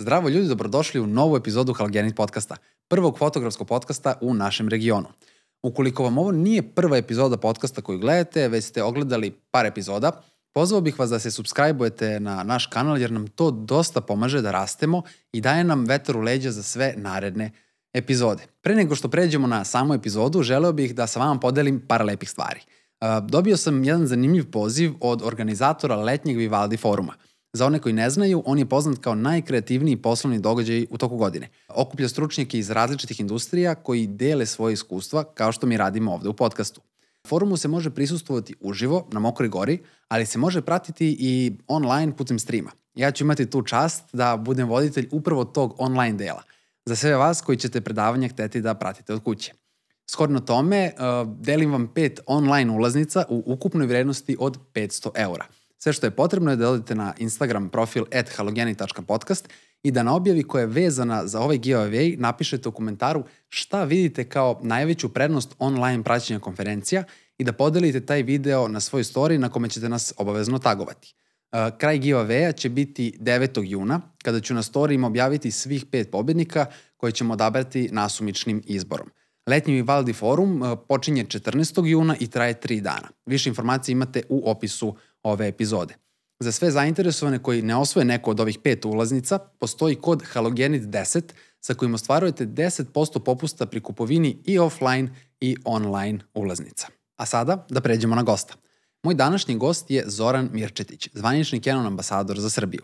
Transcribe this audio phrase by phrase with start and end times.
[0.00, 2.56] Zdravo ljudi, dobrodošli u novu epizodu Halogenit podcasta,
[2.88, 5.08] prvog fotografskog podcasta u našem regionu.
[5.62, 10.80] Ukoliko vam ovo nije prva epizoda podcasta koju gledate, već ste ogledali par epizoda, pozvao
[10.80, 15.02] bih vas da se subscribe-ujete na naš kanal jer nam to dosta pomaže da rastemo
[15.32, 17.50] i daje nam vetar u leđa za sve naredne
[17.94, 18.42] epizode.
[18.60, 22.30] Pre nego što pređemo na samu epizodu, želeo bih da sa vama podelim par lepih
[22.30, 22.60] stvari.
[23.28, 27.14] Dobio sam jedan zanimljiv poziv od organizatora letnjeg Vivaldi foruma–
[27.52, 31.48] Za one koji ne znaju, on je poznat kao najkreativniji poslovni događaj u toku godine.
[31.68, 36.32] Okuplja stručnjake iz različitih industrija koji dele svoje iskustva, kao što mi radimo ovde u
[36.32, 36.80] podcastu.
[37.26, 42.38] Forumu se može prisustovati uživo na Mokroj gori, ali se može pratiti i online putem
[42.38, 42.70] streama.
[42.94, 46.42] Ja ću imati tu čast da budem voditelj upravo tog online dela.
[46.86, 49.52] Za sve vas koji ćete predavanje hteti da pratite od kuće.
[50.10, 55.46] Skorno tome, uh, delim vam pet online ulaznica u ukupnoj vrednosti od 500 eura–
[55.82, 58.04] Sve što je potrebno je da odete na Instagram profil
[58.36, 59.48] halogeni.podcast
[59.82, 64.24] i da na objavi koja je vezana za ovaj giveaway napišete u komentaru šta vidite
[64.24, 67.04] kao najveću prednost online praćenja konferencija
[67.38, 71.14] i da podelite taj video na svoj story na kome ćete nas obavezno tagovati.
[71.52, 73.64] Uh, kraj giveaway-a će biti 9.
[73.64, 79.10] juna, kada ću na storijima objaviti svih pet pobednika koje ćemo odabrati nasumičnim izborom.
[79.46, 81.86] Letnji Vivaldi forum uh, počinje 14.
[81.86, 83.08] juna i traje 3 dana.
[83.26, 85.94] Više informacije imate u opisu ove epizode.
[86.40, 91.22] Za sve zainteresovane koji ne osvoje neko od ovih pet ulaznica, postoji kod Halogenit 10
[91.60, 96.86] sa kojim ostvarujete 10% popusta pri kupovini i offline i online ulaznica.
[97.16, 98.54] A sada da pređemo na gosta.
[99.02, 102.82] Moj današnji gost je Zoran Mirčetić, zvanični Canon ambasador za Srbiju.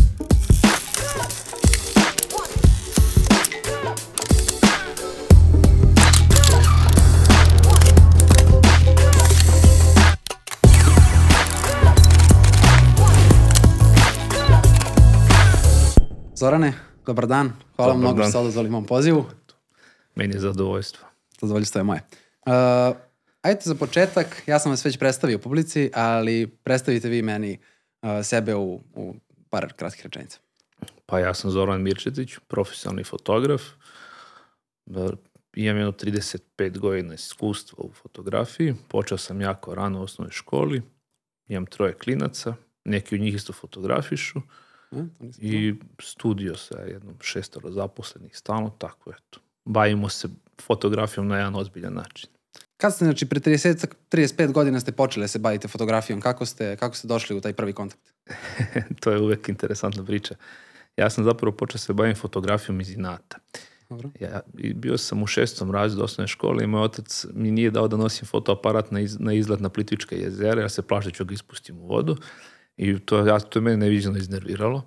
[16.38, 16.72] Zorane,
[17.06, 17.52] dobar dan.
[17.76, 18.24] Hvala dobar mnogo dan.
[18.24, 19.24] što ste odazvali mom pozivu.
[20.14, 21.06] Meni je zadovoljstvo.
[21.40, 22.00] Zadovoljstvo je moje.
[22.46, 22.52] Uh,
[23.42, 27.58] ajde za početak, ja sam vas već predstavio publici, ali predstavite vi meni
[28.02, 29.14] uh, sebe u, u
[29.50, 30.38] par kratkih rečenica.
[31.06, 33.62] Pa ja sam Zoran Mirčetić, profesionalni fotograf.
[35.54, 38.74] Imam jedno 35 godina iskustva u fotografiji.
[38.88, 40.82] Počeo sam jako rano u osnovnoj školi.
[41.48, 42.54] Imam troje klinaca.
[42.84, 44.38] Neki od njih isto fotografišu.
[44.38, 44.44] Uh,
[45.38, 49.40] I studio sa jednom šestoro zaposlenih stalno, tako eto.
[49.64, 50.28] Bavimo se
[50.62, 52.28] fotografijom na jedan ozbiljan način.
[52.76, 56.96] Kad ste, znači, pre 30, 35 godina ste počeli se bavite fotografijom, kako ste, kako
[56.96, 58.12] ste došli u taj prvi kontakt?
[59.00, 60.34] to je uvek interesantna priča.
[60.96, 63.38] Ja sam zapravo počeo se bavim fotografijom iz inata.
[63.88, 64.10] Dobro.
[64.20, 64.40] Ja,
[64.74, 68.28] bio sam u šestom razredu osnovne škole i moj otac mi nije dao da nosim
[68.28, 71.78] fotoaparat na, iz, na izlet na Plitvička jezera, ja se plašao da ću ga ispustim
[71.78, 72.16] u vodu.
[72.76, 74.86] I to, ja, to je mene neviđeno iznerviralo,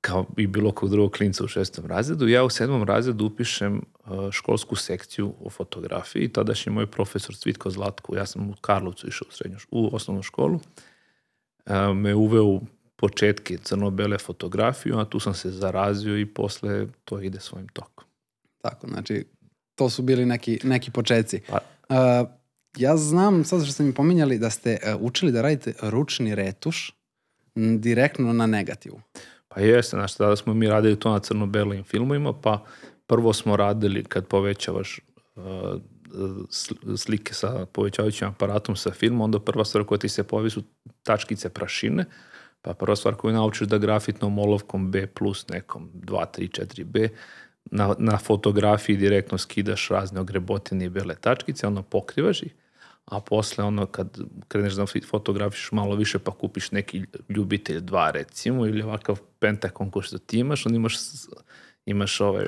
[0.00, 2.28] kao i bilo kog drugog klinca u šestom razredu.
[2.28, 6.28] Ja u sedmom razredu upišem uh, školsku sekciju o fotografiji.
[6.28, 10.54] Tadašnji moj profesor Cvitko Zlatko, ja sam u Karlovcu išao u, srednju, u osnovnu školu,
[10.54, 12.60] uh, me uveo u
[12.96, 18.04] početke crno-bele fotografiju, a tu sam se zarazio i posle to ide svojim tokom.
[18.62, 19.26] Tako, znači,
[19.74, 21.40] to su bili neki, neki početci.
[21.48, 21.58] Pa,
[21.88, 22.28] uh,
[22.76, 26.92] ja znam, sad što ste mi pominjali, da ste uh, učili da radite ručni retuš
[27.54, 29.00] direktno na negativu.
[29.48, 32.64] Pa jeste, znaš, tada smo mi radili to na crno-belim filmovima, pa
[33.06, 35.00] prvo smo radili kad povećavaš
[35.36, 35.42] uh,
[36.96, 40.62] slike sa povećavajućim aparatom sa filmom, onda prva stvar koja ti se pojavi su
[41.02, 42.04] tačkice prašine,
[42.62, 47.08] pa prva stvar koju naučiš da grafitnom olovkom B plus nekom 2, 3, 4 B
[47.64, 52.54] na, na fotografiji direktno skidaš razne ogrebotine i bele tačkice, onda pokrivaš ih
[53.04, 54.18] a posle ono kad
[54.48, 60.02] kreneš da fotografiš malo više pa kupiš neki ljubitelj dva recimo ili ovakav pentakon ko
[60.02, 60.94] što ti imaš, onda imaš,
[61.86, 62.46] imaš ovaj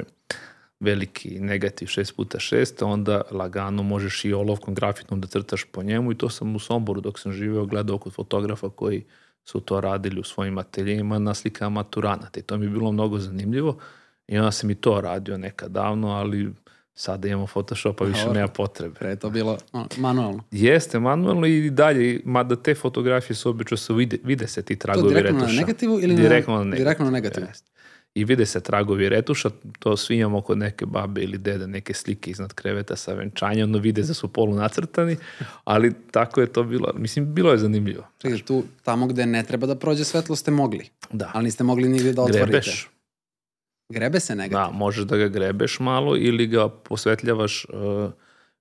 [0.80, 6.12] veliki negativ 6 puta 6 onda lagano možeš i olovkom grafitnom da crtaš po njemu.
[6.12, 9.04] I to sam u Somboru dok sam živeo gledao kod fotografa koji
[9.44, 13.18] su to radili u svojim ateljima na slikama Turanata i to mi je bilo mnogo
[13.18, 13.78] zanimljivo
[14.28, 16.52] I onda sam i to radio nekad davno, ali
[16.96, 18.34] sada imamo Photoshopa, više Dobro.
[18.34, 18.94] nema potrebe.
[18.94, 20.42] Pre je to bilo ono, manualno.
[20.50, 24.82] Jeste, manualno i dalje, mada te fotografije su obično su, vide, vide se ti To
[24.82, 25.54] tragovi direktno retuša.
[25.54, 26.80] na negativu ili direktno na, na negativu.
[26.80, 27.46] direktno na negativu?
[27.46, 27.70] Jeste.
[28.14, 32.30] I vide se tragovi retuša, to svi imamo kod neke babe ili dede, neke slike
[32.30, 35.16] iznad kreveta sa venčanja, ono vide da su polu nacrtani,
[35.64, 36.92] ali tako je to bilo.
[36.94, 38.04] Mislim, bilo je zanimljivo.
[38.18, 41.30] Čekaj, tu, tamo gde ne treba da prođe svetlo ste mogli, Da.
[41.34, 42.46] ali niste mogli nigde da otvorite.
[42.46, 42.88] Grebeš,
[43.88, 44.56] Grebe se negativ.
[44.58, 48.10] da, možeš da ga grebeš malo ili ga posvetljavaš, uh,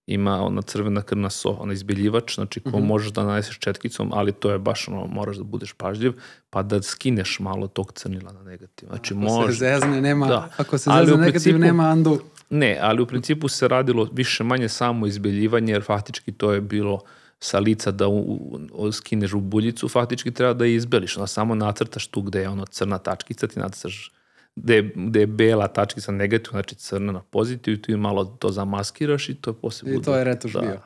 [0.08, 2.80] ima ona crvena krvna so, ona izbiljivač, znači ko Mhm.
[2.80, 6.14] možeš da naneseš četkicom, ali to je baš ono, moraš da budeš pažljiv,
[6.50, 8.88] pa da skineš malo tog crnila na negativ.
[8.88, 10.50] Znači Ako se može, zezne, nema, Da.
[10.58, 12.20] ako se zezne negativ, principu- nema undo.
[12.50, 17.00] Ne, ali u principu se radilo više manje samo izbeljivanje, jer faktički to je bilo
[17.40, 18.40] sa lica da u,
[18.74, 21.18] u, skineš u buljicu, faktički treba da je izbeliš.
[21.18, 24.12] Onda samo nacrtaš tu gde je ono crna tačkica, ti nacrtaš
[24.56, 28.26] gde, je- gde je bela tačkica negativ, znači crna na pozitiv i tu je malo
[28.26, 30.06] to zamaskiraš i to posle I bude.
[30.06, 30.60] to je retuš da.
[30.62, 30.80] bio.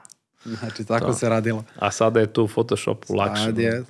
[0.45, 1.13] Znači, tako Da.
[1.13, 1.63] se radilo.
[1.75, 3.43] A sada je to u Photoshopu lakše.
[3.43, 3.83] Sad je,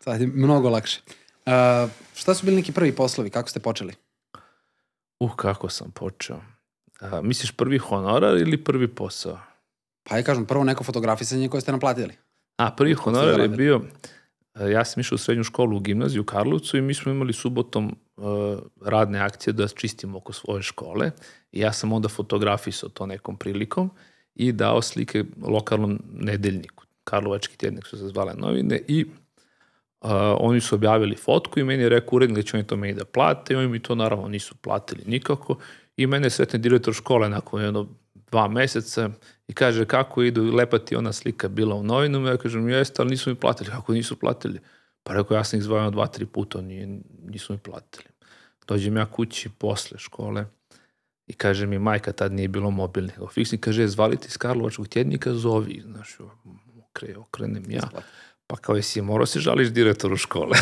[0.00, 1.00] sad je mnogo lakše.
[1.46, 1.52] Uh,
[2.14, 3.30] šta su bili neki prvi poslovi?
[3.30, 3.92] Kako ste počeli?
[5.20, 6.40] Uh, kako sam počeo.
[7.00, 9.38] A, misliš prvi honorar ili prvi posao?
[10.02, 12.14] Pa ja kažem, prvo neko fotografisanje koje ste naplatili.
[12.56, 14.08] A, prvi honorar je bio, e,
[14.64, 17.96] ja sam išao u srednju školu u gimnaziju u Karlovcu i mi smo imali subotom
[18.16, 18.20] e,
[18.84, 21.10] radne akcije da čistimo oko svoje škole.
[21.52, 23.90] I ja sam onda fotografisao to nekom prilikom
[24.34, 26.84] i dao slike lokalnom nedeljniku.
[27.04, 29.06] Karlovački tjednik su se zvale novine i
[30.00, 32.94] a, oni su objavili fotku i meni je rekao urednik da će oni to meni
[32.94, 33.54] da plate.
[33.54, 35.58] I oni mi to naravno nisu platili nikako.
[35.96, 37.88] I mene je sretni direktor škole nakon jedno
[38.36, 39.10] dva meseca
[39.48, 43.30] i kaže kako idu lepati ona slika bila u novinama, ja kažem jeste, ali nisu
[43.30, 44.60] mi platili, kako nisu platili?
[45.02, 48.04] Pa rekao ja sam ih zvao dva, tri puta, nije, nisu mi platili.
[48.68, 50.44] Dođem ja kući posle škole
[51.26, 55.34] i kaže mi majka, tad nije bilo mobilnih, fiksni, kaže zvali ti iz Karlovačkog tjednika,
[55.34, 56.18] zovi, znaš,
[56.78, 57.88] okre, okrenem ja.
[58.46, 60.58] Pa kao jesi morao se žališ direktoru škole.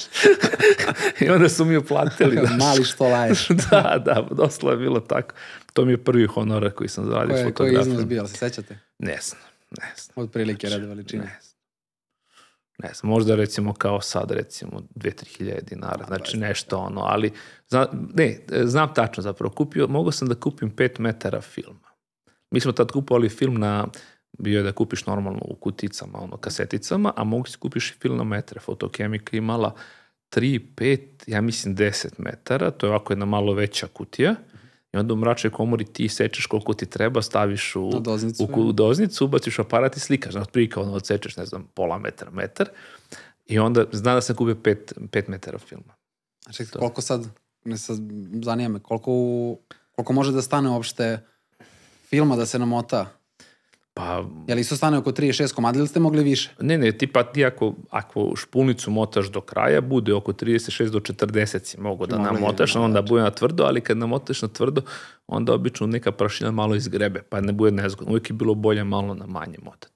[1.20, 2.36] I onda su mi uplatili.
[2.46, 2.58] znaš.
[2.58, 3.48] Mali što laješ.
[3.70, 5.34] da, da, doslovno je bilo tako.
[5.72, 7.92] To mi je prvi honorar koji sam zaradio s je, koji je fotografijom.
[7.92, 8.78] iznos bio, se sećate?
[8.98, 10.24] Ne znam, ne znam.
[10.24, 11.22] Od prilike rade veličine.
[11.22, 11.58] Ne znam.
[12.82, 17.32] Ne znam, možda recimo kao sad recimo 2-3 hiljade dinara, znači nešto ono, ali
[17.68, 21.88] zna, ne, znam tačno zapravo, kupio, mogao sam da kupim 5 metara filma.
[22.50, 23.86] Mi smo tad kupovali film na,
[24.38, 28.16] bio je da kupiš normalno u kuticama, ono, kaseticama, a mogu si kupiš i film
[28.16, 28.60] na metre.
[28.60, 29.74] Fotokemika imala
[30.30, 34.34] 3, 5, ja mislim 10 metara, to je ovako jedna malo veća kutija,
[34.92, 38.48] i onda u mračnoj komori ti sečeš koliko ti treba, staviš u, doznicu.
[38.56, 40.32] u, u doznicu, ubaciš aparat i slikaš.
[40.32, 42.68] Znači, otprilike ono odsečeš, ne znam, pola metra, metar.
[43.46, 45.94] I onda zna da sam kupio 5 metara filma.
[46.44, 47.26] Znači, koliko sad,
[47.64, 47.98] ne sad,
[48.42, 49.12] zanima me, koliko,
[49.92, 51.20] koliko može da stane uopšte
[52.08, 53.06] filma da se namota?
[53.98, 56.50] Pa, Je li isto stane oko 36 komada ili ste mogli više?
[56.60, 61.64] ne, ne, tipa ti ako, ako špulnicu motaš do kraja, bude oko 36 do 40
[61.64, 63.08] si mogo da namotaš, da, onda da.
[63.08, 64.82] bude na tvrdo, ali kad namotaš na tvrdo,
[65.26, 68.12] onda obično neka prašina malo izgrebe, pa ne bude nezgodno.
[68.12, 69.94] Uvijek je bilo bolje malo na manje motati.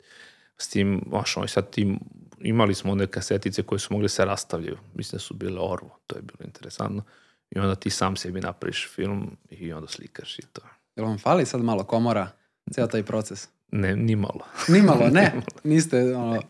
[0.56, 1.98] S tim, znaš, ono, sad tim,
[2.40, 4.78] imali smo one kasetice koje su mogli se rastavljaju.
[4.94, 7.02] Mislim da su bile orvo, to je bilo interesantno.
[7.50, 10.62] I onda ti sam sebi napraviš film i onda slikaš i to.
[10.96, 12.30] Jel vam fali sad malo komora,
[12.74, 13.48] ceo taj proces?
[13.72, 14.40] Ne, ni malo.
[14.68, 15.32] Nimalo, ne.
[15.64, 16.42] Niste ono,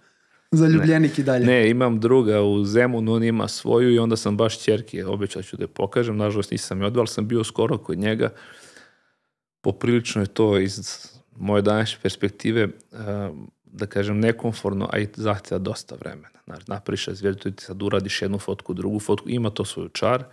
[0.50, 1.46] zaljubljenik i dalje.
[1.46, 5.56] Ne, imam druga u Zemunu, on ima svoju i onda sam baš čerke, obećao ću
[5.56, 8.30] da je pokažem, nažalost nisam je odveo, ali sam bio skoro kod njega.
[9.60, 10.98] Poprilično je to iz
[11.36, 13.30] moje današnje perspektive, eh,
[13.64, 16.38] da kažem, nekomforno, a i zahtjeva dosta vremena.
[16.44, 20.24] Znaš, napriš zvijezdu ti sad uradiš jednu fotku, drugu fotku, ima to svoju čar,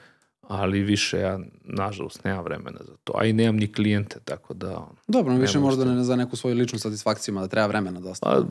[0.50, 3.14] ali više ja, nažalost, nemam vremena za to.
[3.16, 4.88] A i nemam ni klijente, tako da...
[5.08, 8.30] Dobro, više možda ne za neku svoju ličnu satisfakciju, da treba vremena dosta.
[8.30, 8.44] Pa,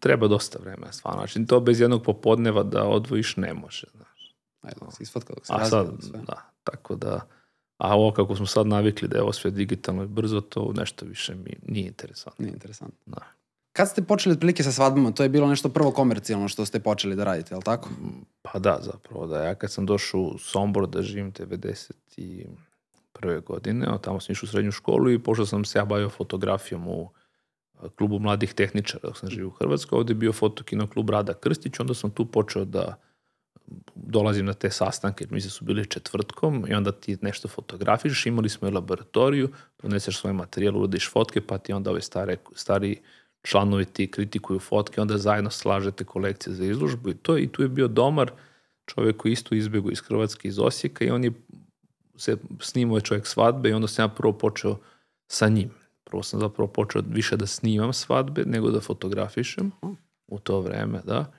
[0.00, 1.18] treba dosta vremena, stvarno.
[1.18, 4.36] Znači, to bez jednog popodneva da odvojiš ne može, znaš.
[4.60, 6.20] Ajde, dok se isfotka, dok se A sad, sve.
[6.26, 7.26] da, tako da,
[7.78, 11.06] a ovo kako smo sad navikli da je ovo sve digitalno i brzo, to nešto
[11.06, 12.44] više mi nije interesantno.
[12.44, 12.98] Nije interesantno.
[13.06, 13.22] Da.
[13.76, 17.16] Kad ste počeli otprilike sa svadbama, to je bilo nešto prvo komercijalno što ste počeli
[17.16, 17.88] da radite, je li tako?
[18.42, 19.44] Pa da, zapravo da.
[19.44, 22.46] Ja kad sam došao u Sombor da živim 91.
[23.44, 27.10] godine, tamo sam išao u srednju školu i pošto sam se ja bavio fotografijom u
[27.96, 31.80] klubu mladih tehničara dok sam živio u Hrvatskoj, ovdje je bio fotokino klub Rada Krstić,
[31.80, 33.00] onda sam tu počeo da
[33.94, 38.48] dolazim na te sastanke, jer mislim su bili četvrtkom i onda ti nešto fotografiš, imali
[38.48, 39.48] smo i laboratoriju,
[39.82, 43.00] doneseš svoj materijal, uradiš fotke, pa ti onda ove stare, stari
[43.46, 47.68] članovi ti kritikuju fotke, onda zajedno slažete kolekcije za izložbu i to i tu je
[47.68, 48.30] bio domar
[48.86, 51.32] čovjek koji isto izbjegao iz Hrvatske, iz Osijeka i on je
[52.16, 54.78] se snimao je čovjek svadbe i onda sam ja prvo počeo
[55.28, 55.70] sa njim.
[56.04, 59.72] Prvo sam zapravo počeo više da snimam svadbe nego da fotografišem
[60.26, 61.32] u to vreme, da.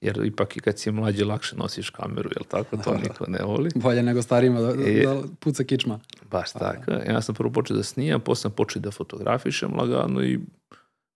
[0.00, 2.76] Jer ipak i kad si mlađi lakše nosiš kameru, jel tako?
[2.76, 3.70] To niko ne voli.
[3.74, 6.00] Bolje nego starima da, I- da puca kičma.
[6.30, 6.90] Baš tako.
[6.90, 10.38] Ja sam prvo počeo da snijam, posle sam počeo da fotografišem lagano i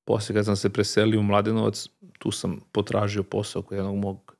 [0.05, 4.37] posle kad sam se preselio u Mladenovac, tu sam potražio posao kod jednog mog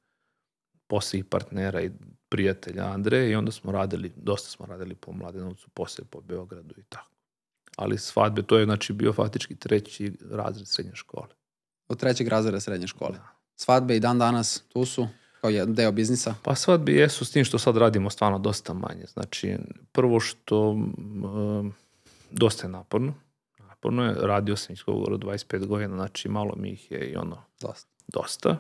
[0.87, 1.91] posljednjih partnera i
[2.29, 6.83] prijatelja Andreja i onda smo radili, dosta smo radili po Mladenovcu, posle po Beogradu i
[6.89, 7.11] tako.
[7.77, 11.29] Ali svadbe, to je znači bio faktički treći razred srednje škole.
[11.89, 13.13] Od trećeg razreda srednje škole.
[13.13, 13.29] Da.
[13.57, 15.09] Svadbe i dan danas tu su
[15.41, 16.35] kao jedan deo biznisa.
[16.43, 19.05] Pa svadbe jesu s tim što sad radimo stvarno dosta manje.
[19.13, 19.57] Znači,
[19.93, 21.75] prvo što um,
[22.31, 23.15] dosta je naporno.
[23.83, 27.45] Naporno je, radio sam izgovor od 25 godina, znači malo mi ih je i ono
[27.61, 27.89] Dosta.
[28.09, 28.59] dosta.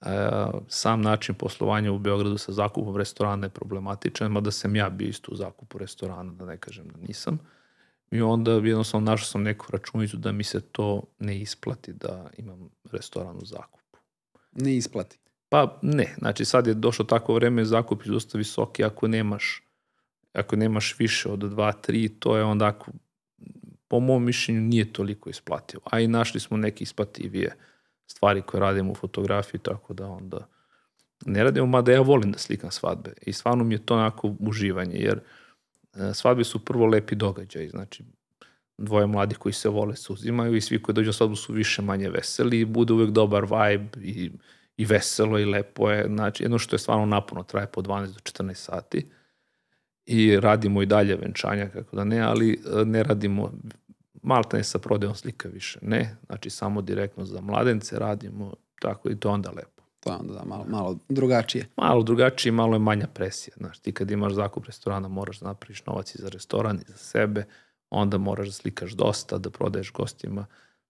[0.00, 0.30] E,
[0.68, 5.32] sam način poslovanja u Beogradu sa zakupom restorana je problematičan, mada sam ja bio isto
[5.32, 7.38] u zakupu restorana, da ne kažem da nisam.
[8.10, 12.70] I onda jednostavno našao sam neku računicu da mi se to ne isplati da imam
[12.92, 13.98] restoran u zakupu.
[14.52, 15.18] Ne isplati.
[15.48, 19.62] Pa ne, znači sad je došlo tako vreme, zakup je dosta visoki, ako nemaš,
[20.32, 22.90] ako nemaš više od 2, 3, to je onda, ako,
[23.90, 25.82] po mom mišljenju, nije toliko isplativo.
[25.84, 27.56] A i našli smo neke isplativije
[28.06, 30.48] stvari koje radimo u fotografiji, tako da onda
[31.26, 34.94] ne radimo, mada ja volim da slikam svadbe i stvarno mi je to onako uživanje,
[34.94, 35.20] jer
[35.94, 38.04] e, svadbe su prvo lepi događaj, znači
[38.78, 41.82] dvoje mladih koji se vole se uzimaju i svi koji dođu na svadbu su više
[41.82, 44.30] manje veseli i bude uvek dobar vibe i,
[44.76, 46.06] i veselo i lepo je.
[46.06, 49.10] Znači, jedno što je stvarno naporno, traje po 12 do 14 sati
[50.10, 53.52] i radimo i dalje venčanja, kako da ne, ali e, ne radimo
[54.22, 59.16] malta ne sa prodajom slika više, ne, znači samo direktno za mladence radimo, tako i
[59.16, 59.82] to onda lepo.
[60.00, 61.66] To je onda da, malo, malo drugačije.
[61.76, 63.54] Malo drugačije, malo je manja presija.
[63.56, 66.96] Znaš, ti kad imaš zakup restorana moraš da napraviš novac i za restoran i za
[66.96, 67.44] sebe,
[67.90, 70.46] onda moraš da slikaš dosta, da prodaješ gostima.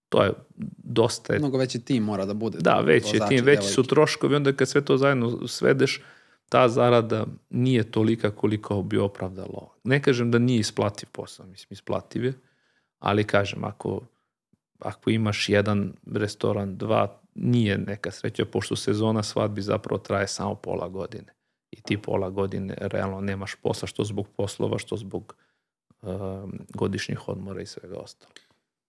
[0.09, 0.31] To je
[0.77, 2.57] dosta je Mnogo veći tim mora da bude.
[2.61, 6.01] Da, veći je tim, veći su troškovi, onda kad sve to zajedno svedeš,
[6.51, 9.73] ta zarada nije tolika koliko bi opravdalo.
[9.83, 12.33] Ne kažem da nije isplativ posao, mislim, isplativ je,
[12.99, 14.01] ali kažem, ako,
[14.79, 20.89] ako imaš jedan restoran, dva, nije neka sreća, pošto sezona svadbi zapravo traje samo pola
[20.89, 21.33] godine.
[21.71, 25.35] I ti pola godine realno nemaš posla, što zbog poslova, što zbog
[26.01, 28.33] um, godišnjih odmora i svega ostalo.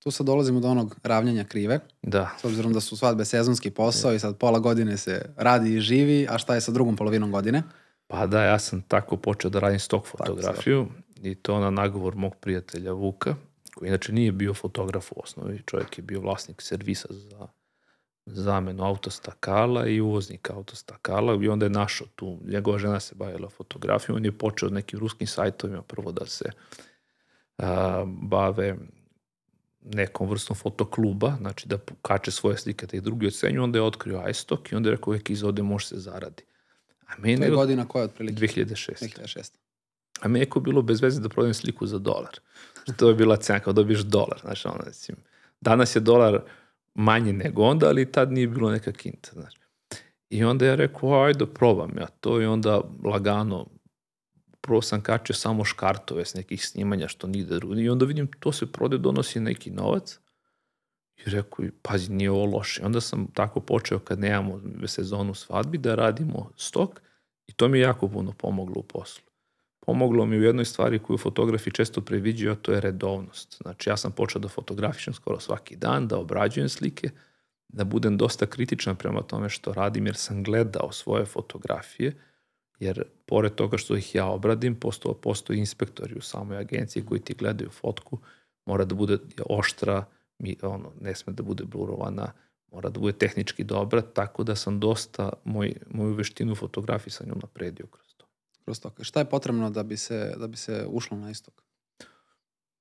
[0.02, 4.14] Tu sad dolazimo do onog ravnjanja krive, Da, s obzirom da su svadbe sezonski posao
[4.14, 7.62] i sad pola godine se radi i živi, a šta je sa drugom polovinom godine?
[8.06, 10.86] Pa da, ja sam tako počeo da radim stok fotografiju
[11.22, 13.34] i to na nagovor mog prijatelja Vuka,
[13.74, 17.48] koji inače nije bio fotograf u osnovi, čovjek je bio vlasnik servisa za
[18.26, 24.16] zamenu autostakala i uvoznik autostakala i onda je našao tu, njegova žena se bavila fotografijom,
[24.16, 26.50] on je počeo nekim ruskim sajtovima prvo da se
[27.58, 28.76] a, bave
[29.84, 34.24] nekom vrstom fotokluba, znači da kače svoje slike da ih drugi ocenju, onda je otkrio
[34.30, 36.42] iStock i onda je rekao uvijek izode može se zaradi.
[37.06, 38.46] A meni To je godina koja je otprilike?
[38.46, 39.18] 2006.
[39.18, 39.50] 2006.
[40.20, 42.38] A mi je bilo bez veze da prodajem sliku za dolar.
[42.96, 44.40] To je bila cena, kao dobiješ dolar.
[44.40, 45.18] Znaš, ono, recimo,
[45.60, 46.40] danas je dolar
[46.94, 49.30] manji nego onda, ali tad nije bilo neka kinta.
[49.32, 49.54] Znaš.
[50.30, 53.66] I onda ja rekao, ajde, probam ja to i onda lagano
[54.62, 57.74] prvo sam kačio samo škartove s nekih snimanja što nigde drugo.
[57.74, 60.18] I onda vidim, to se prode, donosi neki novac.
[61.16, 62.84] I rekao, pazi, nije ovo loše.
[62.84, 67.00] Onda sam tako počeo kad nemamo sezonu svadbi da radimo stok
[67.46, 69.24] i to mi je jako puno pomoglo u poslu.
[69.86, 73.56] Pomoglo mi u jednoj stvari koju fotografi često previđaju, a to je redovnost.
[73.62, 77.10] Znači ja sam počeo da fotografišem skoro svaki dan, da obrađujem slike,
[77.68, 82.16] da budem dosta kritičan prema tome što radim, jer sam gledao svoje fotografije,
[82.82, 87.34] jer pored toga što ih ja obradim, postoje, postoje inspektori u samoj agenciji koji ti
[87.34, 88.18] gledaju fotku,
[88.66, 90.04] mora da bude oštra,
[90.38, 92.32] mi, ono, ne sme da bude blurovana,
[92.72, 98.14] mora da bude tehnički dobra, tako da sam dosta moj, moju veštinu fotografisanju napredio kroz
[98.16, 98.26] to.
[98.64, 98.92] Kroz to.
[99.00, 101.62] Šta je potrebno da bi se, da bi se ušlo na istok?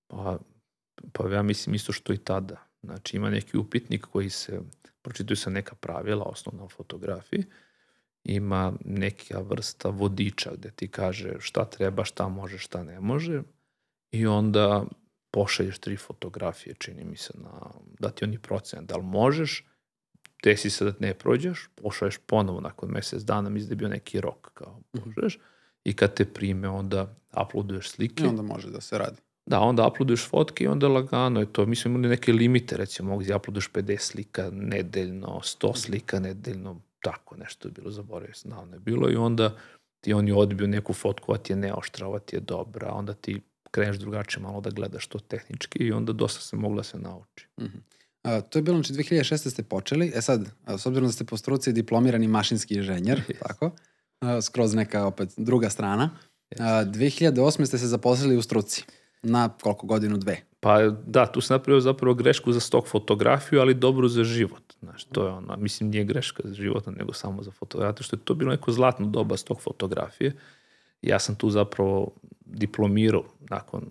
[0.07, 0.39] Pa,
[1.11, 2.57] pa ja mislim isto što i tada.
[2.83, 4.61] Znači ima neki upitnik koji se,
[5.01, 7.45] pročituju se neka pravila osnovna o fotografiji,
[8.23, 13.41] ima neka vrsta vodiča gde ti kaže šta treba, šta može, šta ne može
[14.11, 14.85] i onda
[15.31, 19.65] pošalješ tri fotografije, čini mi se, na, da ti oni procene da li možeš,
[20.43, 24.21] desi se da ne prođeš, pošalješ ponovo nakon mesec dana, mislim da je bio neki
[24.21, 25.39] rok kao možeš,
[25.83, 28.23] i kad te prime onda uploaduješ slike.
[28.23, 29.17] I onda može da se radi.
[29.45, 31.65] Da, onda uploaduješ fotke i onda lagano je to.
[31.65, 36.81] Mi smo imali neke limite, recimo mogu da uploaduješ 50 slika nedeljno, 100 slika nedeljno,
[37.01, 39.57] tako nešto je bilo, zaboravio sam, davno je bilo i onda
[40.01, 43.41] ti oni odbiju neku fotku, a ti je neoštra, ova ti je dobra, onda ti
[43.71, 47.47] kreneš drugačije malo da gledaš to tehnički i onda dosta se mogla se nauči.
[47.61, 47.81] Mm -hmm.
[48.23, 49.49] A, to je bilo, znači 2006.
[49.49, 53.39] ste počeli, e sad, a, s obzirom da ste po struci diplomirani mašinski inženjer, yes.
[53.47, 53.71] tako,
[54.19, 56.09] a, skroz neka opet druga strana,
[56.51, 56.61] yes.
[56.61, 57.65] a, 2008.
[57.65, 58.83] ste se zaposlili u struci,
[59.23, 60.41] na koliko godinu, dve?
[60.63, 64.73] Pa da, tu sam napravio zapravo grešku za stok fotografiju, ali dobru za život.
[64.79, 68.19] Znaš, to je ona, mislim, nije greška za život, nego samo za fotografiju, što je
[68.23, 70.35] to bilo neko zlatno doba stok fotografije.
[71.01, 72.11] Ja sam tu zapravo
[72.45, 73.89] diplomirao nakon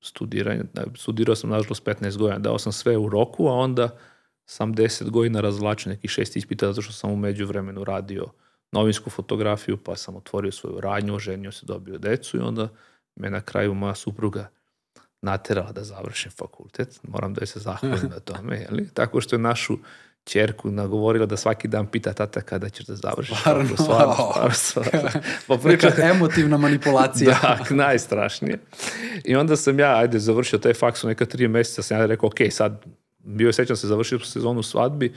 [0.00, 0.64] studiranja.
[0.96, 2.38] Studirao sam, nažalost, 15 godina.
[2.38, 3.98] Dao sam sve u roku, a onda
[4.44, 8.26] sam 10 godina razvlačio nekih šest ispita, zato što sam umeđu vremenu radio
[8.72, 12.68] novinsku fotografiju, pa sam otvorio svoju radnju, oženio se, dobio decu i onda
[13.16, 14.48] me na kraju moja supruga
[15.26, 17.00] naterala da završim fakultet.
[17.02, 18.88] Moram da joj se zahvalim na tome, jeli?
[18.94, 19.78] Tako što je našu
[20.24, 23.38] čerku nagovorila da svaki dan pita tata kada ćeš da završiš.
[23.40, 24.50] Stvarno, stvarno, stvarno.
[24.54, 25.20] stvarno.
[25.46, 27.30] Pa priča, emotivna manipulacija.
[27.42, 28.58] da, najstrašnije.
[29.24, 32.26] I onda sam ja, ajde, završio taj faks u neka tri meseca, sam ja rekao,
[32.26, 32.84] ok, sad,
[33.18, 35.14] bio je sećam se, završio sezonu svadbi,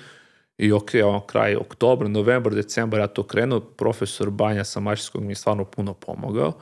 [0.59, 5.31] i ok, on kraj oktobra, novembar, decembar, ja to krenuo, profesor Banja sa Mašinskog mi
[5.31, 6.53] je stvarno puno pomogao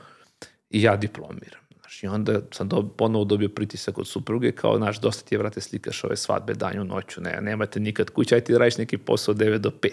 [0.70, 1.67] i ja diplomiram.
[1.88, 5.38] Znaš, I onda sam do, ponovo dobio pritisak od supruge, kao, znaš, dosta ti je,
[5.38, 9.34] vrate, slikaš ove svadbe danju, noću, ne, nemate nikad kuća, aj ti radiš neki posao
[9.34, 9.90] 9 do 5.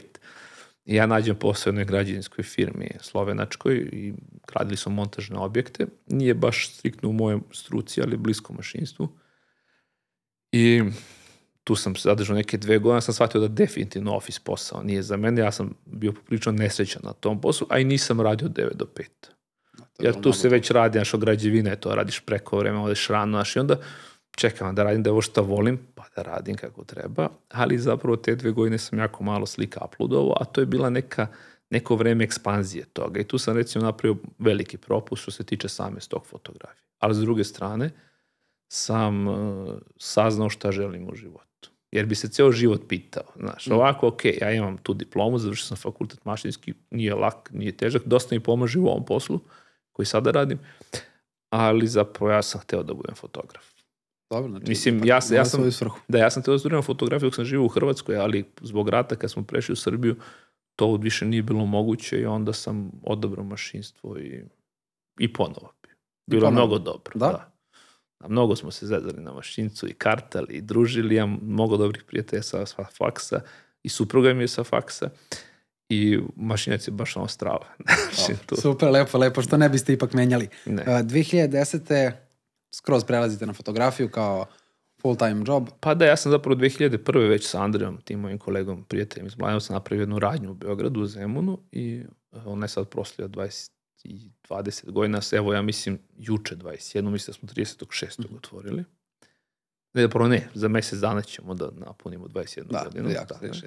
[0.86, 4.14] I ja nađem posao u jednoj građevinskoj firmi slovenačkoj i
[4.54, 5.88] radili smo montažne objekte.
[6.08, 9.10] Nije baš striktno u mojem struci, ali blisko mašinstvu.
[10.52, 10.84] I
[11.64, 15.42] tu sam zadržao neke dve godine, sam shvatio da definitivno office posao nije za mene.
[15.42, 19.36] Ja sam bio poprično nesrećan na tom poslu, a i nisam radio 9 do 5.
[20.00, 23.56] Jer tu se već radi, znaš, o građevine, to radiš preko vreme, odeš rano, znaš,
[23.56, 23.78] i onda
[24.36, 28.36] čekam da radim da ovo što volim, pa da radim kako treba, ali zapravo te
[28.36, 31.28] dve godine sam jako malo slika uploadovao, a to je bila neka,
[31.70, 36.02] neko vreme ekspanzije toga i tu sam recimo napravio veliki propust što se tiče same
[36.02, 36.86] stok fotografije.
[37.00, 37.90] Ali s druge strane
[38.68, 39.36] sam uh,
[39.98, 41.46] saznao šta želim u životu.
[41.92, 43.74] Jer bi se ceo život pitao, znaš, mm.
[43.74, 48.36] ovako, ok, ja imam tu diplomu, završio sam fakultet mašinski, nije lak, nije težak, dosta
[48.36, 49.40] mi pomaže u ovom poslu,
[49.96, 50.60] koji sada radim,
[51.50, 53.66] ali zapravo ja sam hteo da budem fotograf.
[54.32, 55.70] Dobro, znači, Mislim, ja, ja sam,
[56.08, 59.16] da, ja sam hteo da studiram fotografiju dok sam živio u Hrvatskoj, ali zbog rata
[59.16, 60.16] kad smo prešli u Srbiju,
[60.76, 64.44] to više nije bilo moguće i onda sam odabrao mašinstvo i,
[65.20, 65.90] i ponovo bi.
[66.28, 66.66] Bilo ponovo.
[66.66, 67.12] mnogo dobro.
[67.16, 67.28] Da?
[67.28, 67.52] da.
[68.20, 71.16] A mnogo smo se zezali na mašincu i kartali i družili.
[71.16, 73.42] Ja mnogo dobrih prijatelja sa, sa faksa
[73.84, 75.10] i supruga mi je sa faksa
[75.90, 77.66] i mašinac je baš ono strava.
[78.30, 80.50] oh, super, lepo, lepo, što ne biste ipak menjali.
[80.66, 80.82] Ne.
[80.82, 82.12] Uh, 2010.
[82.72, 84.46] skroz prelazite na fotografiju kao
[85.02, 85.70] full time job.
[85.80, 87.30] Pa da, ja sam zapravo 2001.
[87.30, 91.06] već sa Andrijom, tim mojim kolegom, prijateljem iz Mladenovca, napravio jednu radnju u Beogradu, u
[91.06, 92.04] Zemunu i
[92.46, 93.72] on je sad proslio 20
[94.04, 98.20] i 20 godina, evo ja mislim juče 21, mislim da smo 36.
[98.20, 98.38] Mm -hmm.
[98.38, 98.84] otvorili.
[99.94, 103.10] Ne, zapravo ne, za mesec dana ćemo da napunimo 21 da, godinu.
[103.10, 103.66] Da, da, 36.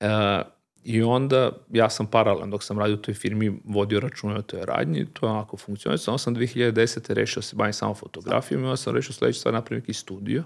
[0.00, 0.52] Uh,
[0.84, 4.60] I onda ja sam paralelno dok sam radio u toj firmi vodio račune o toj
[4.64, 6.14] radnji, to je onako funkcionisalo.
[6.14, 7.12] Onda sam 2010.
[7.12, 10.44] rešio da se bavim samo fotografijom i onda sam rešio sledeće stvar napravim neki studio.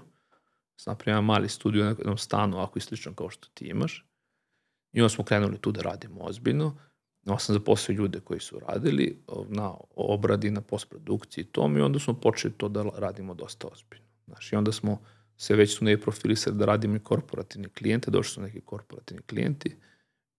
[0.75, 4.05] Sam napravio mali studio na jednom stanu, ako i slično kao što ti imaš.
[4.93, 6.77] I onda smo krenuli tu da radimo ozbiljno.
[7.25, 11.99] Onda sam zaposlio ljude koji su radili na obradi, na postprodukciji i tom i onda
[11.99, 14.05] smo počeli to da radimo dosta ozbiljno.
[14.25, 15.01] Znaš, I onda smo
[15.37, 19.75] se već tu ne profilisali da radimo i korporativni klijente, došli su neki korporativni klijenti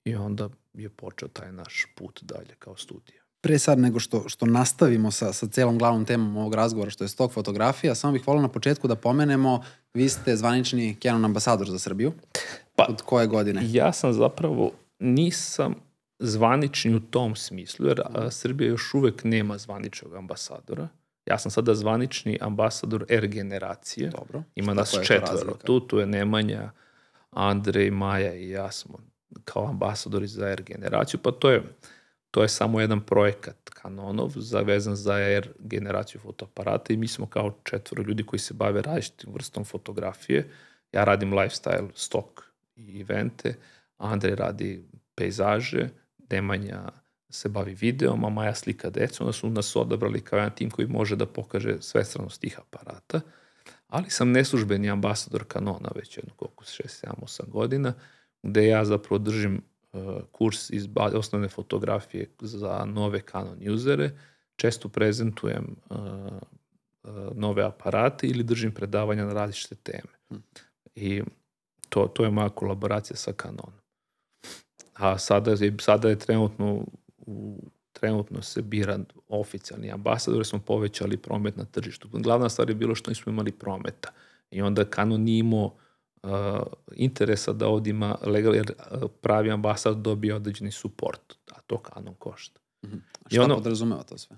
[0.08, 3.22] I onda je počeo taj naš put dalje kao studija.
[3.40, 7.08] Pre sad nego što, što nastavimo sa, sa celom glavnom temom ovog razgovora, što je
[7.08, 11.78] stok fotografija, samo bih volio na početku da pomenemo, vi ste zvanični Canon ambasador za
[11.78, 12.12] Srbiju.
[12.76, 13.62] Pa, Od koje godine?
[13.64, 15.74] Ja sam zapravo, nisam
[16.18, 20.88] zvanični u tom smislu, jer a, Srbija još uvek nema zvaničnog ambasadora.
[21.26, 24.10] Ja sam sada zvanični ambasador R generacije.
[24.10, 24.42] Dobro.
[24.54, 25.54] Ima nas četvoro.
[25.64, 26.70] Tu, tu je Nemanja,
[27.30, 28.98] Andrej, Maja i ja smo
[29.44, 31.62] kao ambasadori za R generaciju, pa to je,
[32.30, 37.54] to je samo jedan projekat Canonov zavezan za R generaciju fotoaparata i mi smo kao
[37.64, 40.50] četvoro ljudi koji se bave različitim vrstom fotografije.
[40.92, 42.42] Ja radim lifestyle, stok
[42.76, 43.54] i evente,
[43.98, 45.88] Andrej radi pejzaže,
[46.30, 46.88] Nemanja
[47.30, 50.88] se bavi videom, a Maja slika decu, onda su nas odabrali kao jedan tim koji
[50.88, 53.20] može da pokaže svestranost tih aparata,
[53.88, 57.94] ali sam neslužbeni ambasador Canona već jedno koliko 6, 7, 8 godina
[58.42, 60.00] gde ja zapravo držim uh,
[60.32, 64.10] kurs iz osnovne fotografije za nove Canon usere,
[64.56, 65.98] često prezentujem uh,
[67.02, 70.12] uh, nove aparate ili držim predavanja na različite teme.
[70.28, 70.42] Hmm.
[70.94, 71.22] I
[71.88, 73.72] to, to je moja kolaboracija sa Canonom.
[74.94, 76.84] A sada je, sada je trenutno
[77.18, 78.98] u trenutno se bira
[79.28, 82.08] oficijalni ambasador, smo povećali promet na tržištu.
[82.12, 84.08] Glavna stvar je bilo što nismo imali prometa.
[84.50, 85.72] I onda Canon nije imao uh,
[86.92, 92.14] interesa da ovdje ima legal, jer uh, pravi ambasador dobije određeni suport, a to Canon
[92.14, 92.60] košta.
[92.82, 93.00] Mm -hmm.
[93.26, 94.36] Šta ono, podrazumeva to sve?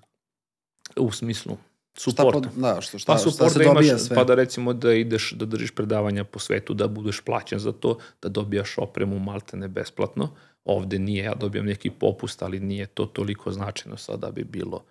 [0.97, 1.57] U smislu,
[1.95, 2.37] support.
[2.39, 4.17] Šta pod, da, što, šta, pa support šta da imaš, sve?
[4.17, 7.99] Pa da recimo da ideš, da držiš predavanja po svetu, da budeš plaćen za to,
[8.23, 10.31] da dobijaš opremu maltene besplatno.
[10.65, 14.85] Ovde nije, ja dobijam neki popust, ali nije to toliko značajno sada da bi bilo,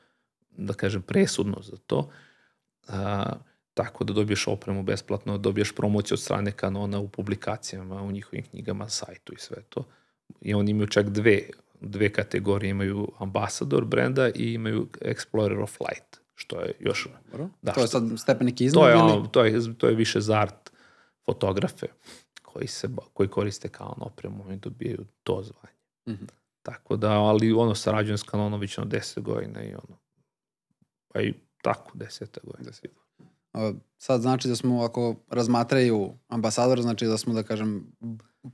[0.58, 2.10] da kažem, presudno za to.
[2.88, 3.34] A,
[3.73, 8.89] tako da dobiješ opremu besplatno, dobiješ promociju od strane kanona u publikacijama, u njihovim knjigama,
[8.89, 9.86] sajtu i sve to.
[10.41, 11.41] I oni imaju čak dve,
[11.82, 17.08] dve kategorije, imaju ambassador brenda i imaju Explorer of Light što je još...
[17.32, 17.49] Dobro.
[17.62, 19.27] Da, to je sad stepenik iznad to je, ili?
[19.32, 20.71] To je, to je više za art
[21.25, 21.88] fotografe
[22.41, 25.77] koji, se, koji koriste kao opremu i dobijaju to zvanje.
[26.08, 26.29] Mm -hmm.
[26.62, 29.99] Tako da, ali ono sarađujem s na 10 godina i ono,
[31.08, 32.71] pa i tako, 10 godina.
[32.71, 32.88] 10.
[33.98, 37.92] Sad znači da smo, ako razmatraju ambasador, znači da smo, da kažem,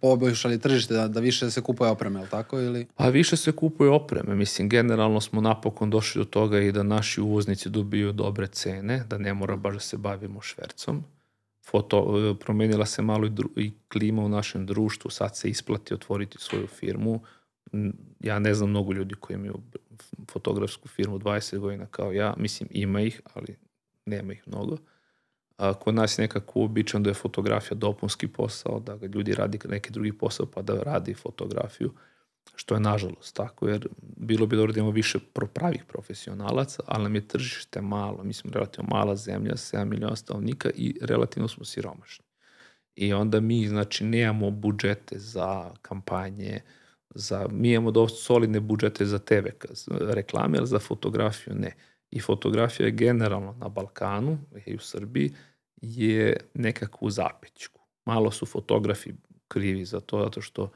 [0.02, 2.60] poboljšali tržište, da, da više se kupuje opreme, ali tako?
[2.60, 2.88] Ili?
[2.96, 4.36] Pa više se kupuje opreme.
[4.36, 9.18] Mislim, generalno smo napokon došli do toga i da naši uvoznici dobiju dobre cene, da
[9.18, 11.04] ne mora baš da se bavimo švercom.
[11.66, 16.38] Foto, promenila se malo i, dru, i klima u našem društvu, sad se isplati otvoriti
[16.40, 17.22] svoju firmu.
[18.20, 19.58] Ja ne znam mnogo ljudi koji imaju
[20.32, 22.34] fotografsku firmu 20 godina kao ja.
[22.38, 23.56] Mislim, ima ih, ali
[24.06, 24.78] nema ih mnogo.
[25.58, 29.60] A, kod nas je nekako uobičan da je fotografija dopunski posao, da ga ljudi radi
[29.65, 31.94] neki drugi posao pa da radi fotografiju,
[32.56, 35.20] što je nažalost tako, jer bilo bi dobro da imamo više
[35.54, 40.70] pravih profesionalaca, ali nam je tržište malo, mi smo relativno mala zemlja, 7 miliona stavnika
[40.76, 42.26] i relativno smo siromašni.
[42.96, 46.62] I onda mi, znači, nemamo budžete za kampanje,
[47.15, 49.48] za, mi imamo dosta solidne budžete za TV
[49.89, 51.76] reklame, ali za fotografiju ne
[52.15, 55.34] i fotografija je generalno na Balkanu i u Srbiji
[55.82, 57.82] je nekako u zapećku.
[58.06, 59.13] Malo su fotografi
[59.47, 60.71] krivi za to, zato što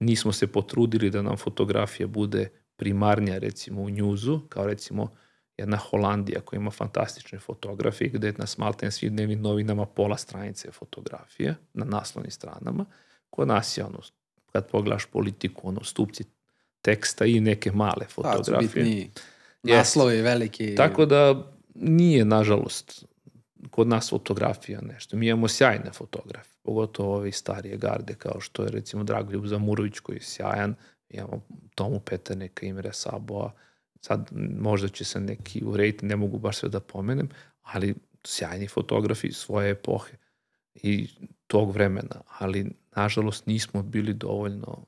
[0.00, 5.10] nismo se potrudili da nam fotografija bude primarnija recimo u njuzu, kao recimo
[5.56, 11.54] jedna Holandija koja ima fantastične fotografije gde na smalten svim dnevnim novinama pola stranice fotografije
[11.74, 12.84] na naslovnim stranama.
[13.30, 14.00] Kod nas je ono,
[14.52, 16.24] kad pogledaš politiku, ono, stupci
[16.82, 19.08] teksta i neke male fotografije.
[19.14, 19.20] Pa,
[19.62, 20.74] naslovi veliki.
[20.74, 23.04] Tako da nije, nažalost,
[23.70, 25.16] kod nas fotografija nešto.
[25.16, 30.16] Mi imamo sjajne fotografe, pogotovo ove starije garde, kao što je recimo Dragoljub Zamurović koji
[30.16, 30.74] je sjajan,
[31.08, 31.42] imamo
[31.74, 33.52] Tomu Peterneka, Imre Saboa,
[34.00, 34.28] sad
[34.60, 37.28] možda će se neki urediti, ne mogu baš sve da pomenem,
[37.62, 37.94] ali
[38.24, 40.16] sjajni fotografi svoje epohe
[40.74, 41.08] i
[41.46, 44.86] tog vremena, ali nažalost nismo bili dovoljno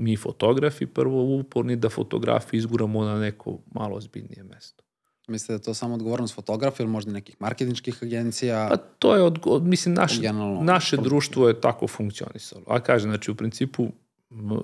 [0.00, 4.84] mi fotografi prvo uporni da fotografiju izguramo na neko malo ozbiljnije mesto.
[5.28, 8.66] Mislite da je to samo odgovornost fotografa ili možda nekih marketinčkih agencija?
[8.70, 10.18] Pa to je, od, mislim, naš,
[10.62, 12.64] naše društvo je tako funkcionisalo.
[12.66, 13.88] A kažem, znači u principu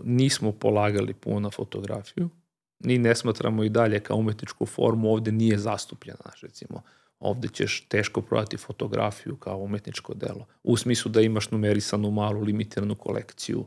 [0.05, 2.29] nismo polagali puno na fotografiju,
[2.81, 6.83] ni ne smatramo i dalje kao umetničku formu, ovde nije zastupljena, recimo,
[7.18, 10.46] ovde ćeš teško prodati fotografiju kao umetničko delo.
[10.62, 13.66] U smislu da imaš numerisanu malu limitiranu kolekciju, uh,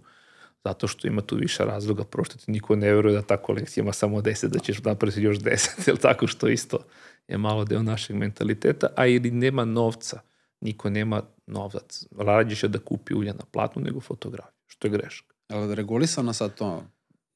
[0.64, 3.94] zato što ima tu više razloga, prošto ti niko ne veruje da ta kolekcija ima
[3.94, 6.80] samo 10, da ćeš napraviti još 10, ili tako što isto
[7.28, 10.20] je malo deo našeg mentaliteta, a ili nema novca,
[10.62, 15.36] niko nema novac, rađe će da kupi ulja na platnu nego fotografiju, što je greška.
[15.48, 16.84] Ali regulisano sad to?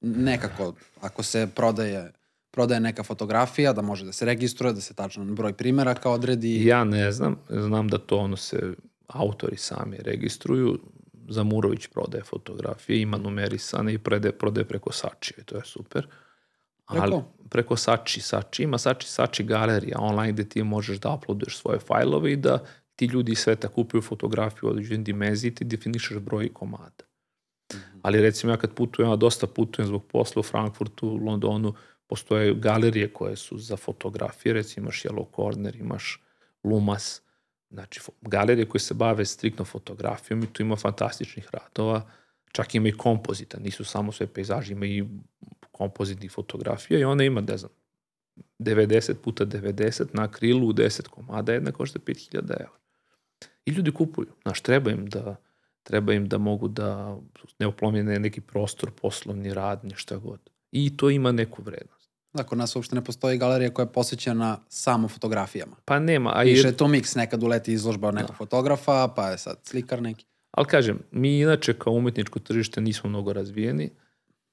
[0.02, 2.12] Nekako, ako se prodaje
[2.54, 6.66] prodaje neka fotografija, da može da se registruje, da se tačno broj primeraka odredi?
[6.66, 8.74] Ja ne znam, znam da to ono se
[9.08, 10.80] autori sami registruju,
[11.30, 16.08] Zamurović prodaje fotografije, ima numerisane i prede, prodaje preko Sačije, to je super.
[16.86, 17.24] Ali, preko?
[17.50, 18.64] Preko Sači, Sači.
[18.64, 22.60] Ima Sači, Sači galerija online gde ti možeš da uploaduješ svoje fajlove i da
[22.96, 27.04] ti ljudi iz sveta kupuju fotografiju od određen dimenziji i ti definišeš broj komada.
[27.74, 28.00] Mm -hmm.
[28.02, 31.74] Ali recimo ja kad putujem, ja dosta putujem zbog posla u Frankfurtu, u Londonu,
[32.08, 36.24] postoje galerije koje su za fotografije, recimo imaš Yellow Corner, imaš
[36.64, 37.22] Lumas,
[37.74, 42.10] Znači, galerije koje se bave striktno fotografijom i tu ima fantastičnih radova,
[42.52, 45.04] čak ima i kompozita, nisu samo sve pejzaži, ima i
[45.72, 47.72] kompozitnih fotografija i ona ima, ne znam,
[48.60, 52.80] 90 puta 90 na krilu 10 komada, jedna košta 5000 evra.
[53.66, 54.28] I ljudi kupuju.
[54.42, 55.36] Znaš, treba im da,
[55.84, 57.18] treba im da mogu da
[57.60, 60.40] ne oplomljene neki prostor, poslovni rad, ništa god.
[60.72, 62.03] I to ima neku vrednost.
[62.34, 65.76] Da, kod nas uopšte ne postoji galerija koja je posvećena samo fotografijama.
[65.86, 66.32] Pa nema.
[66.36, 68.38] A Više je to miks, nekad uleti izložba nekog da.
[68.38, 70.26] fotografa, pa je sad slikar neki.
[70.52, 73.89] Ali kažem, mi inače kao umetničko tržište nismo mnogo razvijeni,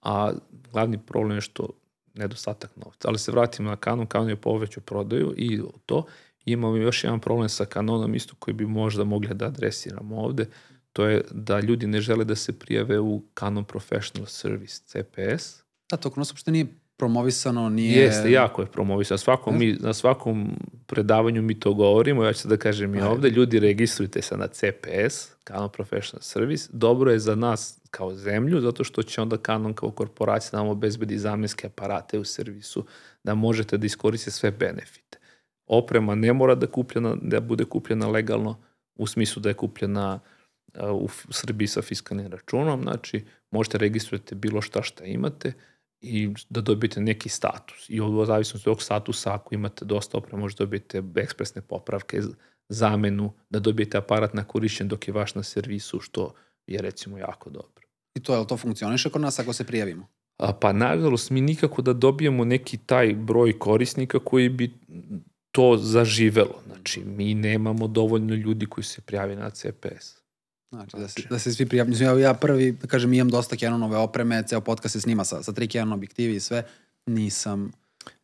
[0.02, 0.32] a
[0.72, 1.68] glavni problem je što
[2.14, 3.08] nedostatak novca.
[3.08, 6.04] Ali se vratimo na Canon, Canon je povećao prodaju i to.
[6.44, 10.46] Imamo još jedan problem sa Canonom isto koji bi možda mogli da adresiramo ovde.
[10.92, 15.62] To je da ljudi ne žele da se prijave u Canon Professional Service, CPS.
[15.90, 16.66] Da, to kod nas uopšte nije
[17.00, 18.02] promovisano, nije...
[18.02, 19.18] Jeste, jako je promovisano.
[19.18, 23.60] Svakom mi, na svakom predavanju mi to govorimo, ja ću da kažem i ovde, ljudi
[23.60, 26.68] registrujte se na CPS, Canon Professional Service.
[26.72, 31.18] Dobro je za nas kao zemlju, zato što će onda Canon kao korporacija nam obezbedi
[31.18, 32.84] zamjenske aparate u servisu,
[33.24, 35.18] da možete da iskoriste sve benefite.
[35.66, 38.58] Oprema ne mora da, kupljena, da bude kupljena legalno,
[38.94, 40.20] u smislu da je kupljena
[40.92, 45.52] u Srbiji sa fiskalnim računom, znači možete registrovati bilo šta šta imate,
[46.00, 47.88] i da dobijete neki status.
[47.88, 52.20] I od zavisnosti od tog statusa, ako imate dosta opreme, možete dobijete ekspresne popravke,
[52.68, 56.34] zamenu, da dobijete aparat na korišćen dok je vaš na servisu, što
[56.66, 57.86] je recimo jako dobro.
[58.14, 60.06] I to je li to funkcioniše kod nas ako se prijavimo?
[60.36, 64.78] A, pa nažalost, mi nikako da dobijemo neki taj broj korisnika koji bi
[65.52, 66.62] to zaživelo.
[66.66, 70.19] Znači, mi nemamo dovoljno ljudi koji se prijavi na CPS.
[70.70, 72.18] Znači, da se, da se svi prijavljaju.
[72.20, 75.52] Ja, ja prvi, da kažem, imam dosta Canonove opreme, ceo podcast se snima sa, sa
[75.52, 76.64] tri Canon objektivi i sve.
[77.06, 77.72] Nisam,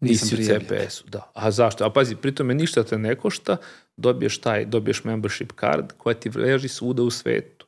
[0.01, 1.31] nisam Nisi u CPS-u, da.
[1.35, 1.85] A zašto?
[1.85, 3.57] A pazi, pritome ništa te ne košta,
[3.97, 7.67] dobiješ taj, dobiješ membership card koja ti leži svuda u svetu.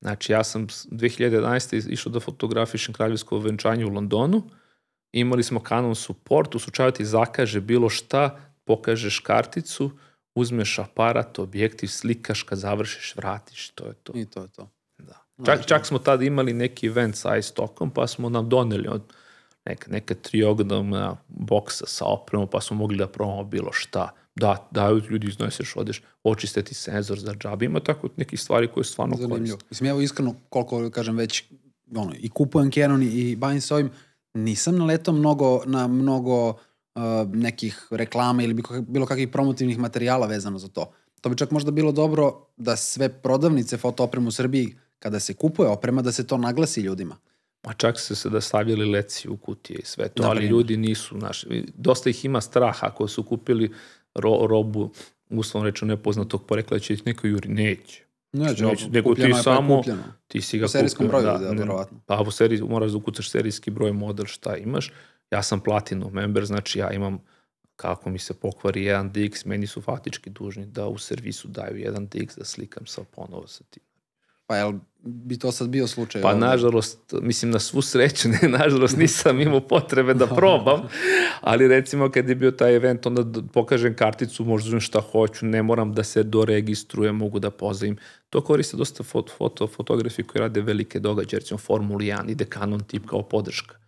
[0.00, 1.90] Znači, ja sam 2011.
[1.90, 4.42] išao da fotografišem kraljevsko venčanje u Londonu,
[5.12, 9.90] imali smo Canon support, u slučaju ti zakaže bilo šta, pokažeš karticu,
[10.38, 14.12] uzmeš aparat, objektiv, slikaš, kad završiš, vratiš, to je to.
[14.16, 14.68] I to je to.
[14.98, 15.44] Da.
[15.46, 19.02] Čak, čak smo tada imali neki event sa iStockom, pa smo nam doneli od
[19.66, 24.10] neka, neka triogonalna boksa sa opremom, pa smo mogli da probamo bilo šta.
[24.34, 28.84] Da, daju ljudi izneseš, odeš, očiste ti senzor za džabe, ima tako neke stvari koje
[28.84, 29.56] stvarno koriste.
[29.70, 31.44] Mislim, evo iskreno, koliko kažem već,
[31.96, 33.90] ono, i kupujem Canon i bavim se ovim,
[34.34, 36.54] nisam naletao mnogo na mnogo
[37.32, 40.92] nekih reklama ili bilo kakvih promotivnih materijala vezano za to.
[41.20, 45.68] To bi čak možda bilo dobro da sve prodavnice fotoopremu u Srbiji, kada se kupuje
[45.68, 47.16] oprema, da se to naglasi ljudima.
[47.66, 50.76] Ma čak se se da stavljali leci u kutije i sve to, da, ali ljudi
[50.76, 53.72] nisu, naši, dosta ih ima strah ako su kupili
[54.14, 54.90] ro, robu,
[55.30, 58.04] uslovno reču nepoznatog porekla, da će ih neko juri, neće.
[58.32, 59.82] Neće, neće nego ti samo,
[60.28, 60.78] ti si ga kupio.
[60.78, 62.00] U serijskom broju, da, da, verovatno.
[62.06, 64.92] Pa u seriji, moraš da ukucaš serijski broj, model, šta imaš,
[65.30, 67.18] Ja sam platinum member, znači ja imam
[67.76, 72.08] kako mi se pokvari jedan DX, meni su faktički dužni da u servisu daju jedan
[72.08, 73.82] DX da slikam sa ponovo sa tim.
[74.46, 76.22] Pa jel bi to sad bio slučaj?
[76.22, 76.40] Pa ovdje?
[76.40, 80.88] nažalost, mislim na svu sreću, ne, nažalost nisam imao potrebe da probam,
[81.40, 85.62] ali recimo kad je bio taj event, onda pokažem karticu, možda uzmem šta hoću, ne
[85.62, 87.96] moram da se doregistrujem, mogu da pozavim.
[88.30, 92.80] To koriste dosta foto, foto, fotografi koji rade velike događaje, recimo Formula 1, ide Canon
[92.80, 93.87] tip kao podrška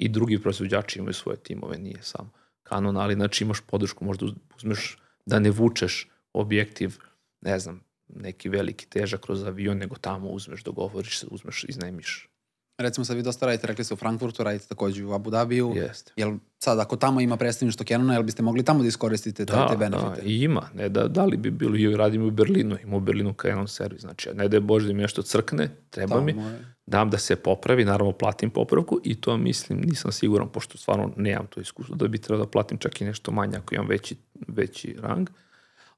[0.00, 2.30] i drugi proizvođači imaju svoje timove, nije samo
[2.68, 6.96] Canon, ali znači imaš podršku, možda uzmeš da ne vučeš objektiv,
[7.40, 12.29] ne znam, neki veliki težak kroz avion, nego tamo uzmeš, dogovoriš se, uzmeš, iznajmiš.
[12.80, 15.72] Recimo sad vi dosta radite, rekli ste u Frankfurtu, radite takođe u Abu Dhabiju.
[15.76, 16.12] Jeste.
[16.16, 19.76] Jel sad ako tamo ima predstavništvo Canona, jel biste mogli tamo da iskoristite da, te
[19.76, 20.22] benefite?
[20.22, 20.68] Da, i ima.
[20.74, 24.00] Ne, da, da li bi bilo, i radim u Berlinu, ima u Berlinu Canon servis.
[24.00, 26.64] Znači, ne da je Bože da mi nešto crkne, treba tamo mi, je.
[26.86, 31.46] dam da se popravi, naravno platim popravku i to mislim, nisam siguran, pošto stvarno nemam
[31.46, 34.16] to iskustvo, da bi trebao da platim čak i nešto manje ako imam veći,
[34.48, 35.30] veći rang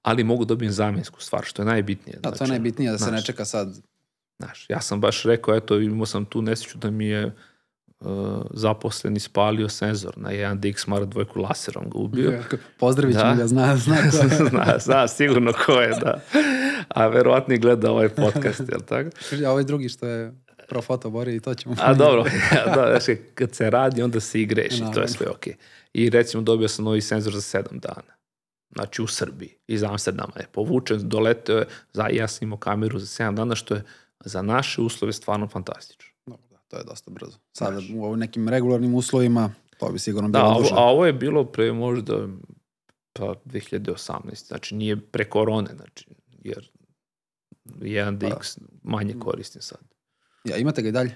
[0.02, 2.16] ali mogu dobijem zamjensku stvar, što je najbitnije.
[2.16, 3.80] Da, znači, to je znači, najbitnije, da se znaš, ne čeka sad.
[4.38, 7.34] Znaš, ja sam baš rekao, eto, imao sam tu nesreću da mi je
[8.00, 12.42] uh, zaposleni spalio senzor na jedan DX Mark dvojku laserom ga ubio.
[12.78, 13.36] Pozdravit ćemo da.
[13.36, 14.28] ga, zna, zna ko je.
[14.50, 16.20] zna, zna, sigurno ko je, da.
[16.88, 19.10] A verovatno i gleda ovaj podcast, jel tako?
[19.46, 20.32] A ovaj drugi što je
[20.68, 21.74] pro foto bori i to ćemo...
[21.78, 22.24] A dobro,
[22.56, 25.52] ja, da, znači, kad se radi, onda se i greši, no, to je sve okej.
[25.52, 25.56] Okay.
[25.92, 28.12] I recimo dobio sam novi senzor za 7 dana
[28.74, 33.24] znači u Srbiji, iz Amsterdama je povučen, doleteo je, za, ja sam imao kameru za
[33.24, 33.84] 7 dana, što je
[34.24, 36.12] za naše uslove stvarno fantastično.
[36.26, 37.38] Dobro, da, to je dosta brzo.
[37.52, 37.94] Sada znači.
[37.96, 40.74] u ovim nekim regularnim uslovima to bi sigurno bilo da, duže.
[40.74, 42.28] A ovo je bilo pre možda
[43.12, 46.06] pa 2018, znači nije pre korone, znači,
[46.44, 46.70] jer
[47.64, 49.78] 1DX pa, manje koristim sad.
[50.44, 51.14] Ja, imate ga i dalje?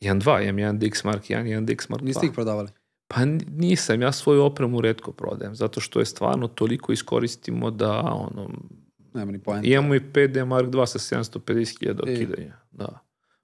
[0.00, 2.06] 1.2, imam 1DX Mark 1, 1DX Mark 2.
[2.06, 2.68] Niste ih prodavali?
[3.08, 8.50] Pa nisam, ja svoju opremu redko prodajem, zato što je stvarno toliko iskoristimo da ono,
[9.16, 9.68] Nema ni poenta.
[9.68, 12.56] Imamo i 5D Mark 2 sa 750.000 okidanja.
[12.72, 12.98] Da.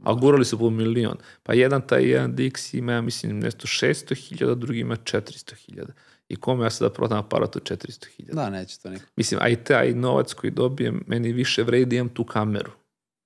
[0.04, 1.16] A gurali su po milion.
[1.42, 5.86] Pa jedan taj jedan DX ima, ja mislim, nešto 600.000, drugi ima 400.000.
[6.28, 8.32] I kome ja sada prodam aparat od 400.000?
[8.32, 9.04] Da, neće to niko.
[9.16, 12.70] Mislim, a i taj novac koji dobijem, meni više vredi imam tu kameru.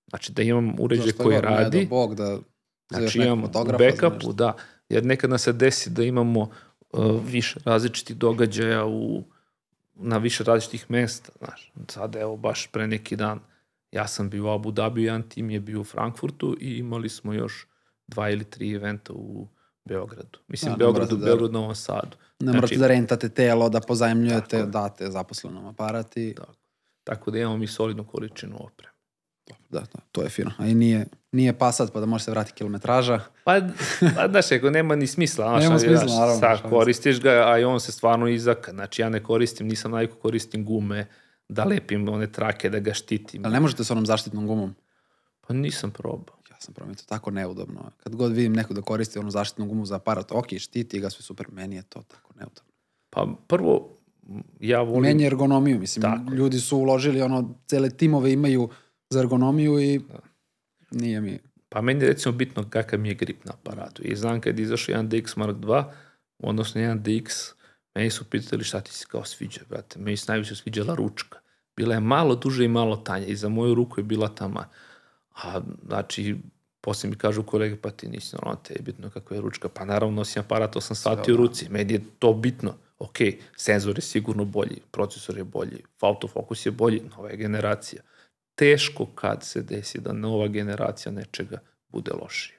[0.09, 1.79] Znači da imam uređaj koji god, radi.
[1.79, 2.39] Ne, do Bog da
[2.91, 4.57] Znači imam u backupu, da,
[4.89, 6.41] Jer nekad nas se desi da imamo
[6.93, 9.25] uh, više različitih događaja u,
[9.97, 11.33] na više različitih mesta.
[11.39, 13.41] Znaš, sad evo baš pre neki dan
[13.93, 17.33] ja sam bio u Abu Dhabi, jedan tim je bio u Frankfurtu i imali smo
[17.33, 17.67] još
[18.07, 19.49] dva ili tri eventa u
[19.85, 20.39] Beogradu.
[20.49, 22.17] Mislim, Da, Beogradu, da- Beogradu, Novom Sadu.
[22.41, 26.35] Ne morate Znači- da rentate telo, da pozajemljujete, Tako date zaposlenom aparat i...
[26.37, 26.53] Tako.
[27.05, 28.93] Tako da imamo mi solidnu količinu opreme.
[29.77, 30.51] Da, da, to je fino.
[30.59, 33.21] A i nije, nije pasat pa da može se vrati kilometraža.
[33.45, 33.61] Pa,
[34.17, 35.49] pa znaš, ako nema ni smisla.
[35.49, 38.71] Znaš, Nema smisla, znaš, naravno, šta koristiš ga, a i on se stvarno izaka.
[38.73, 41.07] Znači, ja ne koristim, nisam najko koristim gume,
[41.49, 43.45] da lepim one trake, da ga štitim.
[43.45, 44.75] Ali ne možete s onom zaštitnom gumom.
[45.47, 46.37] Pa nisam probao.
[46.51, 47.91] Ja sam je to tako neudobno.
[48.03, 51.23] Kad god vidim neko da koristi onu zaštitnu gumu za aparat, ok, štiti ga sve
[51.23, 52.73] super, meni je to tako neudobno.
[53.11, 53.89] Pa prvo,
[54.61, 55.03] ja volim...
[55.03, 58.69] Meni je ergonomiju, mislim, Tako ljudi su uložili ono, cele timove imaju
[59.11, 60.01] za ergonomiju i
[60.91, 61.39] nije mi...
[61.69, 64.03] Pa meni je recimo bitno kakav mi je grip na aparatu.
[64.05, 65.83] I znam kad je izašao jedan DX Mark II,
[66.39, 67.53] odnosno jedan DX,
[67.95, 69.99] meni su pitali šta ti se kao sviđa, brate.
[69.99, 71.39] Meni se najviše sviđala ručka.
[71.77, 73.27] Bila je malo duže i malo tanja.
[73.27, 74.69] I za moju ruku je bila tama.
[75.35, 76.37] A, znači,
[76.81, 79.69] poslije mi kažu kolege, pa ti nisi normalno, te je bitno kako je ručka.
[79.69, 81.69] Pa naravno nosim aparat 8 sati u ruci.
[81.71, 82.75] Meni je to bitno.
[82.99, 83.17] Ok,
[83.57, 88.03] senzor je sigurno bolji, procesor je bolji, autofokus je bolji, nova je generacija.
[88.57, 92.57] Teško kad se desi da nova generacija nečega bude lošija.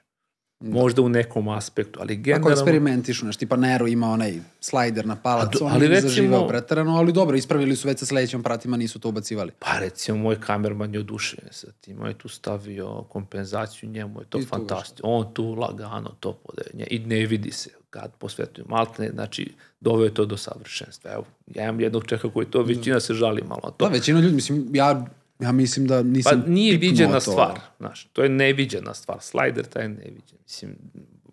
[0.60, 2.50] Možda u nekom aspektu, ali Ako generalno...
[2.50, 6.48] eksperimentišu, znaš, tipa Nero ima onaj slajder na palac, do- on ali ali recimo- zaživao
[6.48, 9.52] pretarano, ali dobro, ispravili su već sa sledećim aparatima, nisu to ubacivali.
[9.58, 12.00] Pa recimo, moj kamerman je oduševljen sa tim.
[12.02, 15.08] On je tu stavio kompenzaciju, njemu je to I fantastično.
[15.08, 16.86] On tu lagano to podelje.
[16.90, 19.10] I ne vidi se kad posvetuju maltene.
[19.10, 21.12] Znači, doveo je to do savršenstva.
[21.12, 23.84] Evo, ja imam jednog čeka koji to, većina se žali malo to.
[23.84, 25.06] Da, većina ljudi, mislim, ja,
[25.38, 29.18] ja mislim da Pa nisam nije pipnuo viđena stvar, znaš, to je neviđena stvar.
[29.20, 30.38] Slider taj je neviđen.
[30.44, 30.76] Mislim,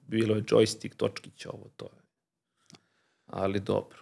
[0.08, 2.02] bilo je joystick, točkić, ovo, to je.
[3.26, 3.98] Ali dobro.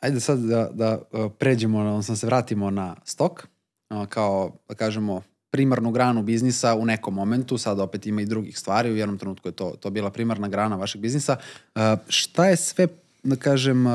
[0.00, 3.46] Ajde sad da, da uh, pređemo, odnosno se vratimo na stok,
[3.90, 8.58] uh, kao, da kažemo, primarnu granu biznisa u nekom momentu, sad opet ima i drugih
[8.58, 11.36] stvari, u jednom trenutku je to, to bila primarna grana vašeg biznisa.
[11.74, 12.88] Uh, šta je sve,
[13.22, 13.86] da kažem,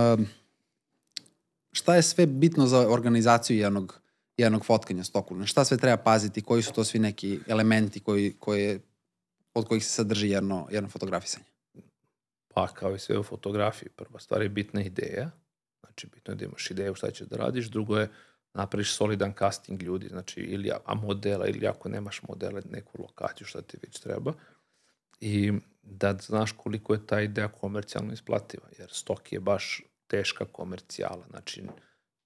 [1.72, 4.00] šta je sve bitno za organizaciju jednog,
[4.38, 5.36] jednog fotkanja stoku?
[5.36, 6.42] Na šta sve treba paziti?
[6.42, 8.80] Koji su to svi neki elementi koji, koje,
[9.54, 11.46] od kojih se sadrži jedno, jedno fotografisanje?
[12.48, 15.32] Pa kao i sve u fotografiji, prva stvar je bitna ideja,
[15.84, 18.10] znači bitno je da imaš ideju šta ćeš da radiš, drugo je
[18.54, 23.62] napraviš solidan casting ljudi, znači ili a modela ili ako nemaš modele neku lokaciju šta
[23.62, 24.34] ti već treba
[25.20, 31.26] i da znaš koliko je ta ideja komercijalno isplativa, jer stok je baš teška komercijala,
[31.30, 31.64] znači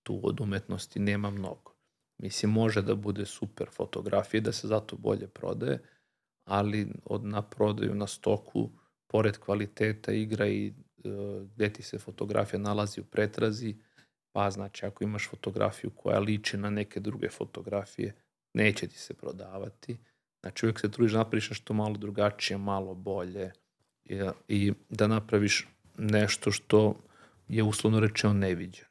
[0.04, 1.71] tu od umetnosti nema mnogo.
[2.22, 5.80] Mislim, može da bude super fotografije, da se zato bolje prodaje,
[6.46, 8.70] ali od na prodaju na stoku,
[9.08, 10.74] pored kvaliteta igra i e,
[11.56, 13.76] gde ti se fotografija nalazi u pretrazi,
[14.32, 18.16] pa znači ako imaš fotografiju koja liči na neke druge fotografije,
[18.54, 19.98] neće ti se prodavati.
[20.42, 23.52] Znači uvijek se trudiš da napraviš nešto malo drugačije, malo bolje
[24.06, 26.96] i, i da napraviš nešto što
[27.48, 28.91] je uslovno rečeno neviđeno.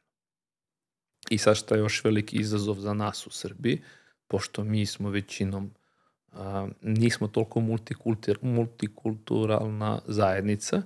[1.31, 3.83] I sad šta je još veliki izazov za nas u Srbiji,
[4.29, 5.71] pošto mi smo većinom
[6.33, 10.83] a, nismo toliko multikultur, multikulturalna zajednica,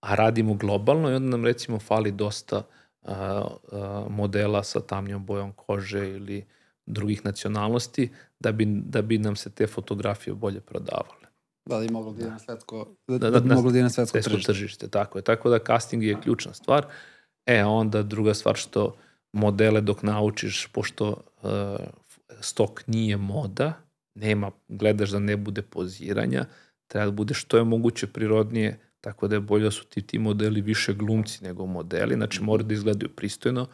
[0.00, 2.62] a radimo globalno i onda nam recimo fali dosta
[3.02, 6.44] a, a, modela sa tamnjom bojom kože ili
[6.86, 11.26] drugih nacionalnosti da bi, da bi nam se te fotografije bolje prodavale.
[11.66, 13.90] Da li moglo da ide na svetsko, da, Da, da, da, moglo da ide na
[13.90, 14.52] svetsko Svetsko tržište?
[14.52, 15.22] tržište, tako je.
[15.22, 16.86] Tako da casting je ključna stvar.
[17.46, 18.96] E, onda druga stvar što
[19.36, 21.50] modele dok naučiš, pošto uh,
[22.40, 23.72] stok nije moda,
[24.14, 26.44] nema, gledaš da ne bude poziranja,
[26.86, 30.18] treba da bude što je moguće prirodnije, tako da je bolje da su ti, ti
[30.18, 33.66] modeli više glumci nego modeli, znači moraju da izgledaju pristojno,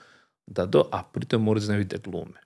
[0.47, 2.41] da do, a pritom moraju da znaju da glume.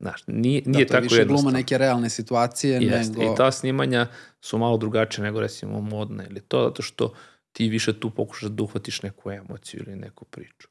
[0.00, 3.18] Znaš, nije, nije da, to je tako više gluma neke realne situacije Jeste.
[3.18, 3.32] nego...
[3.32, 4.06] I ta snimanja
[4.40, 7.14] su malo drugačije nego recimo modna ili to, zato što
[7.52, 10.68] ti više tu pokušaš da uhvatiš neku emociju ili neku priču.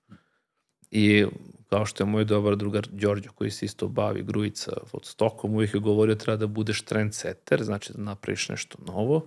[0.91, 1.25] I
[1.71, 5.73] kao što je moj dobar drugar Đorđo koji se isto bavi grujica od stokom, uvijek
[5.73, 9.25] je govorio treba da budeš trendsetter, znači da napraviš nešto novo,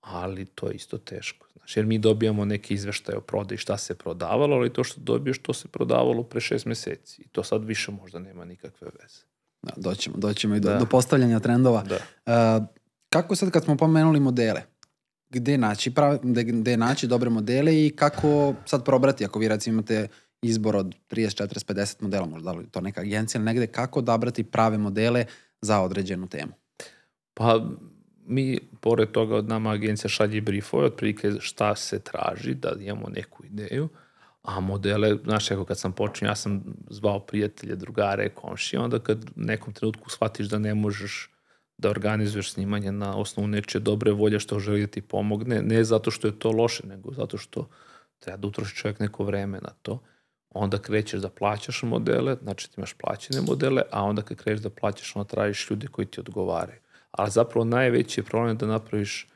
[0.00, 1.46] ali to je isto teško.
[1.56, 5.38] Znači, jer mi dobijamo neke izveštaje o prodaji šta se prodavalo, ali to što dobiješ
[5.38, 7.22] to se prodavalo pre šest meseci.
[7.22, 9.22] I to sad više možda nema nikakve veze.
[9.62, 10.78] Da, doćemo, doćemo i do, Da.
[10.78, 11.82] do postavljanja trendova.
[11.82, 11.98] Da.
[12.58, 12.66] Uh,
[13.08, 14.62] kako sad kad smo pomenuli modele?
[15.30, 19.74] Gde naći, pravi, gde, gde naći dobre modele i kako sad probrati ako vi recimo
[19.74, 20.08] imate
[20.42, 23.98] izbor od 30, 40, 50 modela, možda da li to neka agencija ili negde, kako
[23.98, 25.24] odabrati prave modele
[25.60, 26.52] za određenu temu?
[27.34, 27.70] Pa,
[28.26, 33.44] mi, pored toga od nama agencija šalje briefove, otprilike šta se traži, da imamo neku
[33.44, 33.88] ideju,
[34.42, 39.24] a modele, znaš, evo kad sam počeo, ja sam zvao prijatelje, drugare, komšije, onda kad
[39.24, 41.30] u nekom trenutku shvatiš da ne možeš
[41.78, 46.10] da organizuješ snimanje na osnovu neče dobre volje što želi da ti pomogne, ne zato
[46.10, 47.68] što je to loše, nego zato što
[48.18, 50.02] treba da utroši čovjek neko vreme na to,
[50.50, 54.70] onda krećeš da plaćaš modele, znači ti imaš plaćene modele, a onda kad krećeš da
[54.70, 56.78] plaćaš, onda tražiš ljude koji ti odgovaraju.
[57.10, 59.28] Ali zapravo najveći je problem da napraviš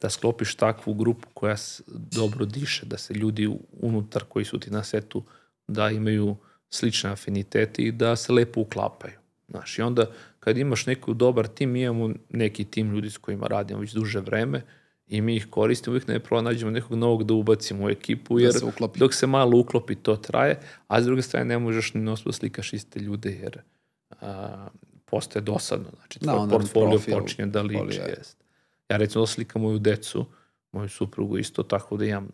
[0.00, 1.56] da sklopiš takvu grupu koja
[1.88, 5.22] dobro diše, da se ljudi unutar koji su ti na setu
[5.68, 6.36] da imaju
[6.70, 9.18] slične afinitete i da se lepo uklapaju.
[9.48, 10.06] Znaš, i onda
[10.40, 14.62] kad imaš neku dobar tim, imamo neki tim ljudi s kojima radimo već duže vreme
[15.06, 18.52] i mi ih koristimo, uvijek ne pronađemo nekog novog da ubacimo u ekipu, da jer
[18.52, 22.00] da se dok se malo uklopi to traje, a s druge strane ne možeš ni
[22.00, 23.58] nosno da slikaš iste ljude jer
[24.20, 24.68] a,
[25.04, 28.00] postaje dosadno, znači tvoj da, portfolio počinje da liči.
[28.08, 28.44] Jest.
[28.88, 30.26] Ja recimo da slikam moju decu,
[30.72, 32.28] moju suprugu isto, tako da imam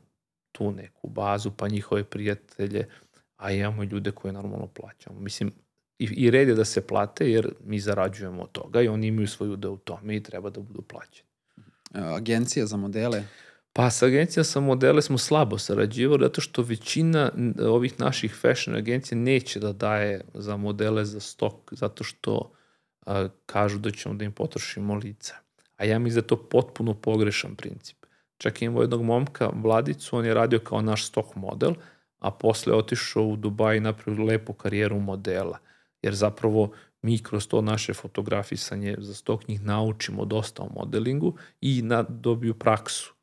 [0.53, 2.89] tu neku bazu, pa njihove prijatelje,
[3.37, 5.21] a imamo ljude koje normalno plaćamo.
[5.21, 5.53] Mislim,
[5.99, 9.29] i, i red je da se plate jer mi zarađujemo od toga i oni imaju
[9.29, 11.32] svoju da u tome i treba da budu plaćeni.
[11.95, 13.25] Agencija za modele?
[13.73, 19.19] Pa sa agencija za modele smo slabo sarađivali zato što većina ovih naših fashion agencija
[19.19, 22.53] neće da daje za modele za stok zato što
[23.07, 25.33] a, kažu da ćemo da im potrošimo lice.
[25.77, 27.97] A ja mislim da je to potpuno pogrešan princip.
[28.39, 31.73] Čak imamo jednog momka, Vladicu, on je radio kao naš stok model,
[32.19, 35.59] a posle otišao u Dubaj i napravio lepu karijeru modela.
[36.03, 36.73] Jer zapravo
[37.03, 42.55] mi kroz to naše fotografisanje za stok njih naučimo dosta o modelingu i na, dobiju
[42.55, 43.15] praksu.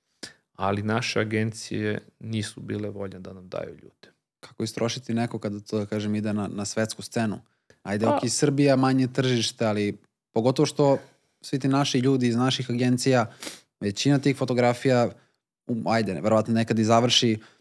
[0.53, 4.13] Ali naše agencije nisu bile volje da nam daju ljude.
[4.39, 7.39] Kako istrošiti neko kada to, da kažem, ide na, na svetsku scenu?
[7.84, 9.97] Ajde, pa, ok, Srbija manje tržište, ali
[10.34, 10.97] pogotovo što
[11.41, 13.32] svi ti naši ljudi iz naših agencija,
[13.80, 15.09] većina tih fotografija,
[15.67, 17.59] um, ajde, verovatno nekad i završi uh,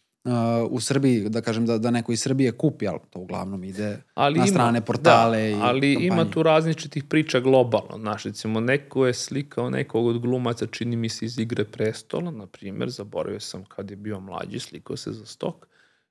[0.71, 4.39] u Srbiji, da kažem da, da neko iz Srbije kupi, ali to uglavnom ide ali
[4.39, 6.07] na ima, strane portale da, i Ali kampanje.
[6.07, 7.99] ima tu različitih priča globalno.
[7.99, 12.47] Znaš, recimo, neko je slikao nekog od glumaca, čini mi se iz Igre prestola, na
[12.47, 15.67] primjer, zaboravio sam kad je bio mlađi, slikao se za stok,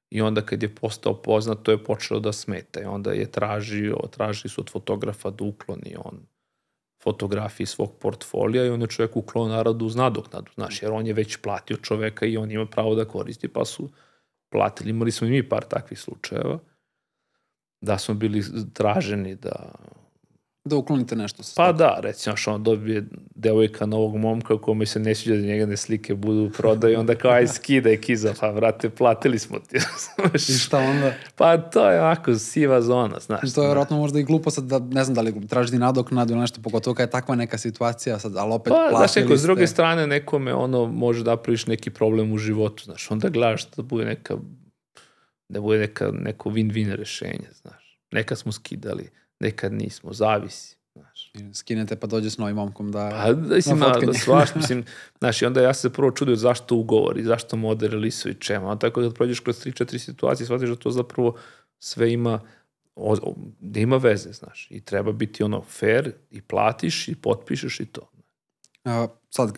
[0.10, 3.98] i onda kad je postao poznat, to je počelo da smeta i onda je tražio,
[4.12, 6.20] tražili su od fotografa da ukloni on
[7.04, 11.14] fotografiji svog portfolija i on je čovjek uklon narodu uz nadoknadu, znaš, jer on je
[11.14, 13.90] već platio čoveka i on ima pravo da koristi, pa su
[14.50, 14.90] platili.
[14.90, 16.60] Imali smo i mi par takvih slučajeva
[17.82, 18.44] da smo bili
[18.74, 19.72] traženi da
[20.68, 23.06] Da uklonite nešto sa Pa da, recimo što on dobije
[23.36, 27.32] devojka novog momka kome se ne sviđa da njegane slike budu u prodaju, onda kao
[27.32, 29.78] aj skidaj kiza, pa vrate, platili smo ti.
[30.36, 31.14] I šta onda?
[31.36, 33.54] Pa to je ovako siva zona, znaš.
[33.54, 36.42] To je vjerojatno možda i glupo sad da, ne znam da li tražiti nadoknadu ili
[36.42, 39.38] nešto, pogotovo kada je takva neka situacija, sad, ali opet pa, platili znaš, ste.
[39.38, 43.72] s druge strane nekome ono može da praviš neki problem u životu, znaš, onda gledaš
[43.72, 44.38] da bude neka
[45.50, 48.00] da bude neka, neko win-win rešenje, znaš.
[48.12, 49.10] Nekad smo skidali,
[49.40, 50.78] nekad nismo, zavisi.
[50.94, 51.32] Znaš.
[51.54, 53.10] Skinete pa dođe s novim momkom da...
[53.10, 54.84] Pa, da, mislim, na da svaš, mislim,
[55.20, 58.76] znaš, i onda ja se prvo čudio zašto ugovori, zašto model release i čemu, a
[58.76, 61.36] tako da prođeš kroz 3-4 situacije, shvatiš da to zapravo
[61.80, 62.40] sve ima
[62.96, 67.80] o, o, da ima veze, znaš, i treba biti ono fair i platiš i potpišeš
[67.80, 68.10] i to.
[68.86, 69.58] A, sad,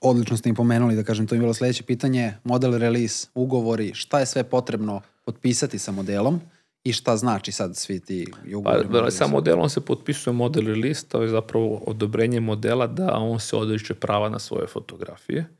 [0.00, 4.20] odlično ste im pomenuli, da kažem, to je bilo sledeće pitanje, model release, ugovori, šta
[4.20, 6.40] je sve potrebno potpisati sa modelom,
[6.84, 8.26] I šta znači sad svi ti
[8.56, 8.88] ugovori?
[8.92, 13.56] Pa, sa modelom se potpisuje model release, to je zapravo odobrenje modela da on se
[13.56, 15.56] odriče prava na svoje fotografije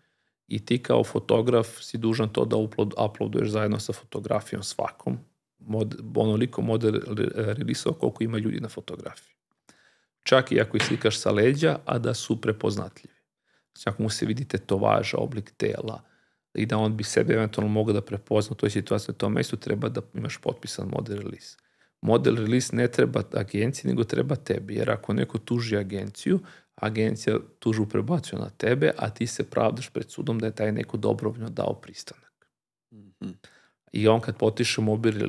[0.48, 5.18] i ti kao fotograf si dužan to da upload, uploaduješ zajedno sa fotografijom svakom,
[5.58, 6.94] mod, onoliko model
[7.34, 9.34] release koliko ima ljudi na fotografiji.
[10.22, 13.14] Čak i ako ih slikaš sa leđa, a da su prepoznatljivi.
[13.72, 16.02] Znači ako mu se vidite to važa, oblik tela,
[16.54, 19.56] i da on bi sebe eventualno mogao da prepozna u toj situaciji na tom mestu,
[19.56, 21.56] treba da imaš potpisan model release.
[22.02, 26.40] Model release ne treba agenciji, nego treba tebi, jer ako neko tuži agenciju,
[26.74, 30.96] agencija tužu prebacuje na tebe, a ti se pravdaš pred sudom da je taj neko
[30.96, 32.46] dobrovoljno dao pristanak.
[32.92, 33.34] Mm -hmm.
[33.92, 34.80] I on kad potiše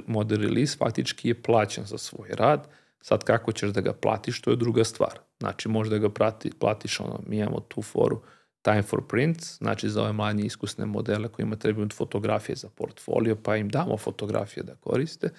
[0.07, 2.67] model release, faktički je plaćan za svoj rad,
[3.01, 5.19] sad kako ćeš da ga platiš, to je druga stvar.
[5.39, 8.21] Znači, možda ga prati, platiš, ono, mi imamo tu foru,
[8.61, 13.55] time for print, znači za ove manje iskusne modele kojima trebaju fotografije za portfolio, pa
[13.55, 15.29] im damo fotografije da koriste,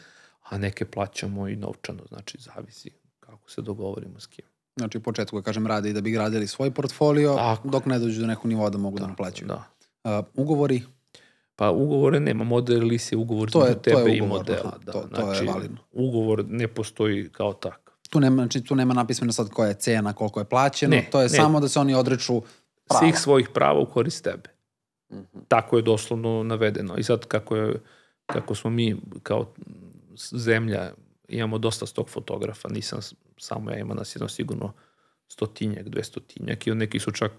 [0.42, 4.44] a neke plaćamo i novčano, znači zavisi kako se dogovorimo s kim.
[4.76, 7.68] Znači u početku, da kažem, rade i da bi gradili svoj portfolio, Tako.
[7.68, 9.48] dok ne dođu do nekog nivoa da mogu da, da naplaćaju.
[9.48, 9.64] Da.
[10.18, 10.82] Uh, ugovori?
[11.56, 14.78] Pa ugovore nema, model list je ugovor to je, tebe to je ugovor, i modela.
[14.84, 15.78] Da, to, to znači, je validno.
[15.92, 17.92] Ugovor ne postoji kao tak.
[18.10, 21.20] Tu nema, znači, tu nema napisano sad koja je cena, koliko je plaćeno, ne, to
[21.20, 21.28] je ne.
[21.28, 22.42] samo da se oni odreču
[22.92, 22.98] Prava.
[22.98, 24.50] svih svojih prava u korist tebe.
[25.12, 25.38] Mhm.
[25.48, 26.96] Tako je doslovno navedeno.
[26.96, 27.80] I sad kako, je,
[28.26, 29.54] kako smo mi kao
[30.32, 30.92] zemlja
[31.28, 33.00] imamo dosta stog fotografa, nisam
[33.38, 34.72] samo ja, ima nas jedno sigurno
[35.28, 37.32] stotinjak, dvestotinjak i od neki su čak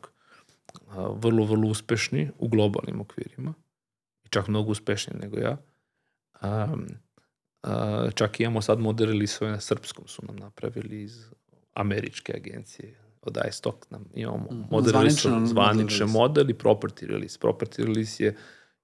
[0.88, 3.54] a, vrlo, vrlo uspešni u globalnim okvirima.
[4.26, 5.58] I čak mnogo uspešniji nego ja.
[6.41, 6.68] A,
[7.64, 11.30] a, čak imamo sad model release na srpskom su nam napravili iz
[11.74, 14.61] američke agencije od iStock nam imamo Mhm.
[14.71, 15.32] model zvaničan
[15.89, 16.05] release.
[16.07, 17.39] model i property release.
[17.39, 18.36] Property release je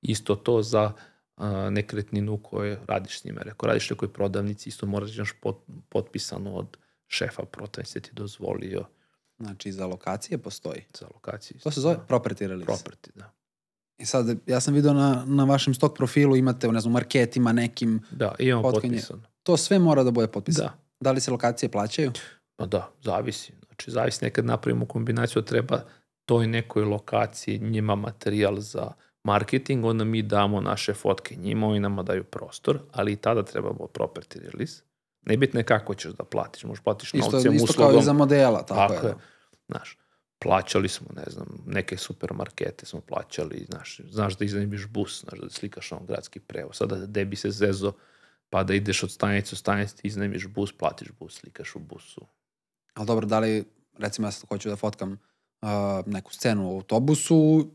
[0.02, 0.92] isto to za
[1.38, 3.42] a, nekretninu koje radiš s njime.
[3.44, 5.58] Ako radiš nekoj prodavnici, isto moraš da imaš pot,
[5.90, 6.78] potpisano od
[7.08, 8.86] šefa prodavnice ti dozvolio
[9.38, 10.82] Znači, za lokacije postoji.
[10.94, 11.58] za lokaciju.
[11.60, 12.72] To se zove property release.
[12.74, 13.32] property, da.
[13.98, 18.02] I sad, ja sam vidio na, na vašem stock profilu imate, ne znam, marketima nekim,
[18.12, 18.92] Da, imamo Fotkanje.
[18.92, 19.22] potpisano.
[19.44, 20.68] to sve mora da bude potpisano.
[20.68, 22.12] Da, Da li se lokacije plaćaju?
[22.56, 23.54] pa da, zavisi.
[23.80, 25.82] Znači, zavisi nekad napravimo kombinaciju, treba
[26.26, 28.92] toj nekoj lokaciji njima materijal za
[29.24, 33.88] marketing, onda mi damo naše fotke njima, oni nama daju prostor, ali i tada trebamo
[33.94, 34.82] property release.
[35.22, 38.00] Nebitno je kako ćeš da platiš, možeš platiš novcem, isto kao uslugom.
[38.00, 39.12] i za modela, tako, Tako je.
[39.12, 39.16] je.
[39.68, 39.98] Znaš,
[40.40, 45.50] plaćali smo, ne znam, neke supermarkete smo plaćali, znaš, znaš da iznajmiš bus, znaš da
[45.50, 46.76] slikaš on gradski prevoz.
[46.76, 47.94] Sada gde bi se zezo,
[48.50, 52.28] pa da ideš od stanice u stanice, ti iznajmiš bus, platiš bus, slikaš u busu.
[53.00, 53.64] Ali dobro, da li,
[53.98, 55.12] recimo ja sad hoću da fotkam
[55.62, 55.70] uh,
[56.06, 57.68] neku scenu u autobusu,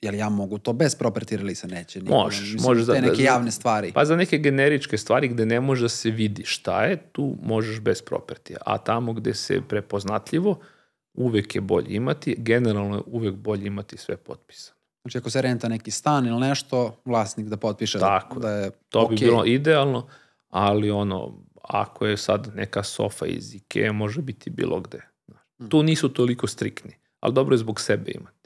[0.00, 2.00] jel ja mogu to bez property release neće?
[2.00, 3.92] niko, Možeš, mislim, možeš Te da- neke da- javne stvari.
[3.92, 7.80] Pa za neke generičke stvari gde ne može da se vidi šta je, tu možeš
[7.80, 8.58] bez propertija.
[8.66, 10.58] A tamo gde se prepoznatljivo,
[11.14, 14.76] uvek je bolje imati, generalno je uvek bolje imati sve potpisano.
[15.02, 19.06] Znači ako se renta neki stan ili nešto, vlasnik da potpiše Tako da je To
[19.06, 20.06] bi bilo idealno,
[20.50, 25.00] ali ono, ako je sad neka sofa iz Ikea, može biti bilo gde.
[25.58, 25.68] Mm.
[25.68, 28.42] Tu nisu toliko striktni, ali dobro je zbog sebe imati.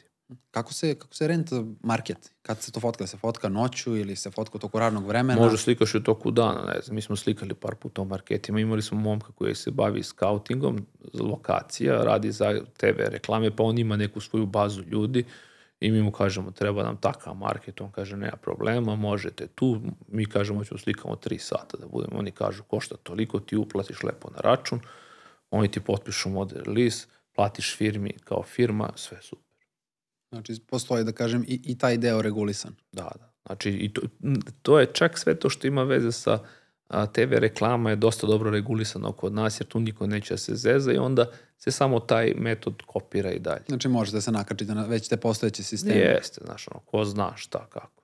[0.51, 2.33] Kako se, kako se renta market?
[2.43, 3.07] Kad se to fotka?
[3.07, 5.41] Se fotka noću ili se fotka u toku radnog vremena?
[5.41, 8.61] Može slikaš i u toku dana, ne znam, mi smo slikali par puta u marketima,
[8.61, 13.97] imali smo momka koji se bavi scoutingom, lokacija, radi za TV reklame, pa on ima
[13.97, 15.25] neku svoju bazu ljudi
[15.81, 20.27] i mi mu kažemo treba nam takav market, on kaže nema problema, možete tu, mi
[20.27, 24.41] kažemo ćemo slikamo tri sata da budemo, oni kažu košta toliko, ti uplatiš lepo na
[24.41, 24.81] račun,
[25.51, 29.47] oni ti potpišu model release, platiš firmi kao firma, sve super.
[30.31, 32.75] Znači postoji da kažem i, i taj deo regulisan.
[32.93, 33.33] Da, da.
[33.47, 34.03] Znači, i to,
[34.63, 36.39] to je čak sve to što ima veze sa
[36.89, 40.55] a, TV reklama je dosta dobro regulisano kod nas, jer tu niko neće da se
[40.55, 41.27] zeza i onda
[41.59, 43.65] se samo taj metod kopira i dalje.
[43.69, 45.97] Znači možete se nakačiti na već te postojeće sisteme.
[45.97, 48.03] Jeste, znaš, ono, ko zna šta, kako.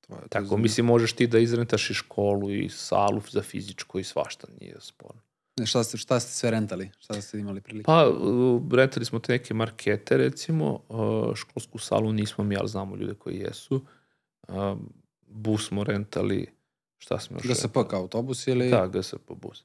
[0.00, 0.56] To je, to Tako, zanimljivo.
[0.56, 5.20] mislim, možeš ti da izrentaš i školu i salu za fizičko i svašta, nije sporno.
[5.64, 6.90] Šta ste, šta ste sve rentali?
[6.98, 7.84] Šta ste imali prilike?
[7.86, 8.12] Pa,
[8.72, 10.80] rentali smo te neke markete, recimo,
[11.34, 13.84] školsku salu nismo mi, ali znamo ljude koji jesu.
[15.26, 16.46] Bus smo rentali,
[17.02, 18.70] šta smo još GSP kao autobus ili...
[18.70, 19.64] Da, GSP bus.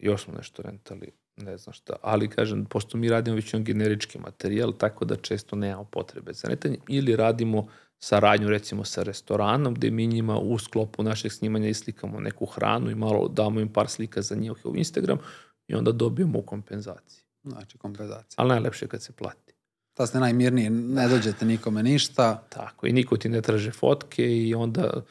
[0.00, 1.96] Još smo nešto rentali, ne znam šta.
[2.02, 6.78] Ali kažem, pošto mi radimo već generički materijal, tako da često nemamo potrebe za rentanje.
[6.88, 7.68] Ili radimo
[7.98, 12.94] saradnju recimo sa restoranom, gde mi njima u sklopu našeg snimanja islikamo neku hranu i
[12.94, 15.18] malo damo im par slika za njihov Instagram
[15.66, 17.22] i onda dobijemo u kompenzaciji.
[17.42, 18.34] Znači kompenzacija.
[18.36, 19.54] Ali najlepše je kad se plati.
[19.94, 22.42] Ta ste najmirniji, ne dođete nikome ništa.
[22.48, 25.02] Tako, i niko ti ne traže fotke i onda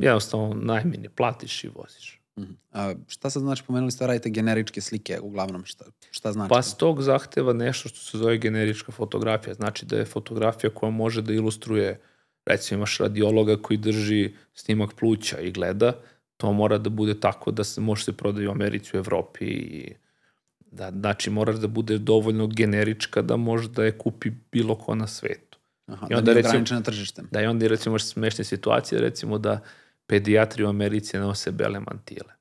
[0.00, 2.20] jednostavno najmini platiš i voziš.
[2.38, 2.52] Mhm.
[2.72, 6.48] A, šta sad znači, pomenuli ste radite generičke slike uglavnom, šta, šta znači?
[6.48, 9.54] Pa s tog zahteva nešto što se zove generička fotografija.
[9.54, 12.00] Znači da je fotografija koja može da ilustruje,
[12.46, 15.92] recimo imaš radiologa koji drži snimak pluća i gleda,
[16.36, 19.94] to mora da bude tako da se može se prodati u Americi, u Evropi i
[20.74, 25.06] da, znači moraš da bude dovoljno generička da može da je kupi bilo ko na
[25.06, 25.53] svetu.
[25.86, 27.28] Aha, i da onda nije recimo- ograničena tržištem.
[27.30, 29.60] Da i onda recimo imaš smešne situacije, recimo da
[30.06, 32.32] pedijatri u Americi nose bele mantile.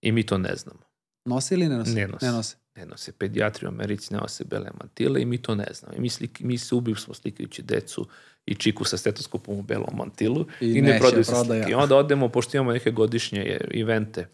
[0.00, 0.80] I mi to ne znamo.
[1.24, 1.90] Nose ili ne nose?
[1.94, 2.26] Ne nose.
[2.26, 2.56] Ne nose.
[2.76, 5.94] ne nose pediatri u Americi, ne nose bele mantile i mi to ne znamo.
[5.96, 8.06] I mi, slik, mi se ubili smo slikajući decu
[8.46, 11.70] i čiku sa stetoskopom u belom mantilu I i, ne prodaju se slike.
[11.70, 14.28] I onda odemo, pošto imamo neke godišnje evente,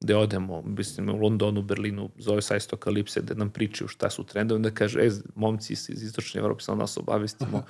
[0.00, 4.56] gde odemo, mislim, u Londonu, Berlinu, zove se Istokalipse, gde nam pričaju šta su trendovi,
[4.56, 7.64] onda kaže, e, momci iz, istočne Evrope, samo nas obavestimo,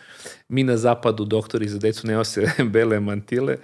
[0.48, 3.56] mi na zapadu, doktori za decu, ne nose bele mantile,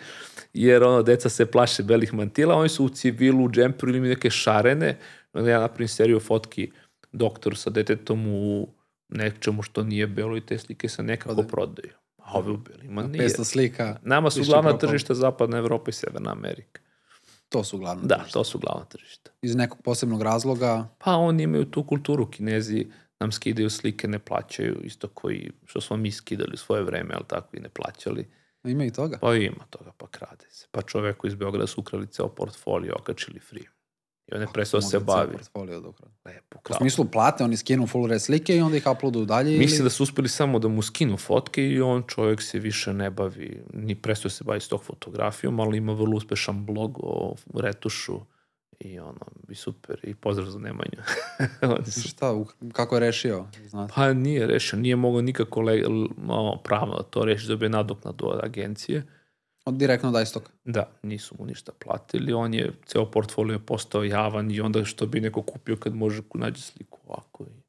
[0.55, 4.31] jer ono, deca se plaše belih mantila, oni su u civilu, u džemperu ili neke
[4.31, 4.99] šarene,
[5.33, 6.71] onda ja napravim seriju fotki
[7.13, 8.69] doktor sa detetom u
[9.09, 11.49] nečemu što nije belo i te slike se nekako Prodaju.
[11.49, 11.93] prodaju.
[12.17, 13.29] A ove u belima nije.
[13.29, 16.81] 500 slika, Nama su glavna tržišta zapadna Evropa i Severna Amerika.
[17.53, 18.07] To su uglavnom.
[18.07, 18.39] Da, tržišta.
[18.39, 19.31] to su glavna tržišta.
[19.43, 22.87] Iz nekog posebnog razloga, Pa oni imaju tu kulturu, kinezi,
[23.21, 27.25] nam skidaju slike, ne plaćaju, isto koji, što smo mi skidali u svoje vreme, ali
[27.29, 28.29] tako i ne plaćali.
[28.65, 29.19] Ima i toga.
[29.21, 30.67] Pa ima toga, pa krade se.
[30.71, 33.67] Pa čoveku iz Beograda su ukrali ceo portfolio, okačili free.
[34.29, 35.33] I on je prestao da se bavi.
[35.33, 35.89] portfolio da.
[36.25, 39.77] Lepo, U smislu plate, oni skinu full red slike i onda ih uploaduju dalje Mislim
[39.77, 39.85] ili...
[39.85, 43.63] da su uspeli samo da mu skinu fotke i on čovjek se više ne bavi,
[43.73, 48.21] ni prestao se bavi s tog fotografijom, ali ima vrlo uspešan blog o retušu
[48.81, 50.99] i ono, i super, i pozdrav za Nemanju.
[51.93, 53.45] Su- Šta, kako je rešio?
[53.67, 53.93] Znate?
[53.97, 55.83] pa nije rešio, nije mogao nikako le,
[56.29, 59.07] ono, pravno da to reši, dobio nadoknadu od agencije.
[59.65, 60.51] Od direktno da istok.
[60.65, 65.07] Da, nisu mu ništa platili, on je, ceo portfolio je postao javan i onda što
[65.07, 67.45] bi neko kupio kad može nađe sliku ovako.
[67.45, 67.63] I,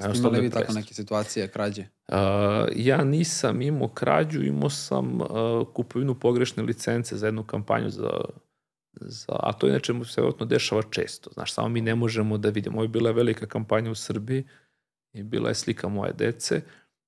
[0.00, 1.86] jednostavno Imali je vi tako neke situacije, krađe?
[2.08, 2.16] Uh,
[2.76, 5.28] ja nisam imao krađu, imao sam uh,
[5.74, 8.10] kupovinu pogrešne licence za jednu kampanju za,
[9.00, 11.30] za a to inače mu se vjerojatno dešava često.
[11.32, 12.76] Znaš, samo mi ne možemo da vidimo.
[12.76, 14.44] Ovo je bila velika kampanja u Srbiji
[15.12, 16.62] i bila je slika moje dece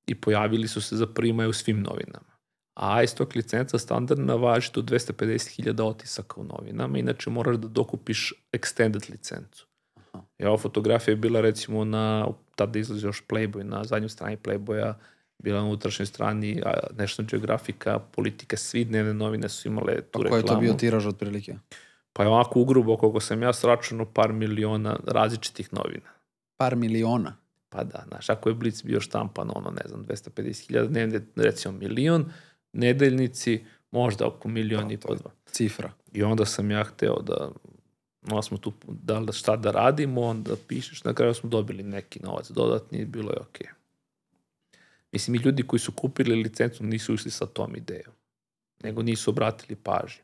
[0.06, 2.35] i pojavili su se za prima u svim novinama.
[2.76, 9.10] A istock licenca standardna važi do 250.000 otisaka u novinama, inače moraš da dokupiš extended
[9.10, 9.66] licencu.
[9.96, 10.22] Aha.
[10.38, 14.94] I ova fotografija je bila recimo na, tada izlazi još Playboy, na zadnjoj strani Playboya,
[15.38, 20.18] bila na unutrašnjoj strani a, National Geographica, politika, svi dnevne novine su imale tu Pa
[20.18, 20.30] reklamu.
[20.30, 21.54] koji je to bio tiraž otprilike?
[22.12, 26.10] Pa je ovako ugrubo, koliko sam ja sračunao, par miliona različitih novina.
[26.56, 27.36] Par miliona.
[27.68, 32.32] Pa da, znaš, ako je Blitz bio štampan, ono, ne znam, 250.000 dnevne, recimo milion,
[32.76, 35.30] nedeljnici, možda oko milion Pa, i po dva.
[35.46, 35.92] Cifra.
[36.12, 37.50] I onda sam ja hteo da,
[38.30, 42.20] onda smo tu, da li šta da radimo, onda pišeš, na kraju smo dobili neki
[42.22, 43.66] novac dodatni bilo je okej.
[45.12, 48.14] Mislim, i ljudi koji su kupili licencu nisu išli sa tom idejom,
[48.82, 50.22] nego nisu obratili pažnju.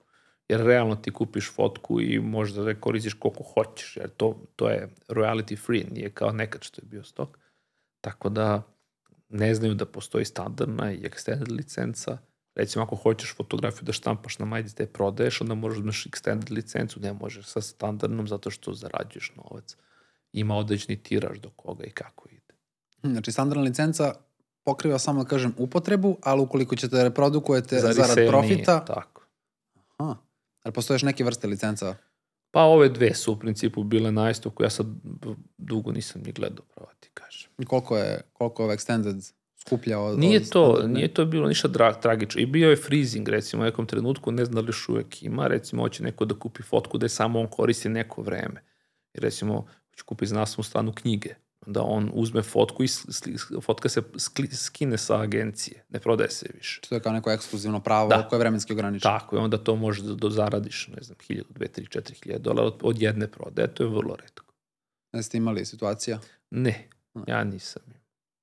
[0.48, 4.88] Jer realno ti kupiš fotku i možda da koristiš koliko hoćeš, jer to, to je
[5.09, 7.38] royalty free, nije kao nekad što je bio stok.
[8.00, 8.62] Tako da
[9.28, 12.18] ne znaju da postoji standardna i extended licenca.
[12.55, 16.07] Recimo, ako hoćeš fotografiju da štampaš na majici da je prodaješ, onda moraš da imaš
[16.07, 19.76] extended licencu, ne možeš sa standardnom zato što zarađuješ novac.
[20.32, 22.55] Ima određeni tiraž do koga i kako ide.
[23.03, 24.14] Znači, standardna licenca
[24.64, 28.84] pokriva samo, da kažem, upotrebu, ali ukoliko ćete da reprodukujete Za zarad resell profita, Nije,
[28.86, 29.26] tako.
[29.96, 30.16] aha,
[30.62, 31.96] ali postoje još neke vrste licenca?
[32.50, 34.86] Pa ove dve su u principu bile na istoku, ja sad
[35.59, 37.50] dugo nisam ni gledao, pravo ti kažem.
[37.59, 39.32] I koliko je, koliko je extended
[39.66, 40.18] skuplja od...
[40.18, 40.94] Nije od to, standardne?
[40.94, 42.40] nije to bilo ništa dra, tragično.
[42.40, 45.82] I bio je freezing, recimo, u nekom trenutku, ne znam da li uvek ima, recimo,
[45.82, 48.62] hoće neko da kupi fotku da je samo on koristi neko vreme.
[49.14, 51.34] I recimo, hoće kupi za naslovnu stranu knjige.
[51.66, 55.84] Onda on uzme fotku i sli, fotka se skli, skine sa agencije.
[55.88, 56.80] Ne prodaje se više.
[56.88, 58.28] To je kao neko ekskluzivno pravo Da.
[58.28, 59.18] koje je vremenski ograničeno.
[59.18, 62.42] Tako je, onda to možeš da, da zaradiš, ne znam, 1000, 2, 3, 4 hiljada
[62.42, 63.74] dolara od, od jedne prodaje.
[63.74, 64.44] To je vrlo redko.
[65.12, 66.18] Ne ste imali situacija?
[66.50, 66.88] Ne,
[67.26, 67.82] ja nisam.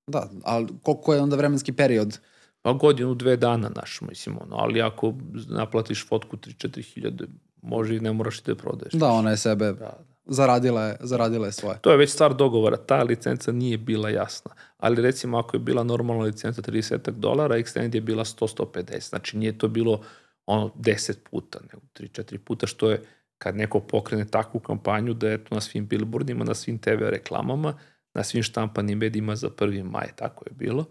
[0.09, 2.19] Da, ali koliko je onda vremenski period?
[2.61, 5.13] Pa godinu, dve dana naš, mislim, ono, ali ako
[5.49, 7.25] naplatiš fotku 3-4 hiljade,
[7.61, 8.93] može i ne moraš i da je prodaješ.
[8.93, 9.97] Da, ona je sebe, Da, da.
[10.25, 11.77] zaradila je, zaradila je svoje.
[11.81, 14.51] To je već stvar dogovora, ta licenca nije bila jasna.
[14.77, 19.09] Ali recimo ako je bila normalna licenca 30 dolara, Extend je bila 100-150.
[19.09, 20.01] Znači nije to bilo
[20.45, 23.03] ono 10 puta, nego 3-4 puta, što je
[23.37, 27.73] kad neko pokrene takvu kampanju da je to na svim billboardima, na svim TV reklamama,
[28.13, 29.83] na svim štampanim medijima za 1.
[29.83, 30.85] maj, tako je bilo.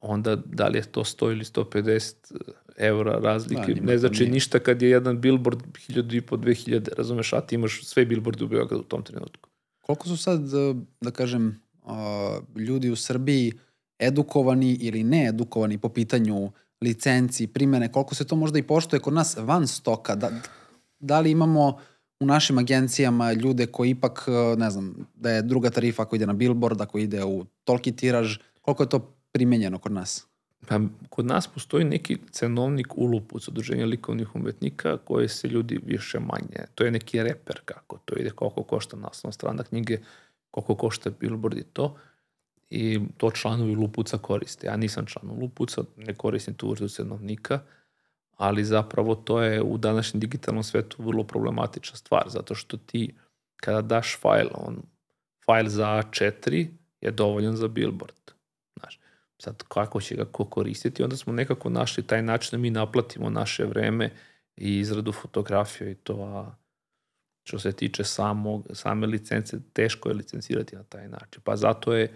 [0.00, 2.14] Onda da li je to 100 ili 150
[2.76, 4.32] evra razlike, Da, ne znači nije.
[4.32, 8.44] ništa kad je jedan billboard 1000 i po 2000, razumeš, a ti imaš sve billboarde
[8.44, 9.48] u Beogradu u tom trenutku.
[9.80, 11.90] Koliko su sad, eh, da kažem, eh,
[12.60, 13.52] ljudi u Srbiji
[13.98, 19.36] edukovani ili needukovani po pitanju licenci, primene, koliko se to možda i poštuje kod nas
[19.36, 20.14] van stoka?
[20.14, 20.30] Da,
[20.98, 21.78] da li imamo
[22.20, 26.26] u našim agencijama ljude koji ipak, eh, ne znam, da je druga tarifa ako ide
[26.26, 30.26] na billboard, ako ide u toliki tiraž, koliko je to primenjeno kod nas?
[30.66, 36.66] Pa, kod nas postoji neki cenovnik ulupuc udruženja likovnih umetnika koje se ljudi više manje,
[36.74, 39.98] to je neki reper kako to ide, koliko košta naslovna strana knjige,
[40.50, 41.96] koliko košta billboard i to
[42.70, 44.66] i to članovi Lupuca koriste.
[44.66, 47.60] Ja nisam član Lupuca, ne koristim tu vrstu cenovnika,
[48.40, 53.14] ali zapravo to je u današnjem digitalnom svetu vrlo problematična stvar, zato što ti
[53.56, 54.82] kada daš fajl, on,
[55.46, 56.66] fajl za A4
[57.00, 58.30] je dovoljan za billboard.
[58.78, 59.00] Znaš,
[59.38, 63.30] sad kako će ga ko koristiti, onda smo nekako našli taj način da mi naplatimo
[63.30, 64.10] naše vreme
[64.56, 66.54] i izradu fotografije i to, a
[67.44, 71.42] što se tiče samog, same licence, teško je licencirati na taj način.
[71.44, 72.14] Pa zato je,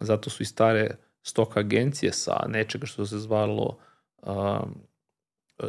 [0.00, 0.90] zato su i stare
[1.22, 3.78] stok agencije sa nečega što se zvalo
[4.22, 4.74] um,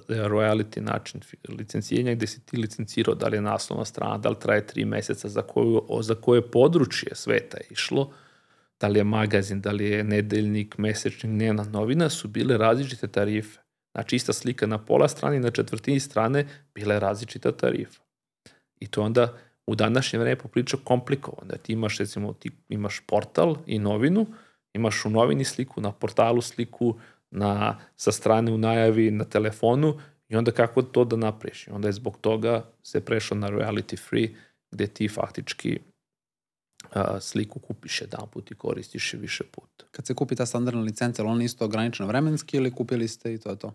[0.09, 4.67] royalty način licencijanja gde si ti licencirao da li je naslovna strana, da li traje
[4.67, 8.11] tri meseca, za, koju, za koje područje sveta je išlo,
[8.79, 13.59] da li je magazin, da li je nedeljnik, mesečnik, dnevna novina, su bile različite tarife.
[13.91, 18.01] Znači, ista slika na pola strane i na četvrtini strane bila je različita tarifa.
[18.79, 21.47] I to onda u današnje vreme popriča komplikovano.
[21.47, 24.25] Da ti imaš, recimo, ti imaš portal i novinu,
[24.73, 26.99] imaš u novini sliku, na portalu sliku,
[27.33, 31.67] na, sa strane u najavi, na telefonu i onda kako to da napraviš.
[31.67, 34.29] I onda je zbog toga se prešao na reality free,
[34.71, 35.79] gde ti faktički
[36.91, 39.85] a, sliku kupiš jedan put i koristiš je više puta.
[39.91, 43.37] Kad se kupi ta standardna licenca, ali ona isto ograničena vremenski ili kupili ste i
[43.37, 43.73] to je to?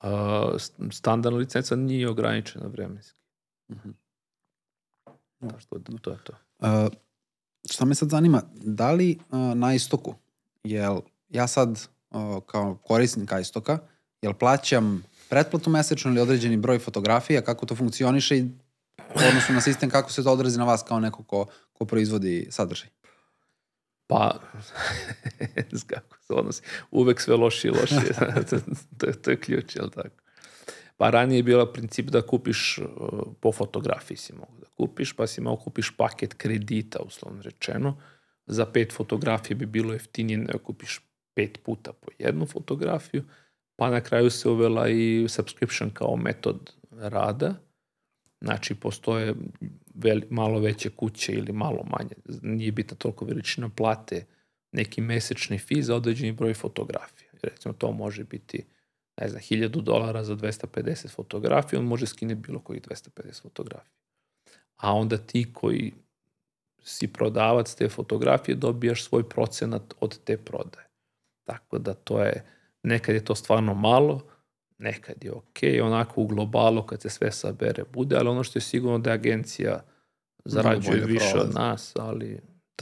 [0.00, 0.56] A,
[0.90, 3.20] standardna licenca nije ograničena vremenski.
[3.68, 3.92] Uh -huh.
[5.40, 6.32] Da, što, to je to.
[6.58, 6.92] Uh,
[7.70, 10.14] šta me sad zanima, da li uh, na istoku,
[10.64, 13.78] jel ja sad uh, kao korisnik istoka,
[14.22, 18.48] jel plaćam pretplatu mesečno ili određeni broj fotografija, kako to funkcioniše i
[19.14, 22.88] odnosno na sistem kako se to odrazi na vas kao neko ko, ko proizvodi sadržaj?
[24.06, 24.40] Pa,
[25.94, 28.12] kako se odnosi, uvek sve lošije i lošije,
[28.98, 30.16] to, je, to je ključ, jel tako?
[30.96, 32.86] Pa ranije je bila princip da kupiš uh,
[33.40, 37.96] po fotografiji si mogu da kupiš, pa si mogu kupiš paket kredita, uslovno rečeno.
[38.46, 41.00] Za pet fotografije bi bilo jeftinije da kupiš
[41.38, 43.24] pet puta po jednu fotografiju,
[43.76, 47.54] pa na kraju se uvela i subscription kao metod rada,
[48.40, 49.34] Znači, postoje
[49.94, 52.14] veli, malo veće kuće ili malo manje.
[52.42, 54.26] Nije bitna toliko veličina plate
[54.72, 57.30] neki mesečni fi za određeni broj fotografija.
[57.42, 58.64] Recimo, to može biti
[59.20, 63.92] ne znam, 1000 dolara za 250 fotografija, on može skine bilo koji 250 fotografija.
[64.76, 65.92] A onda ti koji
[66.82, 70.87] si prodavac te fotografije dobijaš svoj procenat od te prodaje.
[71.48, 72.44] Tako da to je,
[72.82, 74.20] nekad je to stvarno malo,
[74.78, 78.62] nekad je ok, onako u globalu kad se sve sabere bude, ali ono što je
[78.62, 79.84] sigurno da je agencija
[80.44, 81.48] zarađuje više prolaz.
[81.48, 82.40] od nas, ali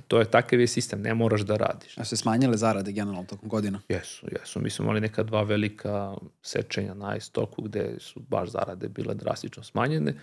[0.09, 1.99] to je takav je sistem, ne moraš da radiš.
[1.99, 3.81] A se smanjile zarade generalno tokom godina?
[3.89, 4.61] Jesu, jesu.
[4.61, 9.63] Mi smo imali neka dva velika sečenja na istoku gde su baš zarade bile drastično
[9.63, 10.15] smanjene,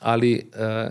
[0.00, 0.90] ali e,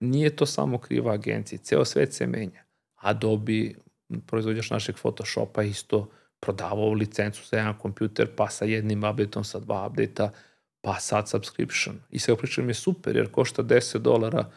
[0.00, 2.64] nije to samo kriva agencija, ceo svet se menja.
[2.96, 3.72] Adobe,
[4.26, 6.08] proizvođač našeg Photoshopa isto
[6.40, 10.30] prodavao licencu za jedan kompjuter, pa sa jednim updateom, sa dva update-a,
[10.80, 12.00] pa sad subscription.
[12.10, 14.50] I sve pričam je super, jer košta 10 dolara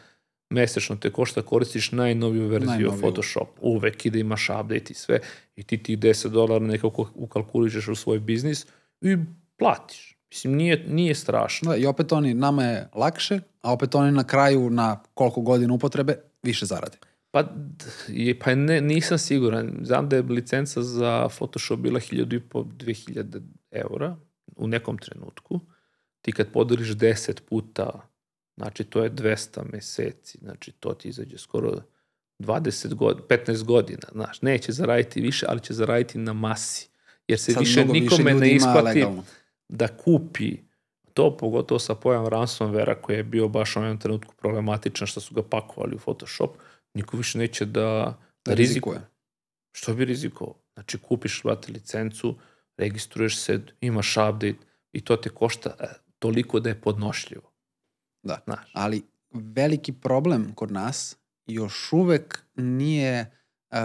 [0.50, 3.00] mesečno te košta koristiš najnoviju verziju najnoviju.
[3.00, 3.48] Photoshop.
[3.60, 5.20] Uvek i da imaš update i sve.
[5.56, 8.66] I ti tih 10 dolara nekako ukalkulišeš u svoj biznis
[9.00, 9.16] i
[9.58, 10.18] platiš.
[10.30, 11.70] Mislim, nije, nije strašno.
[11.70, 15.74] Da, I opet oni, nama je lakše, a opet oni na kraju, na koliko godina
[15.74, 16.96] upotrebe, više zarade.
[17.34, 17.44] Pa,
[18.08, 19.78] je, pa ne, nisam siguran.
[19.82, 24.16] Znam da je licenca za Photoshop bila 1000 i po 2000 eura
[24.56, 25.60] u nekom trenutku.
[26.20, 28.08] Ti kad podeliš 10 puta,
[28.56, 31.82] znači to je 200 meseci, znači to ti izađe skoro
[32.38, 36.88] 20 godina, 15 godina, znaš, neće zaraditi više, ali će zaraditi na masi.
[37.28, 39.06] Jer se Sad više nikome više ne isplati
[39.68, 40.56] da kupi
[41.14, 45.34] to, pogotovo sa pojavom ransomware koji je bio baš u ovom trenutku problematičan što su
[45.34, 46.50] ga pakovali u Photoshop,
[46.94, 49.00] niko više neće da, da rizikuje.
[49.72, 50.54] Što bi rizikovao?
[50.74, 52.38] Znači, kupiš, vrati licencu,
[52.76, 54.56] registruješ se, imaš update
[54.92, 55.84] i to te košta e,
[56.18, 57.52] toliko da je podnošljivo.
[58.22, 58.70] Da, Znaš.
[58.72, 61.16] ali veliki problem kod nas
[61.46, 63.20] još uvek nije
[63.70, 63.78] uh,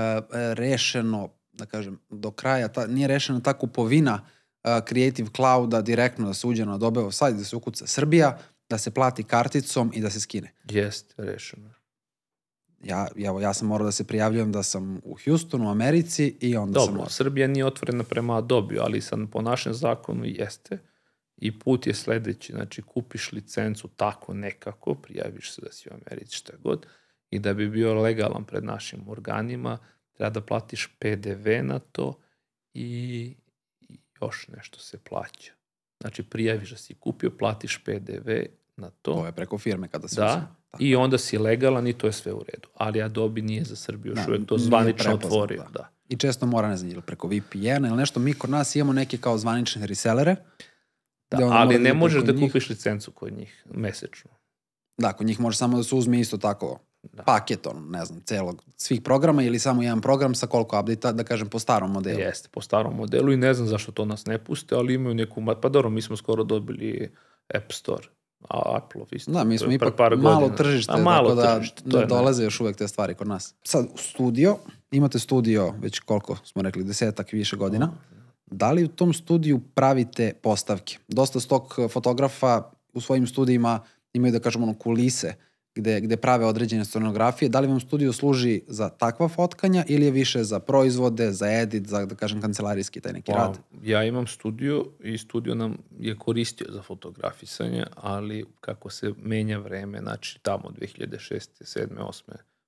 [0.53, 6.33] rešeno, da kažem, do kraja, ta, nije rešena ta kupovina uh, Creative Clouda direktno da
[6.33, 8.39] se uđe na Adobe sajt, da se ukuca Srbija,
[8.69, 10.53] da se plati karticom i da se skine.
[10.69, 11.78] Jeste, rešeno
[12.83, 16.57] ja, evo, ja sam morao da se prijavljujem da sam u Houstonu, u Americi i
[16.57, 16.95] onda Dobro, sam...
[16.95, 20.77] Dobro, Srbija nije otvorena prema Adobe, ali sad po našem zakonu jeste.
[21.37, 26.35] I put je sledeći, znači kupiš licencu tako nekako, prijaviš se da si u Americi
[26.35, 26.85] šta god,
[27.29, 29.77] i da bi bio legalan pred našim organima,
[30.13, 32.19] treba da platiš PDV na to
[32.73, 33.35] i
[34.21, 35.53] još nešto se plaća.
[36.01, 38.29] Znači prijaviš da si kupio, platiš PDV
[38.79, 39.13] na to.
[39.13, 40.59] To je preko firme kada se Da.
[40.71, 40.83] Tako.
[40.83, 42.67] I onda si legalan i to je sve u redu.
[42.75, 45.63] Ali Adobe nije za Srbiju još da, uvek to zvanično otvorio.
[45.63, 45.69] Da.
[45.69, 45.89] da.
[46.09, 48.19] I često mora, ne znam, ili preko VPN ili nešto.
[48.19, 50.35] Mi kod nas imamo neke kao zvanične resellere.
[51.31, 52.49] Da, ali da ne možeš da njih.
[52.49, 54.31] kupiš licencu kod njih mesečno.
[54.97, 57.23] Da, kod njih može samo da se uzme isto tako da.
[57.23, 61.23] paket, on, ne znam, celog, svih programa ili samo jedan program sa koliko update da
[61.23, 62.19] kažem, po starom modelu.
[62.19, 65.43] Jeste, po starom modelu i ne znam zašto to nas ne puste, ali imaju neku,
[65.61, 67.11] pa dobro, mi smo skoro dobili
[67.53, 68.07] App Store
[68.49, 69.31] Apple isto.
[69.31, 70.57] Da, mi smo ipak par malo godina.
[70.57, 73.55] tržište, A, malo tako da, tržište, da dolaze još uvek te stvari kod nas.
[73.63, 74.57] Sad, studio,
[74.91, 77.91] imate studio već koliko smo rekli, desetak više godina.
[78.45, 80.97] Da li u tom studiju pravite postavke?
[81.07, 83.79] Dosta stok fotografa u svojim studijima
[84.13, 85.33] imaju, da kažemo, ono, kulise
[85.75, 87.49] gde, gde prave određene scenografije.
[87.49, 91.87] Da li vam studio služi za takva fotkanja ili je više za proizvode, za edit,
[91.87, 93.59] za, da kažem, kancelarijski taj neki Pa, rad?
[93.83, 99.99] ja imam studio i studio nam je koristio za fotografisanje, ali kako se menja vreme,
[99.99, 101.47] znači tamo 2006.
[101.61, 101.87] 7.
[101.97, 102.21] 8.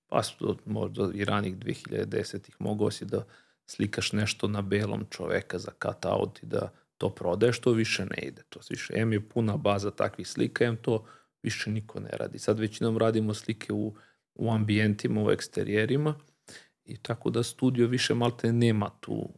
[0.10, 0.22] pa
[0.66, 3.24] možda i ranih 2010-ih mogao si da
[3.66, 8.18] slikaš nešto na belom čoveka za cut out i da to prodaješ, to više ne
[8.22, 8.42] ide.
[8.50, 11.06] To više, M je puna baza takvih slika, M to
[11.44, 12.40] više niko ne radi.
[12.40, 13.96] Sad većinom radimo slike u,
[14.36, 16.16] u ambijentima, u eksterijerima
[16.86, 19.30] i tako da studio više malte nema tu,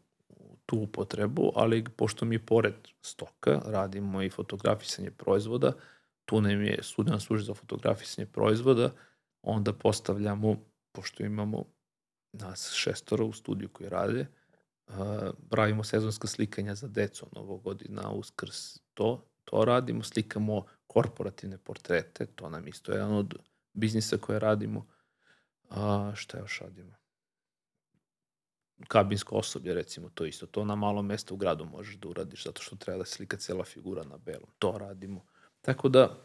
[0.65, 5.73] tu upotrebu, ali pošto mi pored stoka radimo i fotografisanje proizvoda,
[6.25, 8.91] tu nam je studio služi za fotografisanje proizvoda,
[9.41, 10.55] onda postavljamo,
[10.91, 11.63] pošto imamo
[12.33, 14.25] nas šestora u studiju koji rade,
[14.87, 14.95] uh,
[15.49, 22.67] pravimo sezonska slikanja za decu, novogodina, uskrs, to, to radimo, slikamo korporativne portrete, to nam
[22.67, 23.35] isto je jedan od
[23.73, 24.85] biznisa koje radimo.
[25.69, 26.93] A, šta još radimo?
[28.87, 30.45] Kabinsko osoblje, recimo, to isto.
[30.45, 33.63] To na malo mesto u gradu možeš da uradiš, zato što treba da slika cela
[33.63, 34.49] figura na belom.
[34.59, 35.25] To radimo.
[35.61, 36.17] Tako da,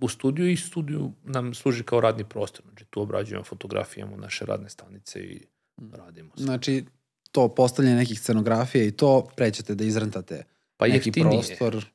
[0.00, 2.64] u studiju i studiju nam služi kao radni prostor.
[2.64, 5.46] Znači, tu obrađujemo fotografije, imamo naše radne stanice i
[5.92, 6.42] radimo se.
[6.42, 6.84] Znači,
[7.32, 10.44] to postavljanje nekih scenografija i to prećete da izrentate
[10.76, 11.30] Pa neki jeftinije.
[11.30, 11.86] prostor.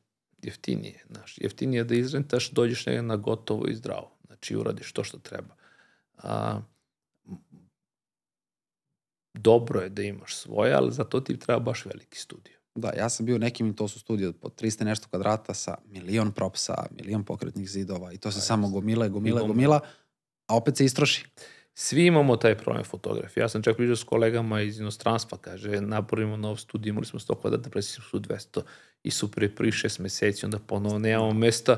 [0.43, 4.17] Jeftinije, znaš, jeftinije da izrentaš, dođeš negdje na gotovo i zdravo.
[4.25, 5.55] Znači, uradiš to što treba.
[6.17, 6.61] A,
[9.33, 12.59] dobro je da imaš svoje, ali za to ti treba baš veliki studio.
[12.75, 15.53] Da, ja sam bio u nekim i to su studio po 300 i nešto kvadrata
[15.53, 19.41] sa milion propsa, milion pokretnih zidova i to se samo gomila, gomila.
[19.41, 19.79] gomila,
[20.47, 21.25] a opet se istroši.
[21.81, 23.41] Svi imamo taj problem fotografije.
[23.41, 27.41] Ja sam čak pričao s kolegama iz inostranstva, kaže, napravimo nov studij, imali smo 100
[27.41, 28.61] kvadrata, presimo su 200
[29.03, 29.09] i
[29.41, 31.77] je prvi šest meseci, onda ponovo nemamo mesta,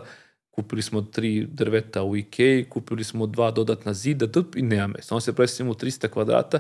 [0.52, 5.16] kupili smo tri drveta u Ikei, kupili smo dva dodatna zida, dup, i nema mesta.
[5.16, 6.60] Onda se presimo u 300 kvadrata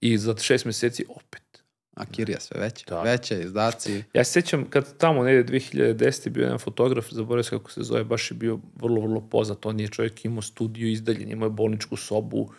[0.00, 1.62] i za šest meseci opet.
[1.94, 3.02] A kirija sve veće, Da.
[3.02, 4.02] veće, izdaci.
[4.14, 6.26] Ja se sjećam kad tamo negde 2010.
[6.26, 9.66] je bio jedan fotograf, zaboravio se kako se zove, baš je bio vrlo, vrlo poznat.
[9.66, 12.50] On je čovjek imao studiju izdaljen, imao je bolničku sobu,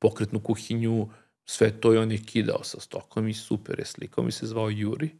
[0.00, 1.08] pokretnu kuhinju,
[1.44, 4.24] sve to i on je kidao sa stokom i super je slikao.
[4.24, 5.10] Mi se zvao Juri,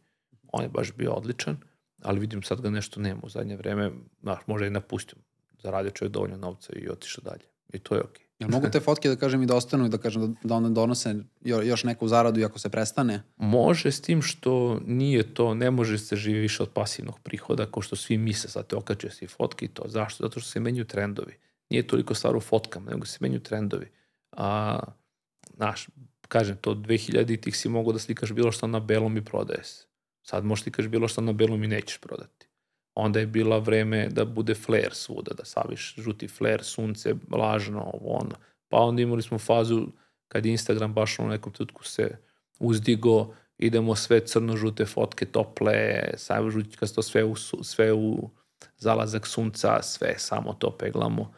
[0.51, 1.57] on je baš bio odličan,
[2.01, 5.17] ali vidim sad ga nešto nema u zadnje vreme, znaš, možda je napustio.
[5.63, 7.45] Zaradio čovjek dovoljno novca i otišao dalje.
[7.73, 8.25] I to je okej.
[8.39, 10.69] Jel mogu te fotke da kažem i da ostanu i da kažem da, da one
[10.69, 13.23] donose jo- još neku zaradu i ako se prestane?
[13.37, 17.81] Može s tim što nije to, ne može se živi više od pasivnog prihoda, kao
[17.81, 19.83] što svi misle, sad te okače si fotke i to.
[19.87, 20.23] Zašto?
[20.23, 21.37] Zato što se menjaju trendovi.
[21.69, 23.91] Nije toliko stvar u fotkama, nego se menjaju trendovi.
[24.31, 24.79] A,
[25.55, 25.87] znaš,
[26.27, 29.85] kažem, to 2000 tih si mogao da slikaš bilo što na belom i prodaje se.
[30.23, 32.47] Sad možeš slikaš bilo što na belom i nećeš prodati.
[32.95, 38.13] Onda je bila vreme da bude flare svuda, da saviš žuti flare, sunce, lažno, ovo
[38.13, 38.35] ono.
[38.69, 39.87] Pa onda imali smo fazu
[40.27, 42.17] kad Instagram baš u nekom trenutku se
[42.59, 48.29] uzdigo, idemo sve crno-žute fotke, tople, sajvo žutikasto, sve u, sve u
[48.77, 51.33] zalazak sunca, sve samo to peglamo.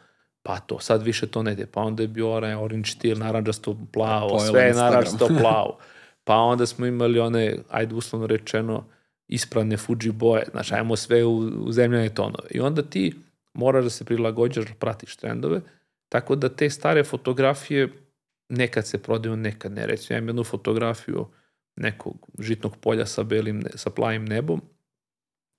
[0.46, 1.66] Pa to, sad više to ne ide.
[1.66, 5.78] Pa onda je bio onaj orange teal, naranđasto plavo, Pojelo sve je naranđasto plavo.
[6.24, 8.84] Pa onda smo imali one, ajde uslovno rečeno,
[9.28, 12.48] ispravne Fuji boje, znači ajmo sve u, u zemljane tonove.
[12.50, 13.14] I onda ti
[13.54, 15.60] moraš da se prilagođaš, da pratiš trendove,
[16.08, 17.88] tako da te stare fotografije
[18.48, 19.86] nekad se prodaju, nekad ne.
[19.86, 21.26] Recimo, ja imam jednu fotografiju
[21.76, 24.62] nekog žitnog polja sa, belim, sa plavim nebom,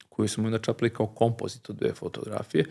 [0.09, 2.65] koju smo inače kao kompozit od dve fotografije.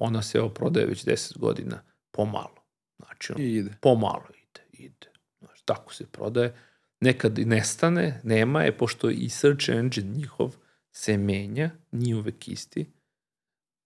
[0.00, 2.64] Ona se evo prodaje već 10 godina pomalo.
[2.98, 3.70] Znači, I ide.
[3.80, 5.12] pomalo ide, ide.
[5.38, 6.54] Znači, tako se prodaje.
[7.00, 10.56] Nekad i nestane, nema je, pošto i search engine njihov
[10.92, 12.92] se menja, nije uvek isti.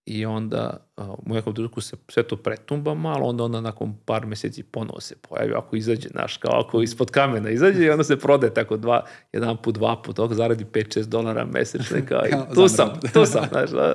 [0.06, 4.26] I onda uh, u nekom trenutku se sve to pretumba malo, onda onda nakon par
[4.26, 8.16] meseci ponovo se pojavi, ako izađe, znaš, kao ako ispod kamena izađe i onda se
[8.18, 12.68] prodaje tako dva, jedan put, dva put, ok, zaradi 5-6 dolara mesečno, kao, i tu
[12.68, 13.94] sam, tu sam, znaš, da.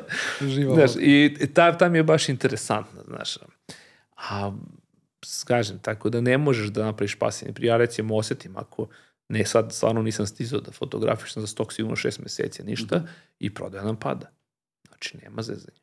[0.76, 3.38] Znaš, i ta, tam je baš interesantno, znaš.
[4.18, 4.52] A,
[5.46, 7.70] kažem, tako da ne možeš da napraviš pasivni prije.
[7.70, 8.88] Ja recimo osetim ako
[9.30, 13.06] ne sad stvarno nisam stizao da fotografišem za stok sigurno šest meseci, ništa, Mhm.
[13.40, 14.28] i prodaja nam pada.
[14.88, 15.80] Znači, nema zezanja.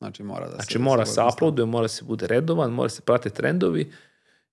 [0.00, 0.56] Znači mora da se...
[0.56, 1.66] Znači, mora se uploaduje.
[1.66, 3.92] mora se bude redovan, mora se prate trendovi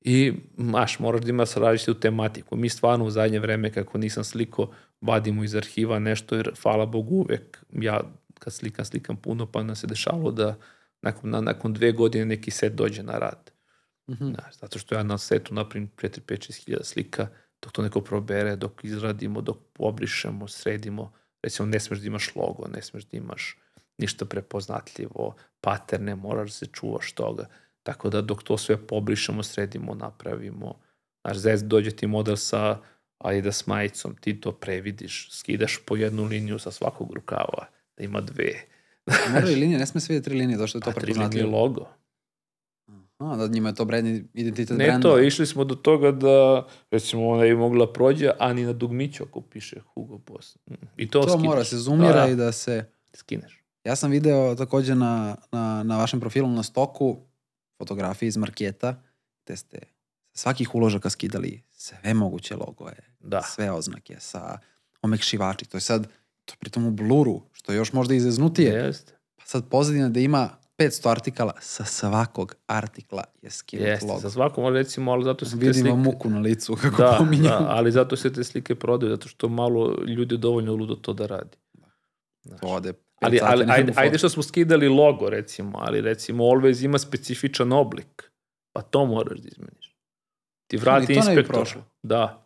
[0.01, 2.55] i, maš, moraš da imaš različitu tematiku.
[2.55, 4.71] Mi stvarno u zadnje vreme, kako nisam sliko,
[5.01, 8.01] vadimo iz arhiva nešto, jer hvala Bogu uvek, ja
[8.39, 10.55] kad slikam, slikam puno, pa nam se dešavalo da
[11.01, 13.51] nakon, na, nakon dve godine neki set dođe na rad.
[14.09, 14.25] Mhm.
[14.25, 17.27] Znaš, zato što ja na setu napravim 4, 5, 6 hiljada slika,
[17.61, 22.67] dok to neko probere, dok izradimo, dok obrišemo, sredimo, recimo ne smeš da imaš logo,
[22.67, 23.57] ne smeš da imaš
[23.97, 27.45] ništa prepoznatljivo, paterne, moraš da se čuvaš toga.
[27.83, 30.73] Tako da dok to sve pobrišemo, sredimo, napravimo,
[31.21, 32.77] znaš, zez dođe ti model sa
[33.17, 37.65] Adidas majicom, ti to previdiš, skidaš po jednu liniju sa svakog rukava,
[37.97, 38.51] da ima dve.
[39.29, 41.51] Mora i linije, ne sme sve tri linije, zašto je to Pa prepoznatljivo.
[41.51, 41.87] logo.
[43.19, 45.01] A, da njima je to brand identitet Ne brenda.
[45.01, 49.23] to, išli smo do toga da, recimo, ona je mogla prođe, a ni na dugmiću
[49.23, 50.57] ako piše Hugo Boss.
[50.65, 50.73] Mm.
[50.97, 51.45] I to, To skineš.
[51.45, 52.85] mora se zoomira Da, i da se...
[53.13, 53.56] Skineš.
[53.87, 57.17] Ja sam video takođe na, na, na vašem profilu na stoku
[57.77, 59.01] fotografije iz marketa,
[59.45, 59.79] gde ste
[60.31, 63.41] sa svakih uložaka skidali sve moguće logoje, Da.
[63.41, 64.57] sve oznake sa
[65.01, 65.65] omekšivači.
[65.65, 66.07] To je sad,
[66.45, 68.73] to je pritom u bluru, što je još možda izveznutije.
[68.75, 69.13] Jeste.
[69.35, 74.19] Pa sad pozadina da ima 500 artikala, sa svakog artikla je skinut Jeste, logo.
[74.19, 75.95] za svako može recimo, ali zato se te Vidimo slike...
[75.95, 77.43] muku na licu kako Da, pominjem.
[77.43, 81.25] da, ali zato se te slike prodaju, zato što malo ljudi dovoljno ludo to da
[81.25, 81.57] radi.
[82.43, 82.61] Znaš.
[82.61, 86.97] To ode Ali, ali ajde, ajde što smo skidali logo, recimo, ali recimo Always ima
[86.97, 88.31] specifičan oblik,
[88.73, 89.95] pa to moraš da izmeniš.
[90.67, 91.45] Ti vrati to inspektor.
[91.45, 91.81] prošlo.
[92.03, 92.43] Da,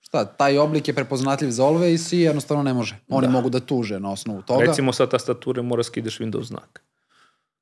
[0.00, 2.96] Šta, taj oblik je prepoznatljiv za Always i jednostavno ne može.
[3.08, 3.32] Oni Da.
[3.32, 4.64] mogu da tuže na osnovu toga.
[4.64, 6.82] recimo sa tastature mora skidaš Windows znak.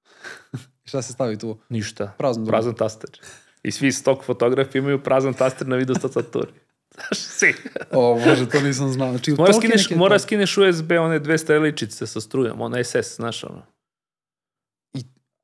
[0.84, 1.58] Šta se stavi tu?
[1.68, 2.14] Ništa.
[2.18, 2.46] Drugo.
[2.46, 3.10] Prazan taster.
[3.62, 6.52] I svi stok fotografi imaju prazan taster na Windows tastaturi.
[7.92, 9.10] O, bože, to nisam znao.
[9.10, 13.44] Znači, Mora skineš, neke- mora skineš USB, one dve streličice sa strujom, ona SS, znaš
[13.44, 13.62] ono.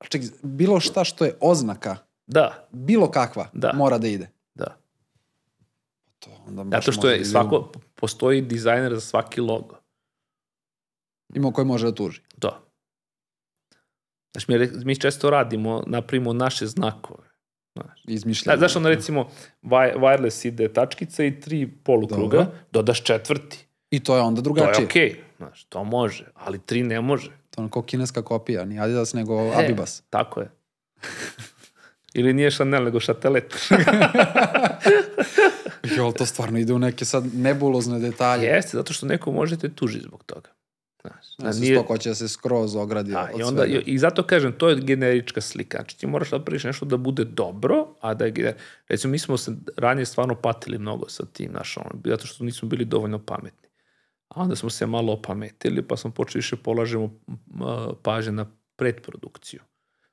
[0.03, 3.73] Čekaj, bilo šta što je oznaka, Da, bilo kakva, Da.
[3.75, 4.29] mora da ide.
[4.55, 4.77] da.
[6.19, 9.77] To onda baš Zato što je da svako, postoji dizajner za svaki logo.
[11.35, 12.21] Ima koji može da tuži.
[12.37, 12.63] Da.
[14.33, 17.29] Znaš, mi, mi često radimo, napravimo naše znakove.
[17.77, 18.59] Znaš, Izmišljeno.
[18.59, 19.29] znaš ono recimo,
[19.63, 22.53] wi- wireless ide tačkica i tri polukruga, Dobro.
[22.73, 23.67] dodaš četvrti.
[23.91, 24.83] I to je onda To drugačije.
[24.83, 27.27] je okej, znaš, to može, ali tri ne može.
[27.27, 30.03] To je ono kao kineska kopija, ni Adidas nego E, Abibas.
[30.11, 30.51] Tako je.
[32.15, 33.55] Ili nije Chanel, nego Chatelet.
[35.97, 38.45] Jo, to stvarno ide u neke sad nebulozne detalje.
[38.45, 40.51] Jeste, zato što neko može te tuži zbog toga.
[41.39, 43.81] Da Znači, nije- stok hoće da se skroz ogradi Da, od i, onda, svega.
[43.87, 45.79] i, zato kažem, to je generička slika.
[45.79, 48.57] Znači ti moraš da napraviš nešto da bude dobro, a da je,
[48.89, 52.69] recimo mi smo se ranije stvarno patili mnogo sa tim, znaš, ono, zato što nismo
[52.69, 53.69] bili dovoljno pametni.
[54.29, 57.11] A onda smo se malo opametili, pa smo počeli više polažemo
[58.03, 59.61] pažnje na predprodukciju.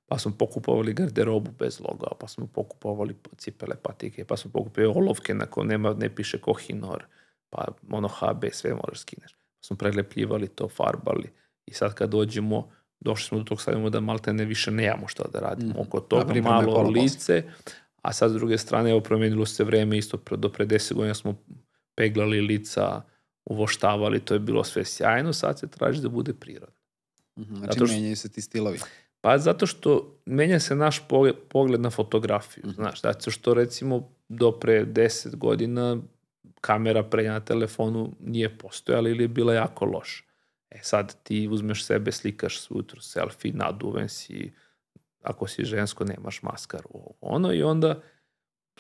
[0.08, 5.34] Pa smo pokupovali garderobu bez loga, pa smo pokupovali cipele, patike, pa smo pokupovali olovke
[5.34, 7.06] na ko nema, ne piše Kohinor,
[7.50, 9.38] pa ono HB, sve moraš skineš.
[9.64, 11.30] Smo prelepljivali to, farbali.
[11.66, 15.24] I sad kad dođemo, došli smo do tog stavimo da malte ne više nemamo šta
[15.26, 15.80] da radimo Mhm.
[15.80, 17.44] oko toga, malo lice,
[17.98, 21.14] a sad s druge strane, evo, promenilo se vreme, isto pre- do pre 10 godina
[21.14, 21.36] smo
[21.96, 23.02] peglali lica,
[23.46, 26.76] uvoštavali, to je bilo sve sjajno, sad se traži da bude prirodno.
[27.38, 28.80] Mhm, Znači, zato što- menjaju se ti stilovi.
[29.22, 29.92] Pa zato što
[30.26, 32.74] menja se naš pogled, pogled na fotografiju, Mhm.
[32.74, 35.98] znaš, zato što recimo do pre 10 godina
[36.62, 40.24] kamera pre na telefonu nije postojala ili je bila jako loša.
[40.70, 44.54] E sad ti uzmeš sebe, slikaš ujutru selfie, naduven si,
[45.22, 46.90] ako si žensko nemaš maskaru,
[47.22, 48.02] ono i onda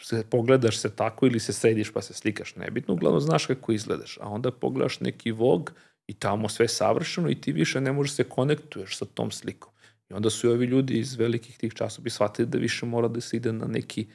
[0.01, 4.18] se pogledaš se tako ili se središ pa se slikaš, nebitno, uglavnom znaš kako izgledaš,
[4.22, 5.74] a onda pogledaš neki vog
[6.07, 9.72] i tamo sve savršeno i ti više ne možeš se konektuješ sa tom slikom.
[10.09, 13.22] I onda su i ovi ljudi iz velikih tih časopisa shvatili da više mora da
[13.22, 14.07] se ide na neki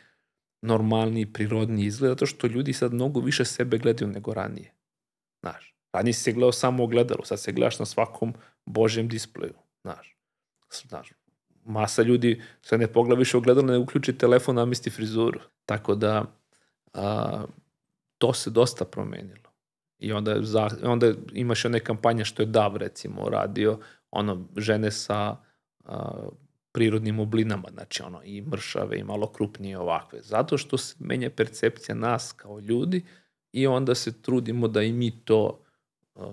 [0.62, 4.72] normalni, prirodni izgled, zato što ljudi sad mnogo više sebe gledaju nego ranije.
[5.40, 8.34] Znaš, ranije si se gledao samo ogledalo, sad se gledaš na svakom
[8.64, 9.54] božjem displeju.
[9.82, 10.16] Znaš,
[10.88, 11.12] znaš
[11.68, 15.40] masa ljudi sve ne pogleda više ogledalo, ne uključi telefon, namesti frizuru.
[15.66, 16.24] Tako da
[16.94, 17.44] a,
[18.18, 19.48] to se dosta promenilo.
[19.98, 23.78] I onda, za, onda imaš one kampanje što je DAV recimo radio,
[24.10, 25.36] ono, žene sa
[25.84, 26.28] a,
[26.72, 30.20] prirodnim oblinama, znači ono, i mršave i malo krupnije ovakve.
[30.22, 33.04] Zato što se menja percepcija nas kao ljudi
[33.52, 35.64] i onda se trudimo da i mi to
[36.14, 36.24] uh,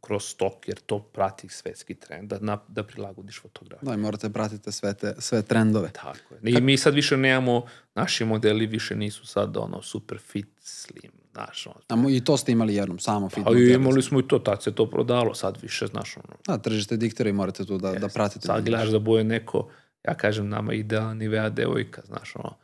[0.00, 3.88] kroz stok, jer to prati svetski trend, da, na, da prilagodiš fotografiju.
[3.88, 5.90] Da, i morate pratite sve, te, sve trendove.
[5.92, 6.58] Tako je.
[6.58, 11.66] I mi sad više nemamo, naši modeli više nisu sad ono super fit, slim, znaš,
[11.66, 11.76] ono.
[11.88, 13.38] A mo- I to ste imali jednom, samo fit.
[13.38, 13.72] A i modele.
[13.72, 17.30] imali smo i to, tad se to prodalo, sad više, znaš, ono, Da, tržište diktira
[17.30, 18.08] i morate tu da, da Jeste.
[18.10, 18.46] pratite.
[18.46, 19.68] Sad gledaš da bude neko,
[20.04, 22.54] ja kažem nama idealna nivea devojka, znaš, ono,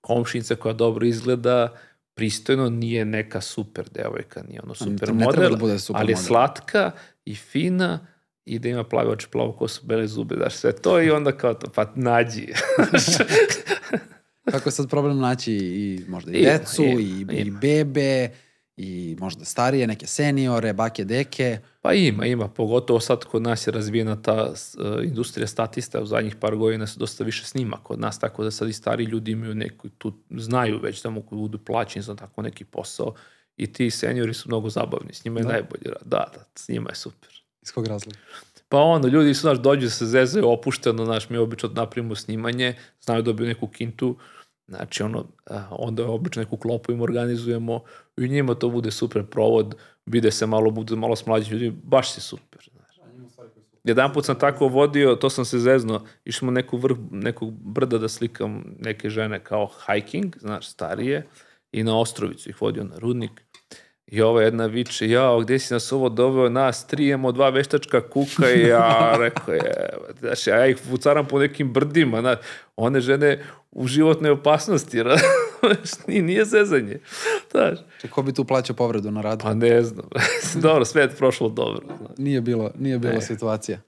[0.00, 1.72] komšinica koja dobro izgleda,
[2.14, 6.12] pristojno, nije neka super devojka, nije ono super ne treba model, da bude super ali
[6.12, 6.26] je model.
[6.26, 6.90] slatka
[7.24, 8.06] i fina
[8.44, 11.54] i da ima plave oči, plavu kosu, bele zube, daš sve to i onda kao
[11.54, 12.48] to, pa nađi.
[14.50, 17.58] Kako je sad problem naći i možda i Ima, decu, ima, i, i ima.
[17.58, 18.28] bebe,
[18.76, 21.58] i možda starije, neke seniore, bake, deke.
[21.82, 22.48] Pa ima, ima.
[22.48, 26.00] Pogotovo sad kod nas je razvijena ta uh, industrija statista.
[26.02, 29.04] U zadnjih par godina se dosta više snima kod nas, tako da sad i stari
[29.04, 33.14] ljudi imaju neku, tu znaju već da mogu budu plaćeni za tako neki posao.
[33.56, 35.52] I ti seniori su mnogo zabavni, s njima je Da.
[35.52, 36.02] najbolji rad.
[36.04, 37.42] Da, da, s njima je super.
[37.62, 38.18] Iz kog razloga?
[38.72, 43.22] Pa ono, ljudi su, znaš, dođu se zezaju opušteno, znaš, mi obično napravimo snimanje, znaju
[43.22, 44.16] da dobiju neku kintu,
[44.68, 45.24] znači ono,
[45.70, 47.80] onda obično neku klopu im organizujemo
[48.16, 49.74] i njima to bude super provod,
[50.06, 52.70] vide se malo, bude malo s mlađim ljudima, baš si super.
[52.72, 53.08] Znaš.
[53.84, 58.08] Jedan put sam tako vodio, to sam se zezno, smo neku vrh nekog brda da
[58.08, 61.26] slikam neke žene kao hiking, znaš, starije,
[61.72, 63.42] i na Ostrovicu ih vodio na rudnik.
[64.12, 68.00] I ova jedna viče, jao, gde si nas ovo doveo, nas tri imamo dva veštačka
[68.00, 69.88] kuka i ja, rekao je,
[70.20, 72.38] znaš, ja ih vucaram po nekim brdima, znaš,
[72.76, 76.98] one žene u životnoj opasnosti, razumeš, nije, zezanje,
[77.50, 77.78] znaš.
[78.10, 79.42] Ko bi tu plaćao povredu na radu?
[79.42, 80.06] Pa ne znam,
[80.62, 82.18] dobro, sve je prošlo dobro, znaš.
[82.18, 83.20] Nije bilo, nije bilo Ne.
[83.20, 83.80] situacija.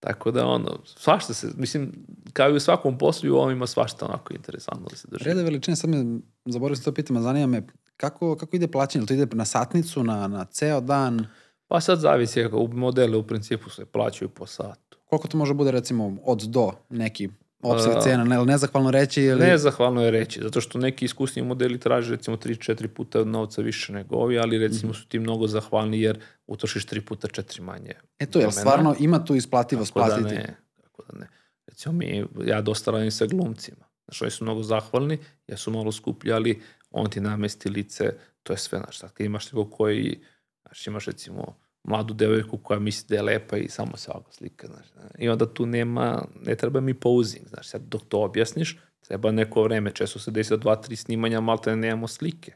[0.00, 1.92] Tako da, ono, svašta se, mislim,
[2.32, 5.24] kao i u svakom poslu, u ovom ima svašta onako interesantno da se drži.
[5.24, 7.62] Rede veličine, sad me, zaboravio sam to pitam, a zanima me,
[7.98, 9.06] kako, kako ide plaćanje?
[9.06, 11.26] To ide na satnicu, na, na ceo dan?
[11.66, 14.98] Pa sad zavisi, u modele u principu se plaćaju po satu.
[15.04, 17.28] Koliko to može bude, recimo, od do neki
[17.62, 18.24] opseg cena?
[18.24, 19.40] Ne, nezahvalno reći ili...
[19.40, 24.16] Nezahvalno je reći, zato što neki iskusni modeli traže recimo 3-4 puta novca više nego
[24.16, 27.94] ovi, ali recimo su ti mnogo zahvalni jer utrošiš 3 puta 4 manje.
[28.18, 28.52] E to, vremena.
[28.52, 30.34] stvarno ima tu isplativost Kako da platiti?
[30.34, 31.28] ne, kako da ne.
[31.66, 33.88] Recimo mi, ja dosta radim sa glumcima.
[34.08, 35.18] Znaš, oni su mnogo zahvalni,
[35.48, 38.12] ja su malo skuplji, ali on ti namesti lice,
[38.42, 40.24] to je sve, znaš, sad kad imaš nekog koji,
[40.62, 44.66] znaš, imaš recimo mladu devojku koja misli da je lepa i samo se ovako slika,
[44.66, 44.86] znaš.
[45.18, 49.62] I onda tu nema, ne treba mi posing, znaš, sad dok to objasniš, treba neko
[49.62, 52.52] vreme, često se desi da dva, tri snimanja, malte ne nemamo slike.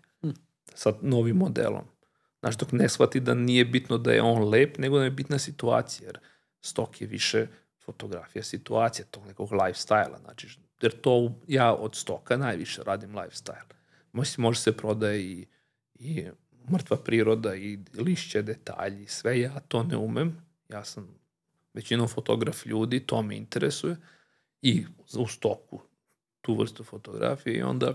[0.75, 1.85] Sa novim modelom.
[2.41, 5.39] Znaš, dok ne shvati da nije bitno da je on lep, nego da je bitna
[5.39, 6.19] situacija, jer
[6.61, 7.47] stok je više
[7.85, 10.49] fotografija situacija, tog nekog lifestyle-a, znači,
[10.83, 13.73] jer to ja od stoka najviše radim lifestyle.
[14.13, 15.47] Može, može se prodaje i,
[15.95, 16.25] i
[16.73, 19.41] mrtva priroda i lišće, detalji, sve.
[19.41, 20.37] Ja to ne umem,
[20.69, 21.09] ja sam
[21.75, 23.97] većinom fotograf ljudi, to me interesuje.
[24.63, 24.85] I
[25.15, 25.81] u stoku
[26.41, 27.95] tu vrstu fotografije i onda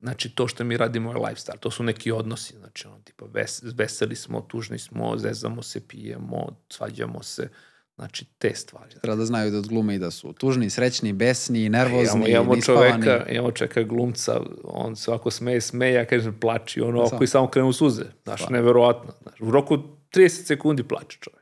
[0.00, 3.62] znači to što mi radimo je lifestyle, to su neki odnosi, znači ono tipa ves,
[3.62, 7.50] veseli smo, tužni smo, zezamo se, pijemo, svađamo se,
[7.98, 8.94] znači te stvari.
[9.02, 13.04] Treba da znaju da odglume i da su tužni, srećni, besni, nervozni, Imamo, imamo nispavani.
[13.04, 17.16] čoveka, imamo čoveka glumca, on se ovako smeje, smeje, ja kažem plači, ono Samo.
[17.16, 18.56] ako i samo krenu suze, znaš, Stvarno.
[18.56, 19.12] neverovatno.
[19.22, 19.76] Znaš, u roku
[20.10, 21.38] 30 sekundi plače čovek.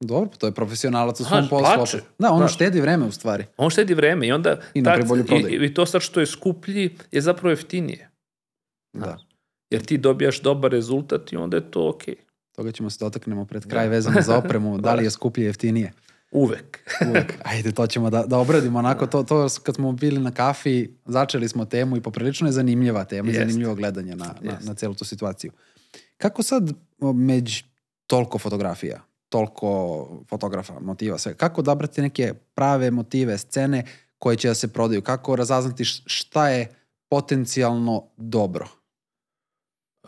[0.00, 1.74] Dobro, pa to je profesionalac u Znaš, svom poslu.
[1.76, 1.98] plače.
[2.18, 2.54] Da, on Znaš.
[2.54, 3.44] štedi vreme u stvari.
[3.56, 5.62] On štedi vreme i onda I napravi bolju prodaju.
[5.62, 8.10] i, i to sad što je skuplji je zapravo jeftinije.
[8.92, 9.18] Da.
[9.70, 12.14] Jer ti dobijaš dobar rezultat i onda je to okej.
[12.58, 15.92] Toga ćemo se dotaknemo pred kraj vezano za opremu, da li je skuplje jeftinije.
[16.30, 16.78] Uvek.
[17.10, 17.34] Uvek.
[17.42, 19.06] Ajde, to ćemo da, da obradimo onako.
[19.06, 23.28] To, to kad smo bili na kafi, začeli smo temu i poprilično je zanimljiva tema
[23.28, 23.44] i Jeste.
[23.44, 25.52] zanimljivo gledanje na, na, na celu tu situaciju.
[26.16, 26.72] Kako sad
[27.14, 27.64] među
[28.06, 33.84] toliko fotografija, toliko fotografa, motiva, sve, kako odabrati neke prave motive, scene
[34.18, 35.02] koje će da se prodaju?
[35.02, 36.68] Kako razaznati šta je
[37.08, 38.68] potencijalno dobro?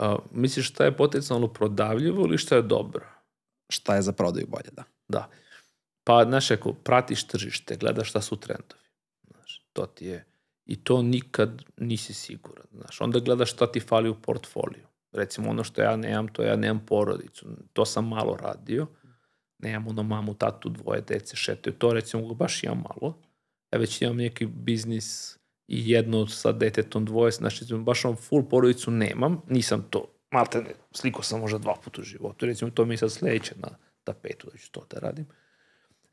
[0.01, 3.07] A, misliš šta je potencijalno prodavljivo ili šta je dobro?
[3.69, 4.85] Šta je za prodaju bolje, da.
[5.09, 5.29] Da.
[6.05, 8.89] Pa, znaš, ako pratiš tržište, gledaš šta su trendovi.
[9.31, 10.27] Znaš, to ti je...
[10.67, 12.67] I to nikad nisi siguran.
[12.73, 14.87] Znaš, onda gledaš šta ti fali u portfoliju.
[15.13, 17.47] Recimo, ono što ja nemam, to ja nemam porodicu.
[17.73, 18.87] To sam malo radio.
[19.59, 21.75] Nemam ono mamu, tatu, dvoje dece, šetaju.
[21.75, 23.19] To recimo baš imam malo.
[23.73, 25.39] Ja već imam neki biznis
[25.71, 30.75] i jedno sa detetom dvoje, znači baš on full porodicu nemam, nisam to, malte ne,
[30.93, 33.69] sliko sam možda dva puta u životu, recimo to mi je sad sledeće na
[34.05, 35.27] tapetu da ću to da radim.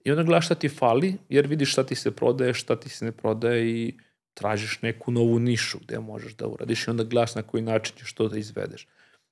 [0.04, 3.06] I onda gledaš šta ti fali, jer vidiš šta ti se prodaje, šta ti se
[3.06, 3.98] ne prodaje i
[4.34, 8.14] tražiš neku novu nišu gde možeš da uradiš i onda gledaš na koji način ćeš
[8.14, 8.88] to da izvedeš.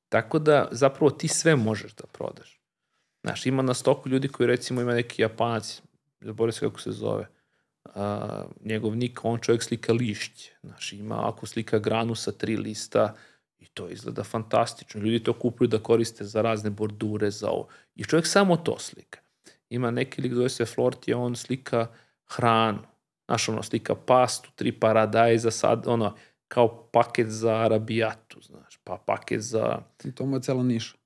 [0.10, 2.60] Tako da zapravo ti sve možeš da prodaš.
[3.24, 5.82] Znaš, ima na stoku ljudi koji recimo ima neki japanac,
[6.22, 7.28] zaboravim se kako se zove,
[7.86, 10.52] a, njegov nik, on čovjek slika lišće.
[10.64, 13.14] Znaš, ima ako slika granu sa tri lista
[13.60, 15.02] i to izgleda fantastično.
[15.02, 17.68] Ljudi to kupuju da koriste za razne bordure, za ovo.
[17.96, 19.20] I čovjek samo to slika.
[19.70, 21.88] Ima neki lik zove se Flortije, on slika
[22.26, 22.80] hranu.
[23.26, 26.16] Znaš, ono, slika pastu, tri paradajza, sad, ono,
[26.48, 29.82] kao paket za arabijatu, znaš, pa paket za...
[30.04, 30.98] I to mu je cela niša.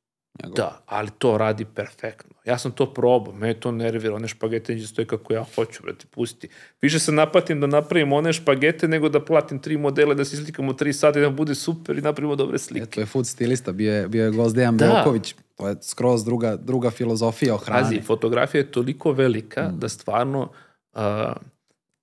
[0.43, 0.55] Njegov.
[0.55, 2.35] Da, ali to radi perfektno.
[2.45, 6.05] Ja sam to probao, me to nervira, one špagete neće stoje kako ja hoću, brate,
[6.11, 6.49] pusti.
[6.81, 10.73] Više se napatim da napravim one špagete nego da platim tri modele, da se slikamo
[10.73, 12.83] tri sata i da bude super i napravimo dobre slike.
[12.83, 14.85] E, to je food stilista, bio je, bio je gost Dejan Da.
[14.87, 15.35] Belković.
[15.55, 17.83] To je skroz druga, druga filozofija o hrani.
[17.83, 19.79] Pazi, fotografija je toliko velika mm.
[19.79, 20.49] da stvarno
[20.93, 21.33] a,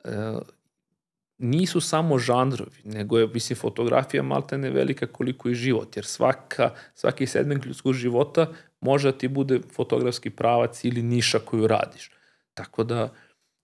[0.05, 0.41] a,
[1.39, 6.71] nisu samo žanrovi, nego je, mislim, fotografija malta ne velika koliko i život, jer svaka,
[6.95, 8.47] svaki segment ljudskog života
[8.81, 12.11] može da ti bude fotografski pravac ili niša koju radiš.
[12.55, 13.13] Tako da,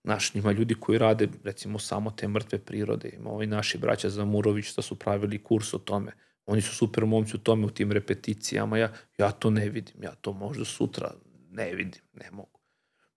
[0.03, 3.09] znaš, ima ljudi koji rade, recimo, samo te mrtve prirode.
[3.09, 6.11] Ima ovi naši braća Zamurović što su pravili kurs o tome.
[6.45, 8.77] Oni su super momci u tome, u tim repeticijama.
[8.77, 10.03] Ja, ja to ne vidim.
[10.03, 11.11] Ja to možda sutra
[11.51, 12.01] ne vidim.
[12.13, 12.59] Ne mogu.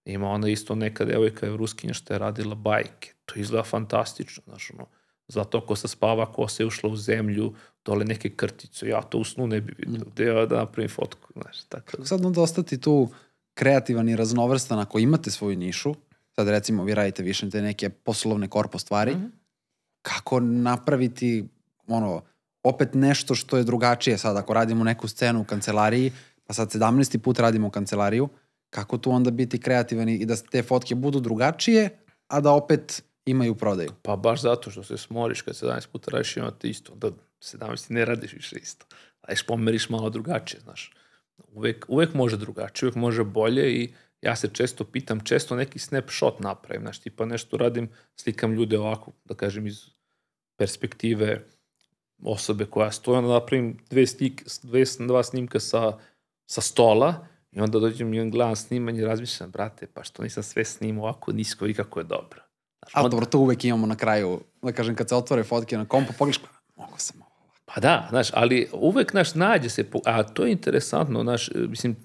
[0.05, 3.16] Ima ona isto neka devojka je ruskinja što je radila bajke.
[3.27, 4.87] To izgleda fantastično, znaš, ono,
[5.29, 7.55] zato ako se spava, kosa je ušla u zemlju,
[7.85, 10.11] dole neke krtice, ja to u snu ne bi vidio, mm.
[10.15, 12.05] gde ja da napravim fotku, znaš, tako da.
[12.05, 13.09] Sad onda ostati tu
[13.55, 15.95] kreativan i raznovrstan ako imate svoju nišu,
[16.35, 19.19] sad recimo vi radite više te neke poslovne korpo stvari, mm.
[19.19, 19.31] -hmm.
[20.03, 21.49] kako napraviti
[21.87, 22.23] ono,
[22.63, 26.13] opet nešto što je drugačije sad ako radimo neku scenu u kancelariji,
[26.47, 27.19] pa sad 17.
[27.19, 28.29] put radimo u kancelariju,
[28.71, 31.99] kako tu onda biti kreativan i da te fotke budu drugačije,
[32.29, 33.91] a da opet imaju prodaju.
[34.03, 38.05] Pa baš zato što se smoriš kad 17 puta radiš imate isto, da 17 ne
[38.05, 38.87] radiš više isto.
[39.21, 40.95] Ajš pomeriš malo drugačije, znaš.
[41.39, 43.93] Uvek, uvek može drugačije, uvek može bolje i
[44.23, 49.13] ja se često pitam, često neki snapshot napravim, znaš, tipa nešto radim, slikam ljude ovako,
[49.25, 49.87] da kažem, iz
[50.57, 51.45] perspektive
[52.23, 55.99] osobe koja stoji, onda napravim dve, stik, dve, dva snimka sa,
[56.47, 60.65] sa stola i onda dođem i gledam snimanje i razmišljam, brate, pa što nisam sve
[60.65, 62.46] snimao ovako nisko i kako je dobro.
[62.93, 66.13] Ali dobro, to uvek imamo na kraju, da kažem, kad se otvore fotke na kompu,
[66.19, 66.41] pogledaš,
[66.77, 67.31] mogu sam ovo.
[67.65, 71.97] Pa da, znaš, ali uvek, naš, nađe se, a to je interesantno, znaš, mislim,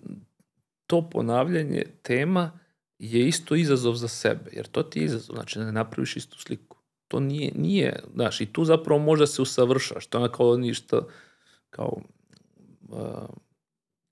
[0.88, 2.60] to ponavljanje tema
[3.00, 6.40] je isto izazov za sebe, jer to ti je izazov, znači da ne napraviš istu
[6.40, 6.78] sliku.
[7.08, 11.02] To nije, nije, znaš, i tu zapravo možda se usavršaš, to je kao ništa,
[11.70, 12.02] kao
[12.90, 13.00] uh,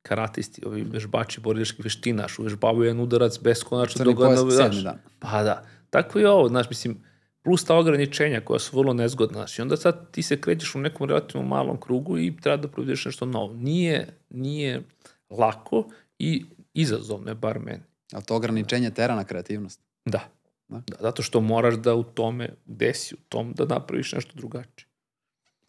[0.01, 4.97] karatisti, ovi vežbači borilačkih veština, znaš, uvežbavaju jedan udarac beskonačno dok ga sedmi znaš, dan.
[5.19, 5.65] Pa da.
[5.89, 7.03] Tako i ovo, znaš, mislim,
[7.43, 10.79] plus ta ograničenja koja su vrlo nezgodna, znaš, i onda sad ti se krećeš u
[10.79, 13.53] nekom relativno malom krugu i treba da provedeš nešto novo.
[13.53, 14.83] Nije, nije
[15.29, 15.87] lako
[16.19, 17.83] i izazovno je, bar meni.
[18.11, 19.81] Ali to ograničenje tera na kreativnost.
[20.05, 20.29] Da.
[20.67, 20.81] Da.
[20.87, 20.97] da.
[20.99, 24.87] Zato što moraš da u tome, gde si u tom, da napraviš nešto drugačije.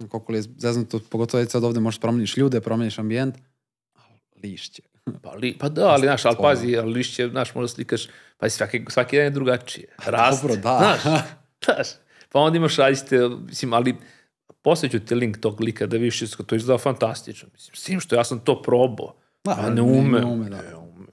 [0.08, 3.34] Koliko li je zeznuto, pogotovo sad ovde možeš promeniš ljude, promeniš ambijent,
[3.94, 4.82] ali lišće.
[5.22, 8.08] Pa, li, pa da, ali, znaš, ali pazi, ali lišće, znaš, možda slikaš,
[8.38, 9.86] pa svaki, svaki dan je drugačije.
[10.06, 10.78] Raste, dobro, da.
[11.02, 11.22] Znaš,
[11.64, 11.88] znaš,
[12.28, 13.96] pa onda imaš različite, mislim, ali
[14.62, 17.48] posjeću ti link tog lika da vidiš, isko, to izgleda fantastično.
[17.52, 19.14] Mislim, s tim što ja sam to probao.
[19.44, 20.10] Da, a ne umem.
[20.10, 20.62] ne ume, da.
[20.62, 21.06] Ne umem.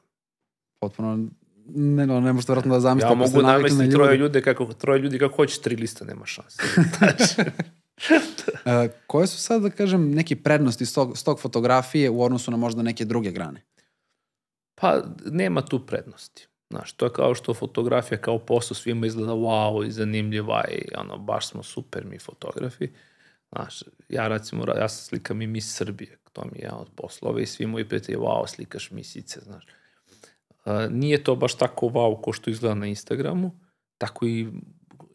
[0.80, 1.28] Potpuno,
[1.76, 3.12] ne, no, ne možete vratno da zamislite.
[3.12, 4.42] Ja mogu namestiti troje ljude.
[4.42, 6.64] kako, troje ljudi kako hoćeš, tri lista nema šanse.
[8.66, 12.52] E, koje su sad, da kažem, neki prednosti s tog, s tog fotografije u odnosu
[12.52, 13.62] na možda neke druge grane?
[14.82, 16.48] Pa nema tu prednosti.
[16.70, 21.18] Znaš, to je kao što fotografija kao posao svima izgleda wow i zanimljiva i ono,
[21.18, 22.90] baš smo super mi fotografi.
[23.52, 27.46] Znaš, ja recimo, ja slikam i mis Srbije, to mi je jedan od poslova i
[27.46, 29.68] svi moji prijatelji, wow, slikaš misice, znaš.
[30.66, 33.52] Uh, nije to baš tako wow ko što izgleda na Instagramu,
[33.98, 34.48] tako i,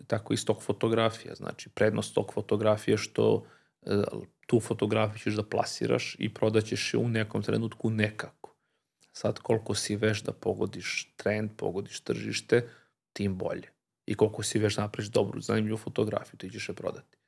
[0.07, 1.35] tako i stok fotografija.
[1.35, 4.05] Znači, prednost tog fotografije je što uh,
[4.47, 8.42] tu fotografiju ćeš da plasiraš i prodaćeš je u nekom trenutku nekako.
[9.13, 12.69] Sad koliko si veš da pogodiš trend, pogodiš tržište,
[13.13, 13.69] tim bolje.
[14.07, 17.19] I koliko si veš napraviš dobru, zanimljivu fotografiju, ti ćeš je prodati.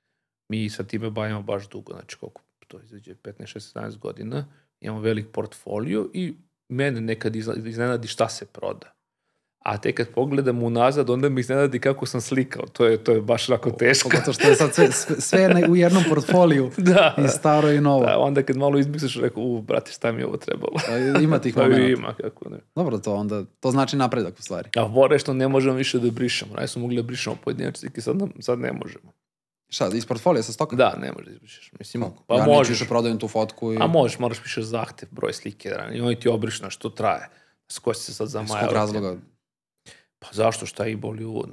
[0.48, 4.46] Mi sa time bavimo baš dugo, znači koliko to izađe 15, 16, 17 godina,
[4.80, 6.34] imamo velik portfolio i
[6.68, 8.93] mene nekad iznenadi šta se proda.
[9.64, 12.66] A tek kad pogledam unazad, onda mi iznenadi kako sam slikao.
[12.66, 14.08] To je, to je baš jako teško.
[14.08, 14.88] Pogotovo što je sad sve,
[15.18, 16.70] sve, u jednom portfoliju.
[16.92, 18.06] da, I staro i novo.
[18.06, 20.72] da, onda kad malo izmisliš, rekao, u, brate, šta mi je ovo trebalo?
[21.12, 21.20] Da.
[21.20, 21.86] Ima tih Pa momenta.
[21.86, 22.58] ima, kako ne.
[22.74, 24.68] Dobro, to onda, to znači napredak u stvari.
[24.76, 26.54] A more što ne možemo više da brišemo.
[26.54, 29.12] Raj smo mogli da brišemo pojedinačne slike, sad, nam- sad ne možemo.
[29.68, 30.76] Šta, iz portfolija sa stoka?
[30.76, 31.72] Da, ne možeš da izbrišeš.
[31.78, 32.22] Mislim, Kako?
[32.26, 32.70] pa ja možeš.
[32.70, 33.76] više prodajem tu fotku i...
[33.80, 37.28] A možeš, moraš pišeš zahtev, broj slike, da, i oni ti obrišu na što traje.
[37.68, 38.66] S ko si se sad zamajao?
[38.68, 39.16] kog razloga?
[40.24, 41.44] Pa zašto, šta i boli u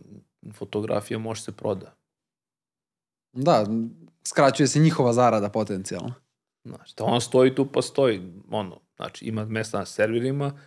[0.53, 1.95] fotografija može se proda.
[3.33, 3.65] Da,
[4.27, 6.13] skraćuje se njihova zarada potencijalno.
[6.63, 8.21] Znaš, da on stoji tu pa stoji,
[8.51, 10.59] ono, znači ima mesta na serverima,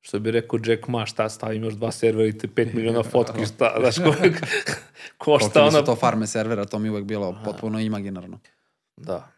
[0.00, 3.46] što bi rekao Jack Ma, šta stavim još dva servera i te 5 miliona fotki,
[3.46, 4.38] šta, znaš, koliko
[5.18, 5.84] košta ona...
[5.84, 8.40] to farme servera, to mi uvek bilo potpuno imaginarno.
[8.96, 9.28] Da.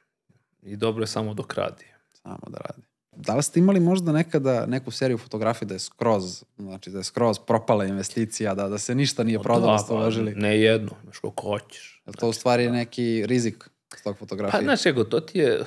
[0.62, 1.84] I dobro je samo dok radi.
[2.12, 2.82] Samo da radi.
[3.16, 7.04] Da li ste imali možda nekada neku seriju fotografije da je skroz, znači da je
[7.04, 10.34] skroz propala investicija, da, da se ništa nije prodalo, da, ste pa, uložili?
[10.34, 12.02] Ne jedno, znaš koliko hoćeš.
[12.06, 14.62] Je to u stvari neki rizik s tog Pa, fotografije?
[14.62, 15.64] znaš, ego, to ti je,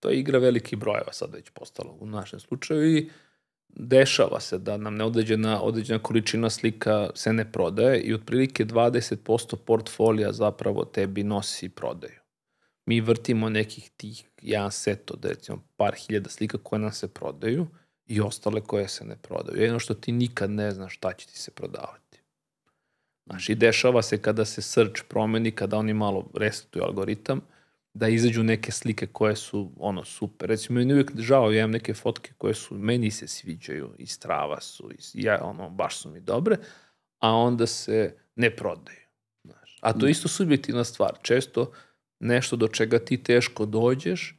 [0.00, 3.10] to je igra veliki brojeva sad već postalo u našem slučaju i
[3.68, 10.32] dešava se da nam neodređena određena količina slika se ne prodaje i otprilike 20% portfolija
[10.32, 12.19] zapravo tebi nosi prodaju.
[12.90, 17.66] Mi vrtimo nekih tih jedan set od recimo par hiljada slika koje nam se prodaju
[18.06, 19.62] i ostale koje se ne prodaju.
[19.62, 22.22] Jedno što ti nikad ne znaš šta će ti se prodavati.
[23.26, 27.40] Znaš, i dešava se kada se search promeni, kada oni malo resetuju algoritam,
[27.94, 30.48] da izađu neke slike koje su ono super.
[30.48, 34.60] Recimo, meni uvijek žao, ja imam neke fotke koje su, meni se sviđaju, i strava
[34.60, 36.56] su, i ja, ono, baš su mi dobre,
[37.18, 39.06] a onda se ne prodaju.
[39.44, 39.78] Znaš.
[39.80, 41.18] A to je isto subjektivna stvar.
[41.22, 41.72] Često
[42.20, 44.36] nešto do čega ti teško dođeš,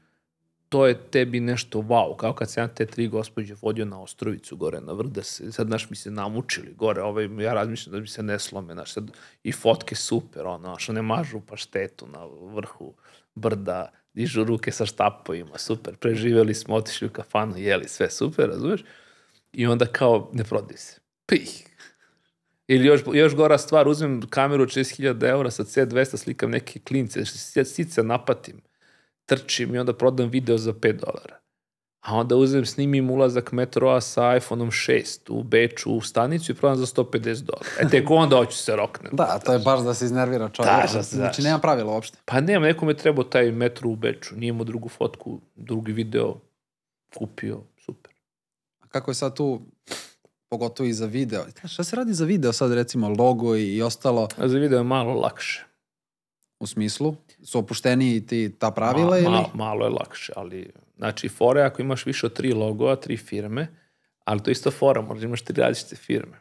[0.69, 4.55] to je tebi nešto wow, kao kad sam ja te tri gospođe vodio na Ostrovicu
[4.55, 8.07] gore na vrh, se, sad, znaš, mi se namučili gore, ovaj, ja razmišljam da mi
[8.07, 9.11] se ne slome, znaš, sad,
[9.43, 12.25] i fotke super, ono, znaš, one mažu paštetu na
[12.55, 12.93] vrhu
[13.35, 18.83] brda, dižu ruke sa štapovima, super, preživeli smo, otišli u kafanu, jeli, sve super, razumeš?
[19.53, 20.99] I onda kao, ne prodaj se.
[21.25, 21.70] Pih.
[22.73, 27.25] Ili još, još gora stvar, uzmem kameru od 60.000 eura sa C200, slikam neke klince,
[27.65, 28.61] sice napatim,
[29.25, 31.39] trčim i onda prodam video za 5 dolara.
[32.01, 36.77] A onda uzem, snimim ulazak metroa sa iPhone-om 6 u Beču u stanicu i prodam
[36.77, 37.69] za 150 dolara.
[37.79, 39.11] E tek onda hoću se roknem.
[39.15, 40.75] Da, to je baš da se iznervira čovjek.
[40.75, 41.47] Da, da, znači, da.
[41.47, 42.17] nema pravila uopšte.
[42.25, 44.35] Pa nema, nekome trebao taj metro u Beču.
[44.35, 46.35] Nije imao drugu fotku, drugi video,
[47.17, 48.13] kupio, super.
[48.79, 49.61] A kako je sad tu,
[50.51, 51.43] pogotovo i za video?
[51.59, 54.77] Znaš, Šta se radi za video sad, recimo, logo i, i ostalo, A za video
[54.77, 55.65] je malo lakše.
[56.59, 57.15] u smislu?
[57.43, 59.29] Su opušteniji ti ta pravila Ma, ili?
[59.29, 63.17] ma, malo je lakše, ali znači fora je ako imaš više od tri logoa, tri
[63.17, 63.67] firme,
[64.23, 66.37] ali to je isto fora, možda imaš tri različite firme.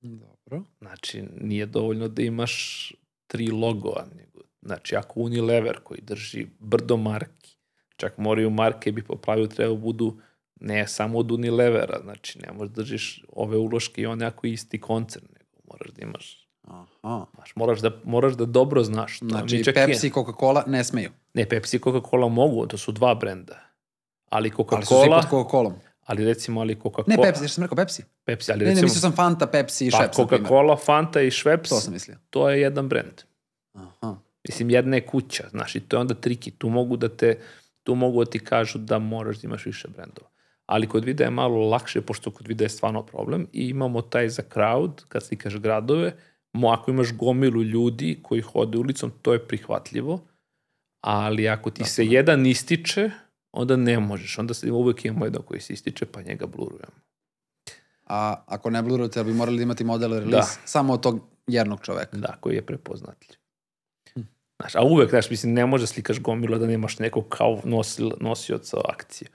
[0.00, 0.62] Dobro.
[0.80, 2.92] Znači, nije dovoljno da imaš
[3.26, 7.56] tri logoa, nego, znači, ako Unilever koji drži brdo marki,
[7.96, 10.20] čak moraju marke bi po pravilu trebao budu
[10.64, 14.80] ne samo od Unilevera, znači, ne možeš da držiš ove uloške i one ako isti
[14.80, 17.26] koncern, nego moraš da imaš, Aha.
[17.34, 19.18] znaš, moraš da, moraš da dobro znaš.
[19.18, 19.26] to.
[19.28, 21.10] Znači, Mi čak Pepsi i- Coca-Cola ne smeju.
[21.34, 23.60] Ne, Pepsi i Coca-Cola mogu, to su dva brenda.
[24.28, 25.72] Ali Ali su svi Coca-Cola, pod Coca-Colom.
[26.00, 27.04] ali recimo, ali Coca-Cola...
[27.08, 28.02] Ne Pepsi, što sam rekao Pepsi?
[28.24, 28.84] Pepsi, ali Ne, ne, recimo...
[28.84, 30.42] mislio sam Fanta, Pepsi i pa Schweppes, primjer.
[30.42, 32.16] Coca-Cola, Fanta i Schweppes, To sam mislio.
[32.30, 33.22] to je jedan brend.
[33.74, 34.16] Aha.
[34.44, 36.50] Mislim, jedna je kuća, znaš, i to je onda triki.
[36.50, 37.38] Tu mogu da te,
[37.82, 40.28] tu mogu da ti kažu da moraš da imaš više brendova.
[40.66, 44.28] Ali kod videa je malo lakše, pošto kod videa je stvarno problem i imamo taj
[44.28, 46.16] za crowd, kad slikaš gradove,
[46.52, 50.20] mo, ako imaš gomilu ljudi koji hode ulicom, to je prihvatljivo,
[51.00, 53.10] ali ako ti se jedan ističe,
[53.52, 54.38] onda ne možeš.
[54.38, 57.04] Onda se uvek imamo jedan koji se ističe, pa njega blurujemo.
[58.06, 60.66] A ako ne blurujete, bi morali da imati model release Da.
[60.66, 62.16] samo od tog jednog čoveka?
[62.16, 63.38] Da, koji je prepoznatljiv.
[64.60, 68.10] Znaš, a uvek, znaš, mislim, ne može slikaš gomilu a da nemaš nekog kao nosil,
[68.20, 69.28] nosioca akcije.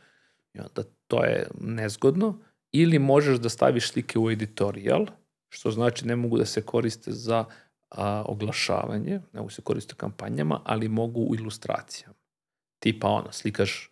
[0.54, 2.40] I onda to je nezgodno.
[2.72, 5.06] Ili možeš da staviš slike u editorial,
[5.50, 7.46] što znači ne mogu da se koriste za
[7.90, 12.16] a, oglašavanje, ne mogu se koriste u kampanjama, ali mogu u ilustracijama.
[12.80, 13.90] Tipa ono, slikaš,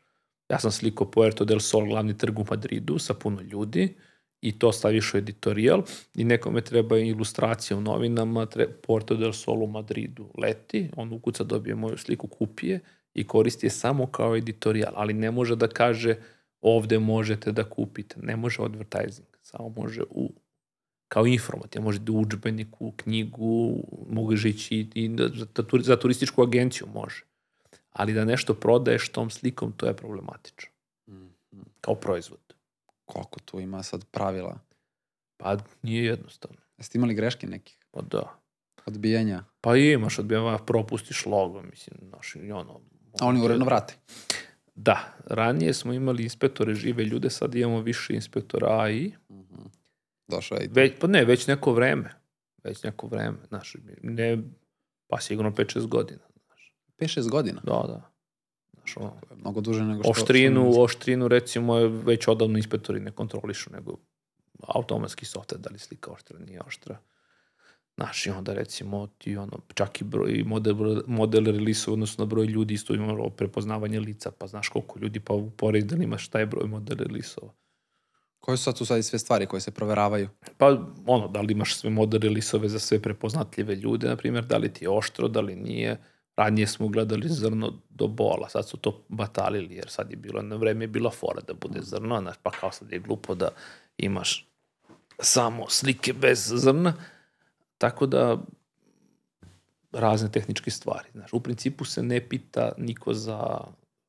[0.49, 3.95] ja sam slikao Puerto del Sol, glavni trg u Madridu, sa puno ljudi,
[4.41, 5.83] i to staviš u editorial
[6.15, 11.43] i nekome treba ilustracija u novinama, tre, Porto del Sol u Madridu leti, on ukuca
[11.43, 12.79] dobije moju sliku, kupi je
[13.13, 16.15] i koristi je samo kao editorial, ali ne može da kaže
[16.61, 20.31] ovde možete da kupite, ne može advertising, samo može u
[21.07, 26.41] kao informativ, može da u učbeniku, knjigu, može ići i da- za, za, za turističku
[26.43, 27.23] agenciju može.
[27.91, 30.69] Ali da nešto prodaješ tom slikom, to je problematično.
[31.81, 32.39] Kao proizvod.
[33.05, 34.59] Koliko tu ima sad pravila?
[35.37, 36.57] Pa nije jednostavno.
[36.77, 37.77] Jeste imali greške nekih?
[37.91, 38.39] Pa da.
[38.85, 39.43] Odbijanja?
[39.61, 42.79] Pa imaš odbijava, propustiš logo, mislim, znaš, i ono...
[43.19, 43.95] A oni uredno vrate.
[44.79, 49.11] Da, ranije smo imali inspektore žive ljude, sad imamo više inspektora AI.
[50.27, 50.69] Došao je.
[50.71, 52.13] Već, pa ne, već neko vreme.
[52.63, 54.37] Već neko vreme, znaš, ne,
[55.07, 56.19] pa sigurno 5-6 godina.
[56.45, 56.73] Znaš.
[56.99, 57.61] 5-6 godina.
[57.63, 58.11] Da, da.
[58.73, 60.11] Znaš, ono, mnogo duže nego što...
[60.11, 63.97] oštrinu, što oštrinu recimo je već odavno inspektori ne kontrolišu, nego
[64.67, 66.97] automatski software, da li slika oštra, nije oštra.
[67.97, 72.45] Znaš, i onda recimo ti ono, čak i broj, model, model release odnosno na broj
[72.45, 76.45] ljudi, isto imamo prepoznavanje lica, pa znaš koliko ljudi, pa uporedi da imaš šta je
[76.45, 77.53] broj model release-ova.
[78.39, 80.29] Koje su sad tu sad sve stvari koje se proveravaju?
[80.57, 84.57] Pa ono, da li imaš sve model release-ove za sve prepoznatljive ljude, na primjer, da
[84.57, 85.97] li ti je oštro, da li nije,
[86.37, 90.55] Ranije smo gledali zrno do bola, sad su to batalili, jer sad je bilo, na
[90.55, 93.49] vreme je bila fora da bude zrno, znaš, pa kao sad je glupo da
[93.97, 94.47] imaš
[95.19, 96.93] samo slike bez zrna,
[97.77, 98.37] tako da
[99.91, 101.09] razne tehničke stvari.
[101.11, 103.59] Znaš, u principu se ne pita niko za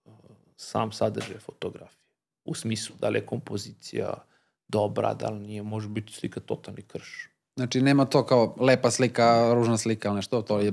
[0.05, 0.13] uh,
[0.57, 2.05] sam sadržaj fotografije.
[2.45, 4.15] U smislu da li je kompozicija
[4.69, 7.29] dobra, da li nije, može biti slika totalni krš.
[7.57, 10.73] Znači nema to kao lepa slika, ružna slika, nešto, to je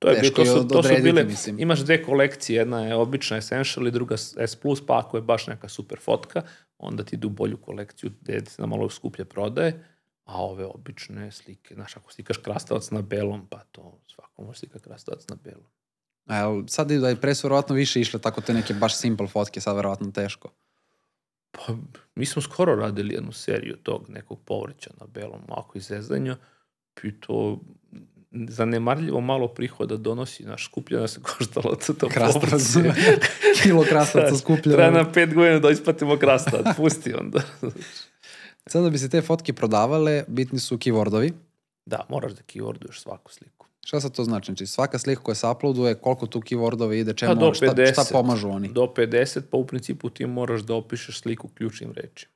[0.00, 1.60] To je bilo, to su, to su bile, mislim.
[1.60, 4.56] imaš dve kolekcije, jedna je obična Essential i druga S+,
[4.86, 6.42] pa ako je baš neka super fotka,
[6.78, 9.84] onda ti idu u bolju kolekciju gde se na malo skuplje prodaje,
[10.30, 14.78] a ove obične slike, znaš, ako slikaš krastavac na belom, pa to svako može slika
[14.78, 15.66] krastavac na belom.
[16.26, 19.26] A jel, sad da je pre su verovatno više išle tako te neke baš simple
[19.26, 20.52] fotke, sad verovatno teško.
[21.50, 21.74] Pa,
[22.14, 26.36] mi smo skoro radili jednu seriju tog nekog povrća na belom, ako iz zezanja,
[27.02, 27.60] i to
[28.30, 32.76] zanemarljivo malo prihoda donosi, naš skupljena se koštalo to Krastavac,
[33.62, 34.76] kilo krastavca skuplja.
[34.76, 37.42] Treba nam pet godina da isplatimo krastavac, pusti onda.
[38.66, 41.32] Sad da bi se te fotke prodavale, bitni su keywordovi.
[41.86, 43.66] da, moraš da keyworduješ svaku sliku.
[43.84, 44.44] Šta sad to znači?
[44.44, 47.92] Znači svaka slika koja se uploaduje, koliko tu keywordova ide, čemu, Pa do šta, 50.
[47.92, 48.68] šta pomažu oni?
[48.68, 52.32] Do 50, pa u principu ti moraš da opišeš sliku ključnim rečima.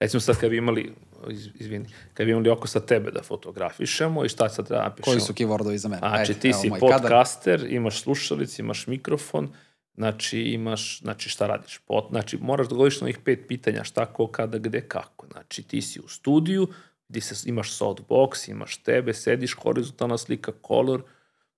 [0.00, 0.92] Recimo sad kad bi imali,
[1.30, 5.12] iz, izvini, kad bi imali oko sa tebe da fotografišemo i šta sad treba napišemo?
[5.12, 5.98] Koji su keywordovi za mene?
[5.98, 7.00] Znači, Ajde, ti evo si moj kadar.
[7.00, 9.48] podcaster, imaš slušalice, imaš mikrofon,
[9.94, 11.78] znači imaš, znači šta radiš?
[11.78, 15.26] Pod, znači moraš da govoriš na ovih pet pitanja šta, ko, kada, gde, kako.
[15.26, 16.68] Znači ti si u studiju,
[17.08, 21.02] gdje se, imaš softbox, imaš tebe, sediš, horizontalna slika, color,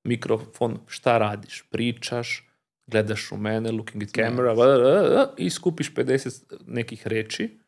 [0.05, 1.65] mikrofon, šta radiš?
[1.71, 2.49] Pričaš,
[2.87, 7.59] gledaš u mene, looking at camera, bla, bla, bla, bla, i skupiš 50 nekih reči,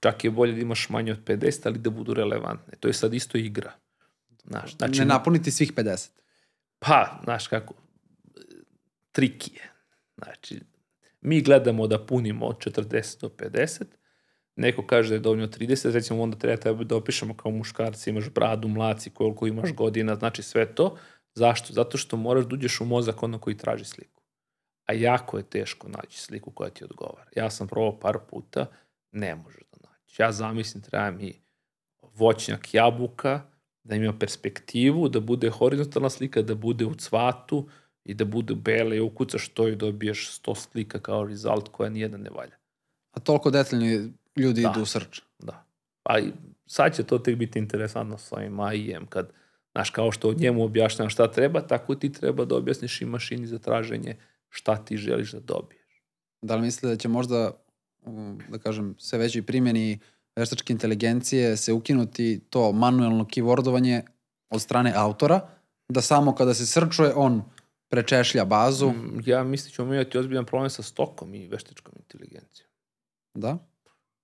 [0.00, 2.74] čak je bolje da imaš manje od 50, ali da budu relevantne.
[2.80, 3.72] To je sad isto igra.
[4.44, 6.10] Znaš, znači, Ne napuniti svih 50.
[6.78, 7.74] pa, znaš kako,
[9.12, 9.73] triki je.
[10.16, 10.60] Znači,
[11.20, 13.84] mi gledamo da punimo od 40 do 50,
[14.56, 18.30] neko kaže da je dovoljno 30, recimo onda treba tebe da opišemo kao muškarci, imaš
[18.30, 20.96] bradu, mlaci, koliko imaš godina, znači sve to.
[21.34, 21.72] Zašto?
[21.72, 24.22] Zato što moraš da uđeš u mozak ono koji traži sliku.
[24.86, 27.30] A jako je teško naći sliku koja ti odgovara.
[27.36, 28.66] Ja sam probao par puta,
[29.12, 30.22] ne možeš da naći.
[30.22, 31.42] Ja zamislim, treba mi
[32.02, 33.42] voćnjak jabuka,
[33.84, 37.68] da ima perspektivu, da bude horizontalna slika, da bude u cvatu
[38.04, 42.18] i da bude bele i ukucaš to i dobiješ 100 slika kao result koja nijedna
[42.18, 42.56] ne valja.
[43.12, 44.70] A toliko detaljni ljudi Da.
[44.70, 45.20] idu u srč.
[45.38, 45.66] Da.
[46.02, 46.18] Pa
[46.66, 49.32] sad će to tek biti interesantno sa ovim AI-em, kad,
[49.72, 53.46] znaš, kao što od njemu objašnjam šta treba, tako ti treba da objasniš i mašini
[53.46, 54.16] za traženje
[54.48, 56.02] šta ti želiš da dobiješ.
[56.42, 57.50] Da li mislite da će možda,
[58.48, 59.98] da kažem, sve većoj primjeni
[60.36, 64.02] veštačke inteligencije se ukinuti to manuelno keywordovanje
[64.50, 65.48] od strane autora,
[65.88, 67.42] da samo kada se srčuje on
[67.94, 72.70] prečešlja bazu, Mm, Ja mislim da ćemo imati ozbiljan problem sa stokom i veštačkom inteligencijom.
[73.34, 73.58] da?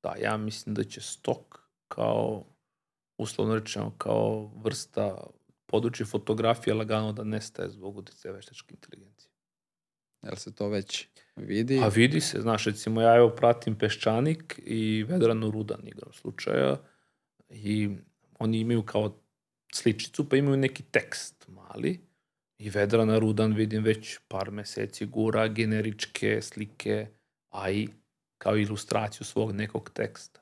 [0.03, 2.45] Da, ja mislim da će stok kao,
[3.19, 5.27] uslovno rečeno, kao vrsta
[5.67, 9.31] područja fotografije lagano da nestaje zbog uticaja veštačke inteligencije.
[10.23, 11.79] Jel se to već vidi?
[11.79, 16.77] A vidi se, znaš, recimo ja evo pratim Peščanik i Vedranu Rudan igram slučaja
[17.49, 17.91] i
[18.39, 19.21] oni imaju kao
[19.75, 22.01] sličicu, pa imaju neki tekst mali
[22.61, 27.07] i Vedrana Rudan vidim već par meseci gura generičke slike,
[27.51, 27.89] a i
[28.39, 30.41] kao ilustraciju svog nekog teksta.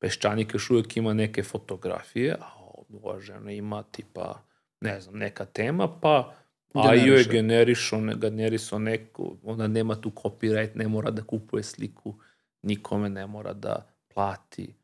[0.00, 2.50] Peščanik još uvijek ima neke fotografije, a
[2.88, 4.42] uvaženo ima tipa,
[4.80, 6.34] ne znam, neka tema, pa
[6.74, 11.62] a joj je generišo, ne- generisao neku, onda nema tu copyright, ne mora da kupuje
[11.62, 12.14] sliku,
[12.62, 14.74] nikome ne mora da plati,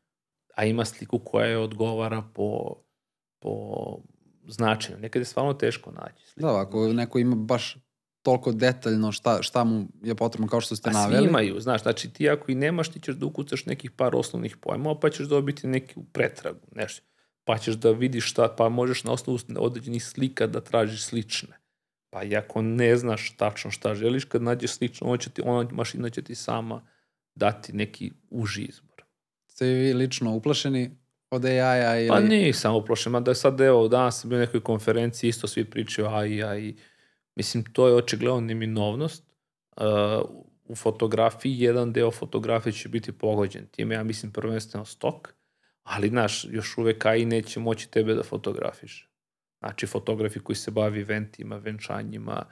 [0.55, 2.75] a ima sliku koja je odgovara po,
[3.39, 3.97] po
[4.47, 4.99] značenju.
[4.99, 6.47] Nekad je stvarno teško naći sliku.
[6.47, 7.77] Da, ako neko ima baš
[8.21, 11.27] toliko detaljno šta, šta mu je potrebno kao što ste A Pa svi naveli.
[11.27, 14.99] imaju, znaš, znači ti ako i nemaš, ti ćeš da ukucaš nekih par osnovnih pojmova,
[14.99, 17.05] pa ćeš dobiti neku pretragu, nešto.
[17.43, 21.59] Pa ćeš da vidiš šta, pa možeš na osnovu određenih slika da tražiš slične.
[22.09, 25.69] Pa i ako ne znaš tačno šta želiš, kad nađeš slično, ona, će ti, ona
[25.71, 26.87] mašina će ti sama
[27.35, 29.03] dati neki uži izbor.
[29.47, 31.00] Ste vi lično uplašeni
[31.31, 32.07] od AI-a ili...
[32.07, 36.07] Pa nisam uplašen, mada je sad evo, danas bio na nekoj konferenciji, isto svi pričaju
[36.07, 36.75] AI, AI.
[37.35, 39.23] Mislim, to je očigledno neminovnost.
[39.77, 39.85] Uh,
[40.65, 43.67] u fotografiji, jedan deo fotografije će biti pogođen.
[43.67, 45.33] Time ja mislim prvenstveno stok,
[45.83, 49.09] ali znaš, još uvek AI neće moći tebe da fotografiš.
[49.59, 52.45] Znači, fotografi koji se bavi eventima, venčanjima,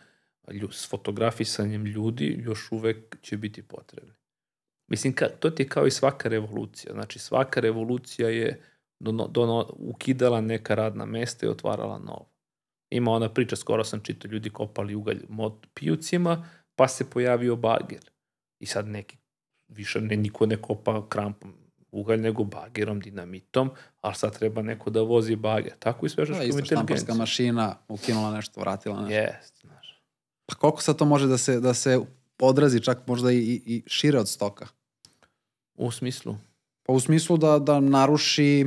[0.72, 4.19] s fotografisanjem ljudi, još uvek će biti potrebni.
[4.90, 6.94] Mislim, ka, to ti je kao i svaka revolucija.
[6.94, 8.61] Znači, svaka revolucija je
[8.99, 12.30] dono, dono, ukidala neka radna mesta i otvarala novo.
[12.90, 18.10] Ima ona priča, skoro sam čitao, ljudi kopali ugalj mod pijucima, pa se pojavio bager.
[18.60, 19.18] I sad neki,
[19.68, 21.53] više ne, niko ne kopa krampom
[21.91, 23.72] ugalj, nego bagerom, dinamitom,
[24.02, 25.74] ali sad treba neko da vozi bager.
[25.80, 29.14] Tako i s Da, veštačkom isto štamparska mašina ukinula nešto, vratila nešto.
[29.14, 30.03] Jest, znaš.
[30.45, 31.99] Pa koliko sad to može da se, da se
[32.40, 34.68] odrazi čak možda i, i, i šire od stoka?
[35.80, 36.35] U smislu,
[36.84, 38.65] Pa u smislu da, da naruši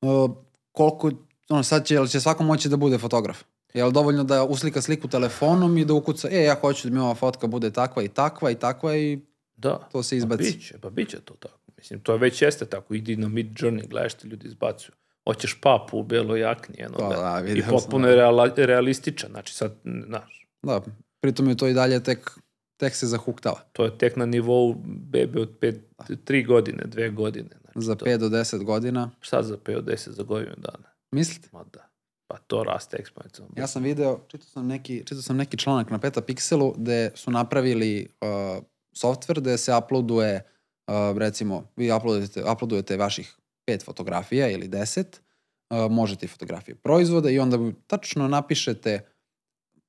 [0.00, 0.30] uh,
[0.72, 1.10] koliko,
[1.48, 3.42] ono sad će, jel će svako moći da bude fotograf?
[3.74, 7.00] Je li dovoljno da uslika sliku telefonom i da ukuca, e, ja hoću da mi
[7.00, 9.18] ova fotka bude takva i takva i takva i
[9.56, 9.88] da.
[9.92, 10.42] to se Pa izbaci.
[10.42, 11.58] biće, pa biće to tako.
[11.76, 12.94] Mislim, to već jeste tako.
[12.94, 14.94] Idi na Mid Journey, gledaš ti ljudi izbacuju.
[15.24, 18.10] Hoćeš papu u beloj jakni, jedno, To, da, I vidio sam, potpuno da.
[18.10, 19.30] je reala, realističan.
[19.30, 19.74] Znači, sad,
[20.06, 20.80] znaš, Da,
[21.20, 22.30] pritom je to i dalje tek,
[22.78, 23.60] tek se zahuktava.
[23.72, 25.80] to je tek na nivou bebe od pet,
[26.24, 27.50] tri godine, dve godine.
[27.62, 30.88] Znači, Za to, 5 do 10 godina, Šta za 5 od 10 za godinu dana?
[31.12, 31.48] mislite?
[31.52, 31.88] Ma da.
[32.26, 33.54] Pa to raste eksponencijalno.
[33.56, 38.08] Ja sam video, čitao sam neki, čitao sam neki članak na Petapixelu gde su napravili
[38.20, 38.62] uh,
[38.96, 40.42] software gde se uploaduje,
[40.88, 43.36] uh, recimo, vi uploadujete, uploadujete vaših
[43.66, 45.20] pet fotografija ili deset,
[45.70, 49.00] uh, možete i fotografije proizvoda i onda tačno napišete,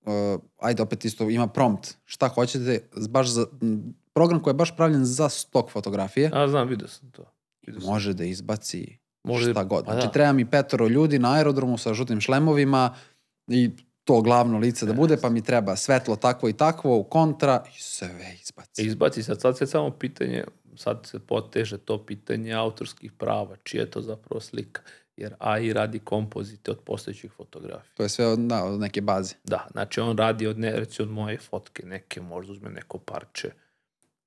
[0.02, 0.12] uh,
[0.58, 5.06] ajde opet isto ima prompt, šta hoćete, baš za, m, program koji je baš pravljen
[5.06, 7.24] za stok fotografije, A, znam, vidio sam to.
[7.62, 7.90] Vidio sam.
[7.90, 9.86] može da izbaci Može- šta god.
[9.86, 10.12] pa Znači, da.
[10.12, 12.96] treba mi petoro ljudi na aerodromu sa žutim šlemovima
[13.48, 13.70] i
[14.04, 17.82] to glavno lice da bude, pa mi treba svetlo takvo i takvo u kontra i
[17.82, 18.10] sve
[18.42, 18.82] izbaci.
[18.82, 20.44] E, Izbaci sad, sad se samo pitanje,
[20.76, 24.82] sad se poteže to pitanje autorskih prava, čija je to zapravo slika.
[25.20, 27.94] Jer AI radi kompozite od postojećih fotografija.
[27.94, 29.36] To je sve od, da, od neke baze.
[29.44, 33.52] Da, znači on radi od, ne, reći od moje fotke, neke možda uzme neko parče.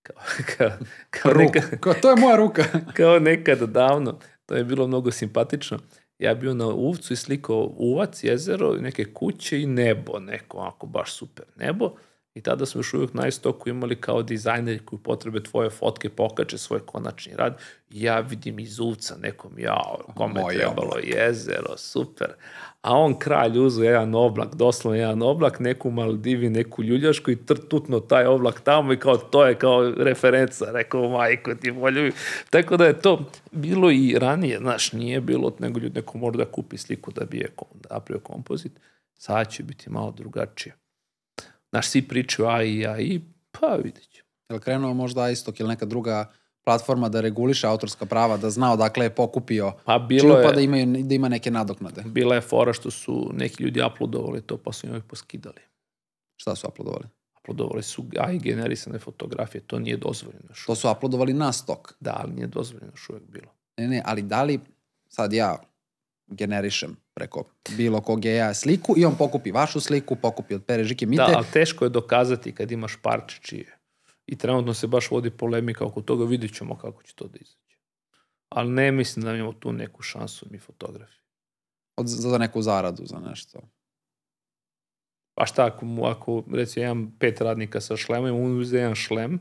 [0.03, 0.17] Kao,
[0.57, 0.71] kao,
[1.11, 2.65] kao, neka, Kao, to je moja ruka.
[2.97, 5.79] kao nekada davno, to je bilo mnogo simpatično.
[6.19, 11.13] Ja bio na Uvcu i slikao uvac, jezero, neke kuće i nebo, neko onako baš
[11.13, 11.97] super nebo.
[12.35, 16.59] I tada smo još uvijek na istoku imali kao dizajneri koji potrebe tvoje fotke pokače
[16.59, 17.59] svoj konačni rad.
[17.91, 22.33] Ja vidim iz Uvca nekom, jao, kome Moj trebalo jezero, super.
[22.81, 27.55] A on kralj uzu jedan oblak, doslovno jedan oblak, neku Maldivi, neku ljuljašku i tr,
[27.69, 32.13] tutno taj oblak tamo i kao to je kao referenca, rekao majko ti volju.
[32.51, 36.45] Tako da je to bilo i ranije, znaš, nije bilo, nego ljudi neko mora da
[36.45, 38.73] kupi sliku da bi je kom- da napravio kompozit.
[39.15, 40.82] Sad će biti malo drugačije.
[41.73, 43.21] Znaš, svi pričaju AI, AI,
[43.51, 44.29] pa vidjet ćemo.
[44.49, 46.33] Je li krenuo možda istok ili neka druga
[46.65, 50.61] platforma da reguliše autorska prava, da zna odakle je pokupio Pa bilo je, pa da,
[50.61, 52.03] imaju, da ima neke nadoknade.
[52.07, 55.61] bila je fora što su neki ljudi uploadovali to, pa su im ih poskidali.
[56.37, 57.05] Šta su uploadovali?
[57.41, 60.67] Uploadovali su AI generisane fotografije, to nije dozvoljeno još.
[60.67, 61.95] To su uploadovali na stok.
[62.01, 63.53] Da, ali nije dozvoljeno još uvijek bilo.
[63.77, 64.61] Ne, ne, ali da li
[65.09, 65.57] sad ja
[66.33, 67.45] generišem preko
[67.77, 71.37] bilo kog ja sliku i on pokupi vašu sliku, pokupi od Pere Žike Mite, Da,
[71.37, 73.79] ali teško je dokazati kad imaš parče čije.
[74.27, 77.77] I trenutno se baš vodi polemika oko toga, vidjet ćemo kako će to da izađe.
[78.49, 81.23] Ali ne mislim da imamo tu neku šansu mi fotografi.
[81.97, 83.61] od, za neku zaradu, za nešto.
[85.35, 89.41] Pa šta ako, ako recimo imam pet radnika sa šlemom, on uze jedan šlem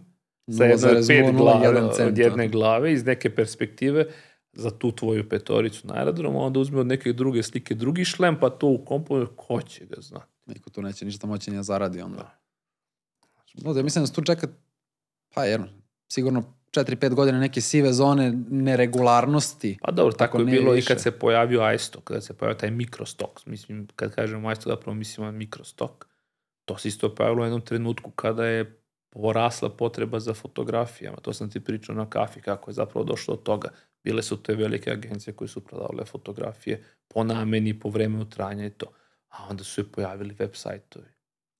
[0.57, 4.05] sa jedne pet 0,001 glave, od jedne glave iz neke perspektive
[4.53, 8.49] za tu tvoju petoricu na aerodromu, onda uzme od neke druge slike drugi šlem, pa
[8.49, 10.31] to u komponiju, ko će ga znati?
[10.45, 12.37] Niko tu neće ništa moći ni da zaradi onda.
[13.53, 14.47] No, da mislim da se tu čeka,
[15.33, 15.67] pa jedno,
[16.11, 19.77] sigurno 4-5 godina neke sive zone neregularnosti.
[19.81, 20.87] Pa dobro, tako, Ako je bilo i više.
[20.87, 23.45] kad se pojavio iStock, kada se pojavio taj mikrostok.
[23.45, 26.07] Mislim, kad kažemo iStock, zapravo mislimo na mikrostok.
[26.65, 31.17] To se isto pojavilo u jednom trenutku kada je porasla potreba za fotografijama.
[31.17, 33.69] To sam ti pričao na kafi, kako je zapravo došlo od toga.
[34.03, 38.69] Bile su te velike agencije koje su prodavale fotografije po nameni, po vremenu trajanja i
[38.69, 38.85] to.
[39.29, 41.05] A onda su se pojavili web sajtovi.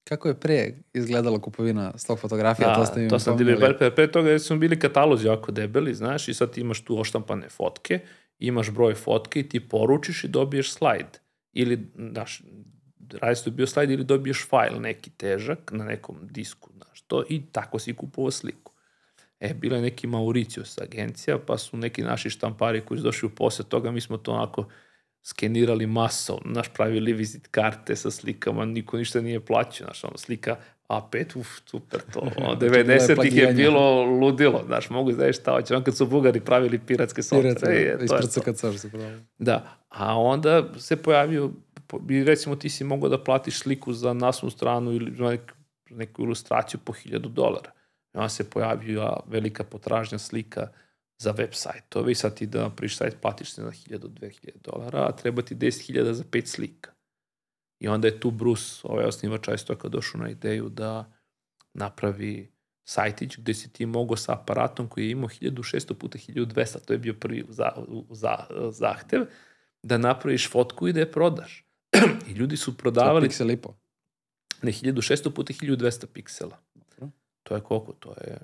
[0.03, 3.77] Kako je pre izgledala kupovina stok fotografija, Da, to ste mi to sam ti pominjali.
[3.77, 7.99] pre, pre toga su bili katalozi jako debeli, znaš, i sad imaš tu oštampane fotke,
[8.39, 11.19] imaš broj fotke i ti poručiš i dobiješ slajd.
[11.53, 12.41] Ili, znaš,
[13.21, 17.41] različito je bio slajd ili dobiješ fajl neki težak na nekom disku, znaš, to i
[17.51, 18.70] tako si kupovao sliku.
[19.41, 23.29] E, bila je neki Mauricius agencija, pa su neki naši štampari koji su došli u
[23.29, 24.65] posle toga, mi smo to onako
[25.23, 30.55] skenirali masovno, znaš, pravili vizit karte sa slikama, niko ništa nije plaćao, znaš, ono, slika
[30.89, 35.37] A5, uf, super to, ono, Znači, bilo je 90-ih je bilo ludilo, znaš, mogu znaš
[35.39, 38.41] šta hoće, on kad su Bugari pravili piratske Pirat, softvere, e, to je ispred to.
[38.41, 38.91] CKC što se.
[39.37, 41.51] Da, a onda se pojavio,
[42.25, 45.53] recimo ti si mogao da platiš sliku za nasnu stranu ili za nek,
[45.89, 47.71] neku ilustraciju po 1000 dolara.
[48.13, 50.67] I onda se pojavila velika potražnja slika
[51.17, 55.15] za web sajtove i sad ti da napriš sajt platiš se na 1000-2000 dolara, a
[55.15, 56.91] treba ti 10.000 za pet slika.
[57.79, 61.13] I onda je tu Bruce, ovaj osnivač istoka, došao na ideju da
[61.73, 62.51] napravi
[62.83, 66.99] sajtić gde si ti mogao sa aparatom koji je imao 1600 puta 1200, to je
[66.99, 67.71] bio prvi za,
[68.09, 68.35] za,
[68.71, 69.25] zahtev,
[69.83, 71.65] da napraviš fotku i da je prodaš.
[72.29, 73.29] I ljudi su prodavali...
[73.29, 73.73] Pixel i po.
[74.61, 76.57] Ne, 1600 puta 1200 piksela.
[77.51, 77.93] To je koliko?
[77.93, 78.37] To je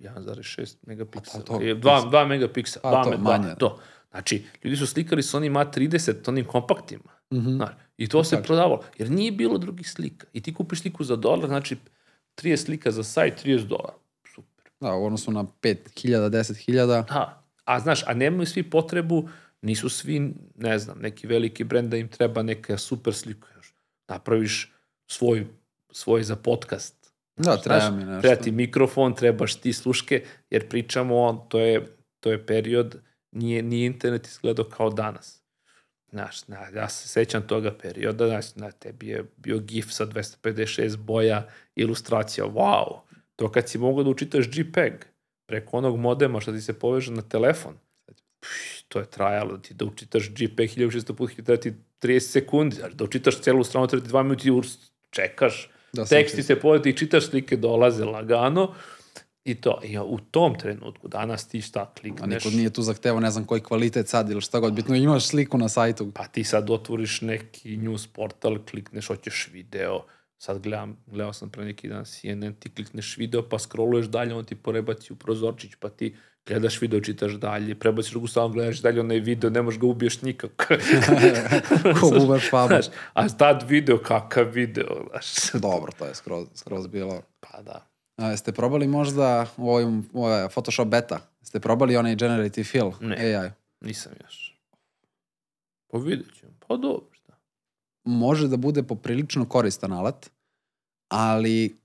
[0.00, 1.44] 1,6 megapiksela.
[1.44, 2.82] Pa to- 2, 2 megapiksela.
[2.82, 3.54] Pa 2 to, me, manje.
[3.58, 3.78] to.
[4.10, 7.10] Znači, ljudi su slikali sa onim A30, onim kompaktima.
[7.32, 7.50] Mhm.
[7.50, 8.84] Znaš, I to se prodavalo.
[8.98, 10.26] Jer nije bilo drugih slika.
[10.32, 11.76] I ti kupiš sliku za dolar, znači
[12.34, 13.94] 30 slika za sajt, 30 dolara.
[14.34, 14.64] Super.
[14.80, 16.86] Da, u odnosu na 5000, 10.000.
[16.86, 17.42] Da.
[17.64, 19.28] A znaš, a nemaju svi potrebu,
[19.62, 23.48] nisu svi, ne znam, neki veliki brend da im treba neka super slika.
[24.08, 24.72] Napraviš
[25.06, 25.46] svoj,
[25.92, 27.03] svoj za podcast.
[27.36, 28.20] Da, treba Znaš, mi nešto.
[28.20, 32.96] Treba ti mikrofon, trebaš ti sluške, jer pričamo, to je, to je period,
[33.32, 35.44] nije, nije internet izgledao kao danas.
[36.10, 40.96] Znaš, na, ja se sećam toga perioda, znaš, na tebi je bio GIF sa 256
[40.96, 43.00] boja, ilustracija, wow!
[43.36, 45.04] To kad si mogao da učitaš JPEG
[45.46, 47.74] preko onog modema što ti se poveže na telefon,
[48.40, 53.04] pš, to je trajalo, ti da učitaš JPEG 1600 puta, treba ti 30 sekundi, da
[53.04, 56.96] učitaš celu stranu, treba ti 2 minuta i urs- čekaš, Da teksti se povedi i
[56.96, 58.74] čitaš slike dolaze lagano
[59.44, 59.80] i to.
[59.84, 63.44] I u tom trenutku danas ti šta A klikneš, niko nije tu zahtevao ne znam
[63.44, 64.72] koji kvalitet sad ili šta god.
[64.72, 66.12] Bitno imaš sliku na sajtu.
[66.14, 70.04] pa ti sad otvoriš neki news portal, klikneš, hoćeš video,
[70.38, 74.44] sad gledam, gledao sam pre neki dan CNN, ti klikneš video pa scrolluješ dalje, on
[74.44, 76.16] ti porebaci u prozorčić, pa ti
[76.46, 80.22] gledaš video, čitaš dalje, prebaciš drugu stranu, gledaš dalje onaj video, ne možeš ga ubiješ
[80.22, 80.64] nikako.
[82.00, 82.68] Ko bubaš fabu.
[82.68, 85.52] Znaš, a tad video, kakav video, znaš.
[85.62, 87.22] Dobro, to je skroz, skroz bilo.
[87.40, 87.86] Pa da.
[88.16, 91.18] A, jeste probali možda u ovim, u ovaj Photoshop beta?
[91.40, 92.92] Jeste probali onaj generative fill?
[93.00, 93.36] Ne.
[93.36, 93.50] AI?
[93.80, 94.60] Nisam još.
[95.90, 96.52] Pa vidjet ćemo.
[96.68, 97.32] Pa dobro, šta.
[98.04, 100.30] Može da bude poprilično koristan alat,
[101.08, 101.76] ali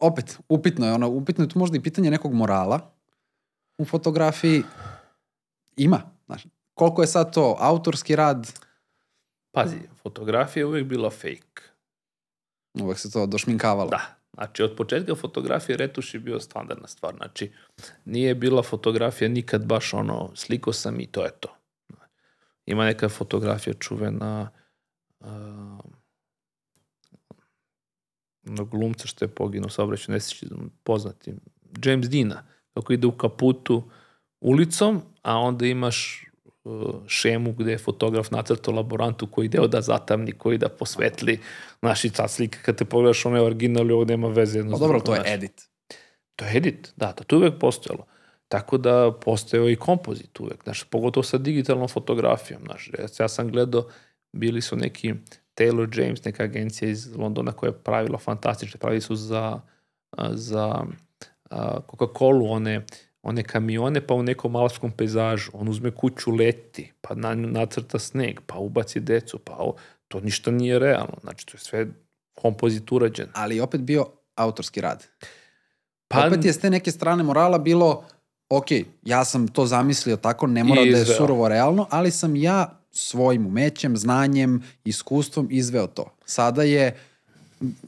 [0.00, 2.92] opet, upitno je ono, upitno je tu možda i pitanje nekog morala
[3.78, 4.62] u fotografiji.
[5.76, 8.52] Ima, znaš, koliko je sad to autorski rad,
[9.52, 11.62] Pazi, fotografija je uvijek bila fake.
[12.80, 13.90] uvek se to došminkavalo.
[13.90, 14.00] Da.
[14.34, 17.14] Znači, od početka fotografije retuš je bio standardna stvar.
[17.16, 17.52] Znači,
[18.04, 21.56] nije bila fotografija nikad baš ono, sliko sam i to je to.
[22.66, 24.50] Ima neka fotografija čuvena
[25.20, 25.26] uh,
[28.48, 31.40] onog glumca što je poginuo sa obraću nesrećom poznatim,
[31.84, 32.42] James Dina,
[32.74, 33.82] kako ide u kaputu
[34.40, 36.26] ulicom, a onda imaš
[36.64, 41.40] uh, šemu gde je fotograf nacrtao laborantu koji deo da zatamni, koji da posvetli.
[41.80, 44.72] Znaš, i ta slika kad te pogledaš, ona je original i ovo nema veze jedno
[44.72, 45.34] Pa dobro, to je znaš.
[45.34, 45.68] edit.
[46.36, 48.06] To je edit, da, to je uvek postojalo.
[48.48, 53.86] Tako da postojao i kompozit uvek, znaš, pogotovo sa digitalnom fotografijom, znaš, ja, sam gledao,
[54.32, 55.14] bili su neki
[55.60, 59.60] Taylor James, neka agencija iz Londona koja je pravila fantastične, pravili su za,
[60.30, 60.84] za
[61.90, 62.86] Coca-Cola one,
[63.22, 68.40] one kamione, pa u nekom alpskom pejzažu, on uzme kuću leti, pa na nacrta sneg,
[68.46, 69.74] pa ubaci decu, pa o,
[70.08, 71.86] to ništa nije realno, znači to je sve
[72.34, 73.28] kompozit urađen.
[73.34, 75.06] Ali opet bio autorski rad.
[76.08, 78.04] Pa, opet je s te neke strane morala bilo,
[78.48, 78.66] ok,
[79.02, 81.16] ja sam to zamislio tako, ne mora da je izveo.
[81.16, 86.16] surovo realno, ali sam ja svojim umećem, znanjem, iskustvom izveo to.
[86.24, 86.96] Sada je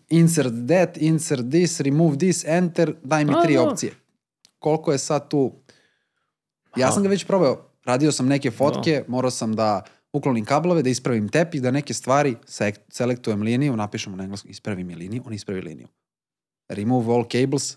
[0.08, 3.62] insert that, insert this, remove this, enter, daj mi A, tri da.
[3.62, 3.92] opcije.
[4.58, 5.52] Koliko je sad tu...
[6.76, 10.90] Ja sam ga već probao, radio sam neke fotke, morao sam da uklonim kablove, da
[10.90, 12.36] ispravim tepih, da neke stvari
[12.88, 15.88] selektujem liniju, napišemo na engleskom, ispravi mi liniju, on ispravi liniju.
[16.68, 17.76] Remove all cables,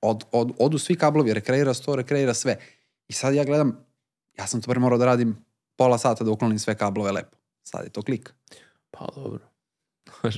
[0.00, 2.58] od, od, odu svi kablovi, rekreira sto, rekreira sve.
[3.08, 3.86] I sad ja gledam,
[4.38, 5.36] ja sam to pre morao da radim
[5.76, 7.36] pola sata da uklonim sve kablove lepo.
[7.62, 8.34] Sad je to klik.
[8.90, 9.40] Pa dobro.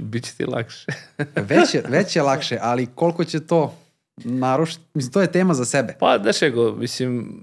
[0.02, 0.86] Biće ti lakše.
[1.50, 3.74] Već je, već je lakše, ali koliko će to
[4.16, 5.96] narušiti, mislim, to je tema za sebe.
[6.00, 7.42] Pa, znaš ego, mislim,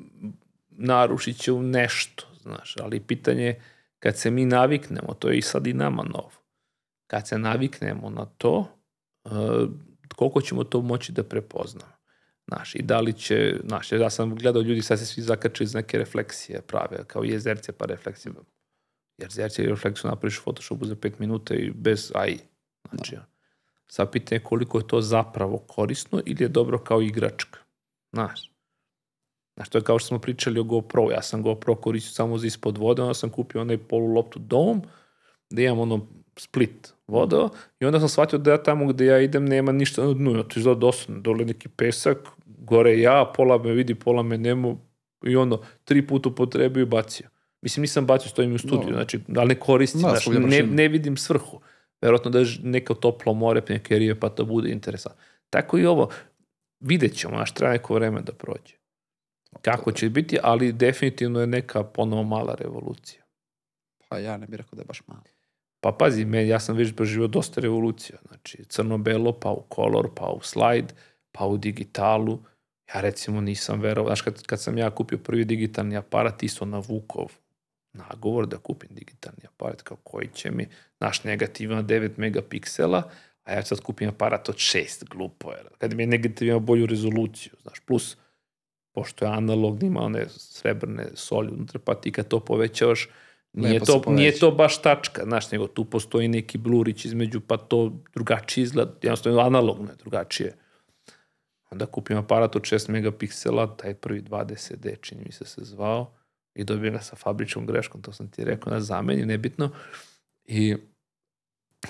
[0.69, 3.61] narušit će u nešto, znaš, ali pitanje je
[3.99, 6.31] kad se mi naviknemo, to je i sad i nama novo,
[7.07, 8.67] kad se naviknemo na to,
[9.23, 9.31] uh,
[10.15, 11.92] koliko ćemo to moći da prepoznamo.
[12.47, 15.73] Znaš, i da li će, znaš, ja sam gledao ljudi, sad se svi zakačaju iz
[15.73, 18.33] neke refleksije prave, kao jezerce pa refleksije.
[19.17, 22.39] Jezerce i refleksiju napraviš u Photoshopu za 5 minuta i bez AI.
[22.89, 23.17] Znači,
[23.87, 27.59] sad pitanje je koliko je to zapravo korisno ili je dobro kao igračka.
[28.13, 28.53] Znaš,
[29.55, 31.11] Znaš, to je kao što smo pričali o GoPro.
[31.11, 34.81] Ja sam GoPro koristio samo za ispod vode, onda sam kupio onaj polu loptu dom,
[35.49, 36.07] da imam ono
[36.37, 37.49] split vodao
[37.79, 40.35] i onda sam shvatio da ja tamo gde ja idem nema ništa na dnu.
[40.35, 41.21] Ja to izgleda dosadno.
[41.21, 44.75] Dole neki pesak, gore ja, pola me vidi, pola me nema
[45.25, 47.27] i ono, tri puta upotrebio i bacio.
[47.61, 48.93] Mislim, nisam bacio, stojim u studiju, No.
[48.93, 51.61] znači, ali ne koristim, Da, znaš, skuplja ne, ne vidim svrhu.
[52.01, 55.21] Verovatno da je neka toplo more, neke rive, pa to bude interesantno.
[55.49, 56.09] Tako i ovo,
[56.79, 58.75] vidjet ćemo, znaš, treba neko vreme da prođe.
[59.61, 63.23] Kako će biti, ali definitivno je neka ponovo mala revolucija.
[64.09, 65.21] Pa ja ne bih rekao da je baš malo.
[65.83, 68.17] Pa pazi, me, ja sam već proživio dosta revolucija.
[68.27, 70.93] Znači, crno-belo, pa u color, pa u slide,
[71.31, 72.39] pa u digitalu.
[72.95, 76.81] Ja recimo nisam verovao, znaš, kad, kad sam ja kupio prvi digitalni aparat, isto na
[76.87, 77.31] Vukov
[77.93, 80.67] nagovor da kupim digitalni aparat, kao koji će mi,
[80.99, 83.09] naš negativ ima 9 megapiksela,
[83.43, 85.63] a ja sad kupim aparat od 6, glupo je.
[85.77, 88.17] Kad mi je negativ ima bolju rezoluciju, znaš, plus,
[88.93, 93.09] pošto je analogni, ima one srebrne soli unutra, pa ti kad to povećavaš,
[93.53, 97.57] nije Lepo to, nije to baš tačka, znaš, nego tu postoji neki blurić između, pa
[97.57, 100.55] to drugačije izgleda, jednostavno analogno je drugačije.
[101.71, 106.13] Onda kupim aparat od 6 megapiksela, taj prvi 20D, čini mi se se zvao,
[106.55, 109.69] i dobijem ga sa fabričkom greškom, to sam ti rekao, na zameni, nebitno.
[110.45, 110.75] I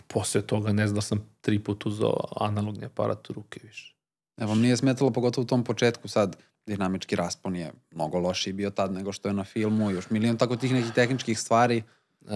[0.08, 3.96] posle toga ne znam da sam tri puta uzao analogni aparat u ruke više.
[4.38, 8.70] Ne, vam nije smetalo pogotovo u tom početku sad dinamički raspon je mnogo lošiji bio
[8.70, 11.84] tad nego što je na filmu, još milion tako tih nekih tehničkih stvari.
[12.22, 12.30] Uh,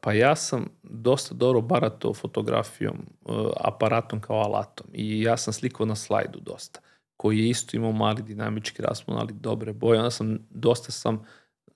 [0.00, 5.86] pa ja sam dosta dobro barato fotografijom, uh, aparatom kao alatom i ja sam slikao
[5.86, 6.80] na slajdu dosta,
[7.16, 9.98] koji je isto imao mali dinamički raspon, ali dobre boje.
[9.98, 11.26] Onda sam, dosta sam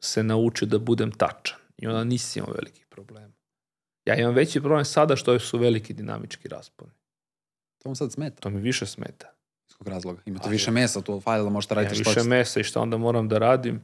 [0.01, 3.35] se naučio da budem tačan i onda nisi imao velikih problema.
[4.05, 6.93] Ja imam veći problem sada što su veliki dinamički rasponi.
[7.83, 8.41] To vam sad smeta.
[8.41, 9.33] To mi više smeta.
[9.83, 10.21] Iz kog razloga?
[10.27, 12.29] Imate više mesa tu u fajlu da možete Ja raditi što više ćete.
[12.29, 13.81] mesa i šta onda moram da radim?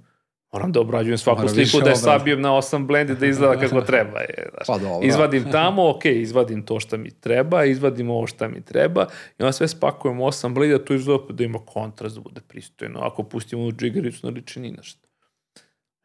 [0.53, 3.61] Moram da obrađujem svaku Mora sliku, više da je sabijem na 8 blendi da izgleda
[3.69, 4.21] kako treba.
[4.21, 4.67] Je, znaš.
[4.67, 5.07] Pa dobro.
[5.07, 9.07] Izvadim tamo, ok, izvadim to što mi treba, izvadim ovo što mi treba
[9.39, 13.01] i onda sve spakujem u 8 bleda, tu izgleda da ima kontrast, da bude pristojno.
[13.01, 15.09] Ako pustimo u džigericu, ni na šta.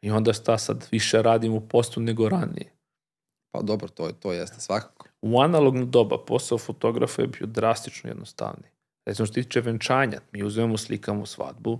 [0.00, 2.72] I onda sta sad više radim u postu nego ranije.
[3.50, 5.08] Pa dobro, to, to jeste svakako.
[5.22, 8.73] U analogno doba posao fotografa je bio drastično jednostavniji.
[9.06, 11.78] Recimo što tiče venčanja, mi uzmemo, slikamo svadbu,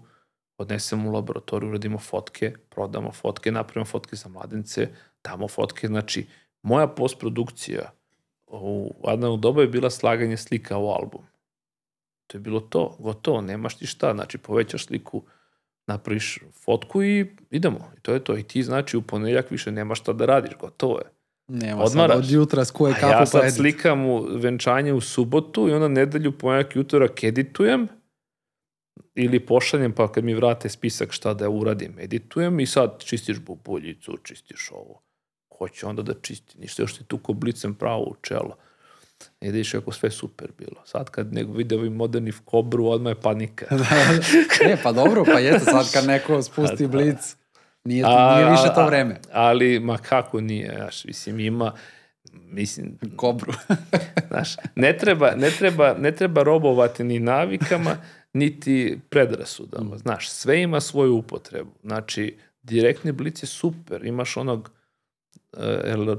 [0.58, 4.88] odnesemo u laboratoriju, uradimo fotke, prodamo fotke, napravimo fotke za mladence,
[5.24, 5.86] damo fotke.
[5.86, 6.26] Znači,
[6.62, 7.92] moja postprodukcija
[8.46, 11.22] u analogno doba je bila slaganje slika u album.
[12.26, 14.14] To je bilo to, gotovo, nemaš ti šta.
[14.14, 15.22] Znači, povećaš sliku,
[15.86, 17.92] napraviš fotku i idemo.
[17.96, 18.36] I to je to.
[18.36, 21.13] I ti, znači, u ponedeljak više nemaš šta da radiš, gotovo je.
[21.48, 22.16] Nema Odmaraš.
[22.16, 23.54] sad od jutra skuje A kafu ja pa sad edit.
[23.54, 27.88] slikam u venčanje u subotu i onda nedelju ponedjeljak i utorak editujem
[29.14, 34.16] ili pošaljem pa kad mi vrate spisak šta da uradim, editujem i sad čistiš bubuljicu,
[34.22, 35.02] čistiš ovo.
[35.48, 36.58] Ko će onda da čisti?
[36.58, 38.56] Ništa još ti tu koblicem pravo u čelo.
[39.40, 40.82] I da kako sve super bilo.
[40.84, 43.66] Sad kad nego vide ovaj moderni kobru, odmah je panika.
[44.64, 46.88] e, pa dobro, pa jeste sad kad neko spusti A, da.
[46.88, 47.36] blic,
[47.84, 49.20] nije, A, nije više to vreme.
[49.32, 51.72] Ali, ma kako nije, znaš, mislim, ima,
[52.32, 53.52] mislim, Kobru.
[54.28, 57.96] Znaš, ne treba, ne, treba, ne treba robovati ni navikama,
[58.32, 59.98] niti predrasudama.
[59.98, 61.70] Znaš, sve ima svoju upotrebu.
[61.82, 64.04] Znači, direktni blic je super.
[64.04, 64.70] Imaš onog
[65.52, 66.16] uh, el,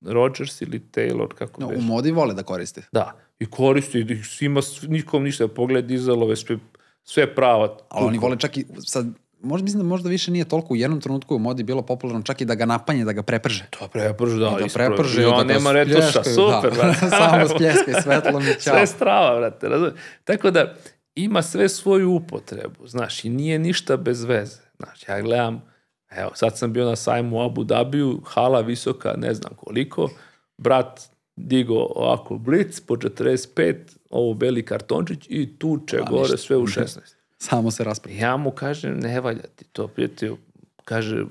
[0.00, 2.82] Rogers ili Taylor, kako No, no, u modi vole da koriste.
[2.92, 6.58] Da, i koristi, i svima, nikom ništa, pogled dizalove, sve,
[7.04, 7.76] sve prava.
[7.88, 9.06] Ali oni vole čak i, sad,
[9.40, 12.40] možda mislim da možda više nije toliko u jednom trenutku u modi bilo popularno čak
[12.40, 13.66] i da ga napanje, da ga preprže.
[13.70, 14.96] To preprže, da, da ispravo.
[14.96, 16.76] preprže, I on da ga nema retuša, super, da.
[16.76, 17.10] brate.
[17.18, 18.74] Samo spljeskaj svetlom i ćao.
[18.74, 19.94] Sve strava, brate, razumiješ?
[20.24, 20.74] Tako da,
[21.14, 24.60] ima sve svoju upotrebu, znaš, i nije ništa bez veze.
[24.76, 25.62] Znaš, ja gledam,
[26.10, 30.10] evo, sad sam bio na sajmu u Abu Dhabiju, hala visoka, ne znam koliko,
[30.58, 31.00] brat
[31.36, 33.74] digo ovako blic po 45,
[34.10, 36.36] ovo beli kartončić i tuče A, gore ništa.
[36.36, 37.17] sve u 16.
[37.38, 38.20] Samo se raspravlja.
[38.20, 40.38] Ja mu kažem, ne valja ti to, prijatelju.
[40.84, 41.24] Kaže,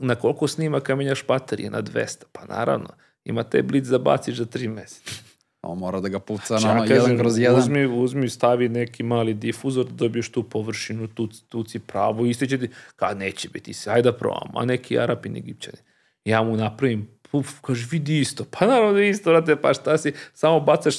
[0.00, 1.70] na koliko snimaka menjaš baterije?
[1.70, 2.24] Na 200.
[2.32, 2.88] Pa naravno,
[3.24, 5.12] ima taj blic da baciš za 3 meseca.
[5.62, 7.58] On mora da ga puca na Ja ono jedan kroz jedan.
[7.58, 12.68] Uzmi, uzmi, stavi neki mali difuzor da dobiješ tu površinu, tu, tuci pravo, ističe ti,
[12.96, 15.78] kad neće biti se, ajde da probamo, a neki Arapi, ni Egipćani.
[16.24, 20.12] Ja mu napravim, puf, kaže, vidi isto, pa naravno da isto, brate, pa šta si,
[20.34, 20.94] samo bacaš,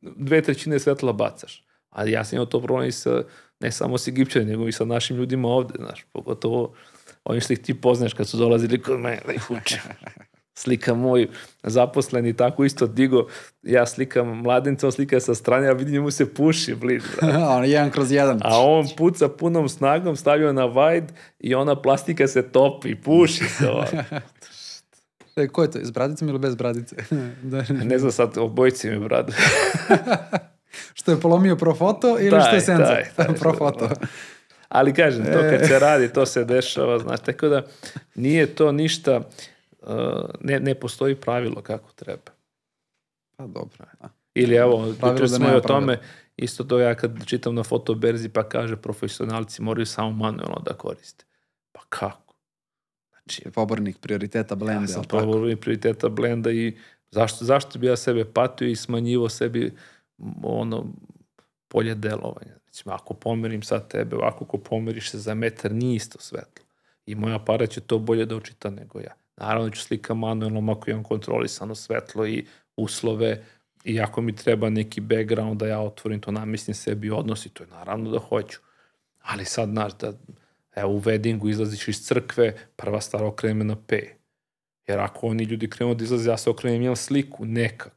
[0.00, 1.66] dve trećine svetla bacaš.
[1.90, 3.22] A ja sam imao to problem i sa,
[3.60, 6.74] ne samo s Egipćani, nego i sa našim ljudima ovde, znaš, pogotovo
[7.24, 9.78] ovim što ih ti poznaš kad su dolazili kod mene da ih učim.
[10.58, 11.28] Slika moj
[11.62, 13.26] zaposleni tako isto digo,
[13.62, 17.26] ja slikam mladenca, on slika sa strane, a vidim mu se puši brate.
[17.56, 18.40] ono jedan kroz jedan.
[18.44, 21.08] A on puca punom snagom, stavio na wide
[21.38, 23.96] i ona plastika se topi, puši se ovako.
[25.36, 26.96] E, ko je to, s bradicom ili bez bradice?
[27.42, 29.32] da, Ne znam sad, obojici mi bradu.
[30.94, 32.86] Što je polomio Profoto ili Taj, što je senzor?
[32.86, 33.88] taj, taj, Profoto.
[34.68, 37.62] Ali kažem, to kad se radi, to se dešava, znaš, tako da
[38.14, 39.20] nije to ništa,
[39.82, 39.88] uh,
[40.40, 42.32] ne, ne postoji pravilo kako treba.
[43.36, 43.84] Pa dobro.
[44.00, 44.08] Da.
[44.34, 45.98] Ili evo, pričali da smo i o tome,
[46.36, 51.24] isto to ja kad čitam na fotoberzi pa kaže profesionalci moraju samo manuelno da koriste.
[51.72, 52.34] Pa kako?
[53.10, 54.82] Znači, Pobornik prioriteta blenda.
[54.82, 56.76] ja sam povrlo prioriteta blenda i
[57.10, 59.72] zašto, zašto bi ja sebe patio i smanjivo sebi
[60.42, 60.86] ono
[61.68, 62.54] polje delovanja.
[62.66, 66.64] Recimo, ako pomerim sad tebe, ovako ako pomeriš se za metar, nije isto svetlo.
[67.06, 69.14] I moj aparat će to bolje da očita nego ja.
[69.36, 73.44] Naravno ću slika manuelno ako imam kontrolisano svetlo i uslove
[73.84, 77.64] i ako mi treba neki background da ja otvorim to, namestim sebi odnos i to
[77.64, 78.58] je naravno da hoću.
[79.22, 80.12] Ali sad, znaš, da
[80.76, 84.00] evo, u weddingu izlaziš iz crkve, prva stvar okrene na P.
[84.86, 87.95] Jer ako oni ljudi krenu da izlaze, ja se okrenem, imam sliku nekakvu.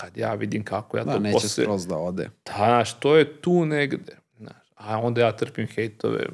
[0.00, 1.64] Kad ja vidim kako ja Da, to neće posle...
[1.64, 2.30] skroz da ode.
[2.46, 4.16] Da, znaš, to je tu negde.
[4.36, 6.26] Znaš, a onda ja trpim hejtove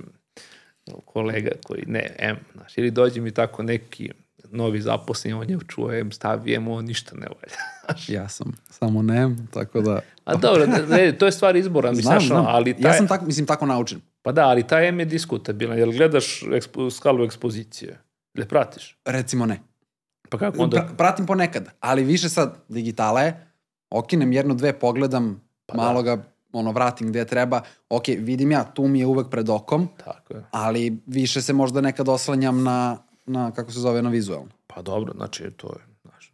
[1.05, 4.11] kolega koji ne, em, znaš, ili dođe mi tako neki
[4.45, 7.57] novi zaposleni, on je čuo, em, stavijem, on ništa ne valja.
[8.09, 10.01] Ja sam samo ne, tako da...
[10.24, 12.45] A dobro, ne, ne, to je stvar izbora, Znam, znaš, znam.
[12.49, 14.01] ali taj, Ja sam tako, mislim, tako naučen.
[14.23, 17.99] pa da, ali taj M je diskutabilan, jer gledaš ekspo, skalu ekspozicije,
[18.35, 18.97] ili pratiš?
[19.05, 19.61] Recimo ne.
[20.31, 20.77] Pa kako onda?
[20.78, 23.43] Pra- pratim ponekad, ali više sad digitala je,
[23.98, 25.82] okinem jedno, dve, pogledam, Pa da.
[25.82, 29.88] malo ga ono, vratim gde treba, ok, vidim ja, tu mi je uvek pred okom,
[30.04, 30.44] Tako je.
[30.50, 34.50] ali više se možda nekad oslanjam na, na kako se zove, na vizualno.
[34.66, 36.32] Pa dobro, znači to je, znaš,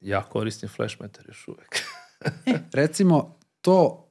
[0.00, 1.82] ja koristim flash meter još uvek.
[2.72, 4.06] Recimo, to,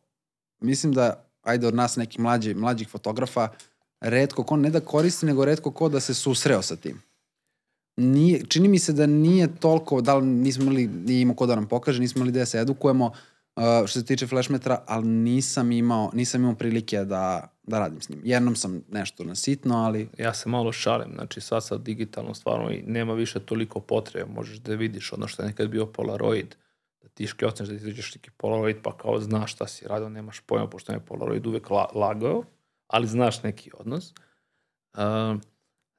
[0.60, 3.50] mislim da, ajde od nas neki mlađi, mlađih fotografa,
[4.02, 7.02] redko ko ne da koristi, nego redko ko da se susreo sa tim.
[7.98, 11.56] Nije, čini mi se da nije toliko, da li nismo imali, nije imao ko da
[11.56, 16.12] nam pokaže, nismo imali da se edukujemo uh, što se tiče flashmetra, ali nisam imao,
[16.14, 18.22] nisam imao prilike da, da radim s njim.
[18.24, 22.72] Jednom sam nešto na sitno, ali ja se malo šalim, znači sad sa digitalnom stvarno
[22.72, 26.56] i nema više toliko potrebe, možeš da vidiš ono što je nekad bio Polaroid,
[27.02, 30.68] da ti škljocneš da izređeš neki Polaroid pa kao znaš šta si radio, nemaš pojma
[30.68, 32.44] pošto je Polaroid uvek la, lagao,
[32.88, 34.14] ali znaš neki odnos.
[34.98, 35.42] Um,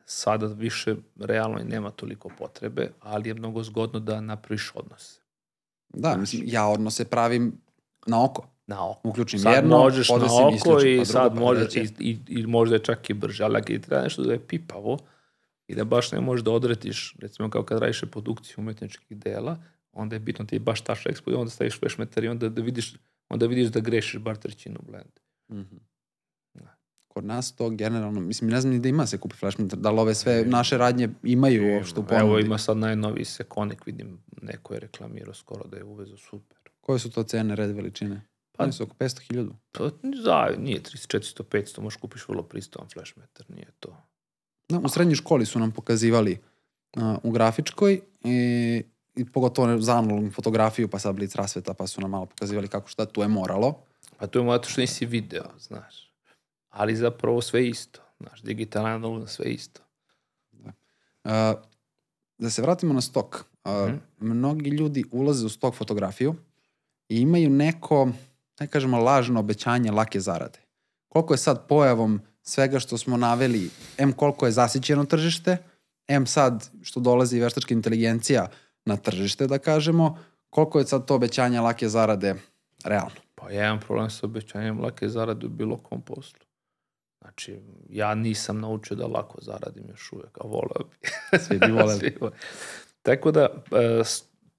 [0.04, 5.20] sada više realno i nema toliko potrebe, ali je mnogo zgodno da napraviš odnose.
[5.88, 7.60] da, mislim, ja odnose pravim
[8.06, 8.48] na oko.
[8.66, 9.08] Na oko.
[9.08, 11.92] Uključim Sad jedno, možeš na oko isključim, i pa drugo, sad pa može, treće.
[11.98, 14.46] i, i, i možda je čak i brže, ali ako ti treba nešto da je
[14.46, 14.98] pipavo
[15.66, 19.58] i da baš ne možeš da odretiš, recimo kao kad radiš reprodukciju umetničkih dela,
[19.92, 22.48] onda je bitno ti je baš taš ekspo i onda staviš flash meter i onda
[22.48, 22.94] da vidiš,
[23.28, 25.20] onda vidiš da grešiš bar trećinu blend.
[25.50, 25.76] Mhm.
[27.14, 29.90] Kod nas to generalno, mislim, ne znam ni da ima se kupi flash meter, da
[29.90, 32.24] li ove sve naše radnje imaju uopšte u ponudi.
[32.26, 36.58] Evo ima sad najnoviji Sekonik, vidim, neko je reklamirao skoro da je uvezo super.
[36.80, 38.22] Koje su to cene, red veličine?
[38.52, 39.50] Pa- Pa, su oko 500.000.
[39.72, 39.90] To
[40.24, 43.96] za, nije 300, 400, 500, možeš kupiš vrlo pristovan flash meter, nije to.
[44.68, 46.38] Da, u srednjoj školi su nam pokazivali
[46.96, 48.82] uh, u grafičkoj i,
[49.16, 52.88] i pogotovo za analognu fotografiju, pa sad blic rasveta, pa su nam malo pokazivali kako
[52.88, 53.78] šta tu je moralo.
[54.18, 56.13] Pa to je zato što nisi video, znaš.
[56.74, 58.00] Ali zapravo sve isto.
[58.20, 59.80] Znaš, digitalno analogno sve isto.
[61.24, 61.30] Uh,
[62.38, 63.44] da se vratimo na stok.
[63.64, 63.96] Uh, Mhm.
[64.18, 66.34] Mnogi ljudi ulaze u stok fotografiju
[67.08, 68.08] i imaju neko,
[68.60, 70.58] ne kažemo, lažno obećanje lake zarade.
[71.08, 75.56] Koliko je sad pojavom svega što smo naveli, M koliko je zasićeno tržište,
[76.08, 78.50] M sad što dolazi veštačka inteligencija
[78.84, 80.18] na tržište, da kažemo,
[80.50, 82.34] koliko je sad to obećanje lake zarade
[82.84, 83.20] realno.
[83.34, 86.38] Pa jedan problem sa obećanjem lake zarade u bilo kom poslu.
[87.24, 91.08] Znači, ja nisam naučio da lako zaradim još uvek, a voleo bi.
[91.44, 91.98] Svi bi voleli.
[91.98, 92.18] Svi.
[93.02, 94.02] Tako da, e,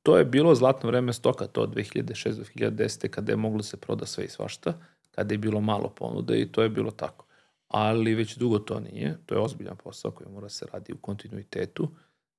[0.03, 3.07] to je bilo zlatno vreme stoka, to od 2006-2010.
[3.07, 4.73] kada je moglo se proda sve i svašta,
[5.11, 7.25] kada je bilo malo ponude i to je bilo tako.
[7.67, 11.89] Ali već dugo to nije, to je ozbiljan posao koji mora se radi u kontinuitetu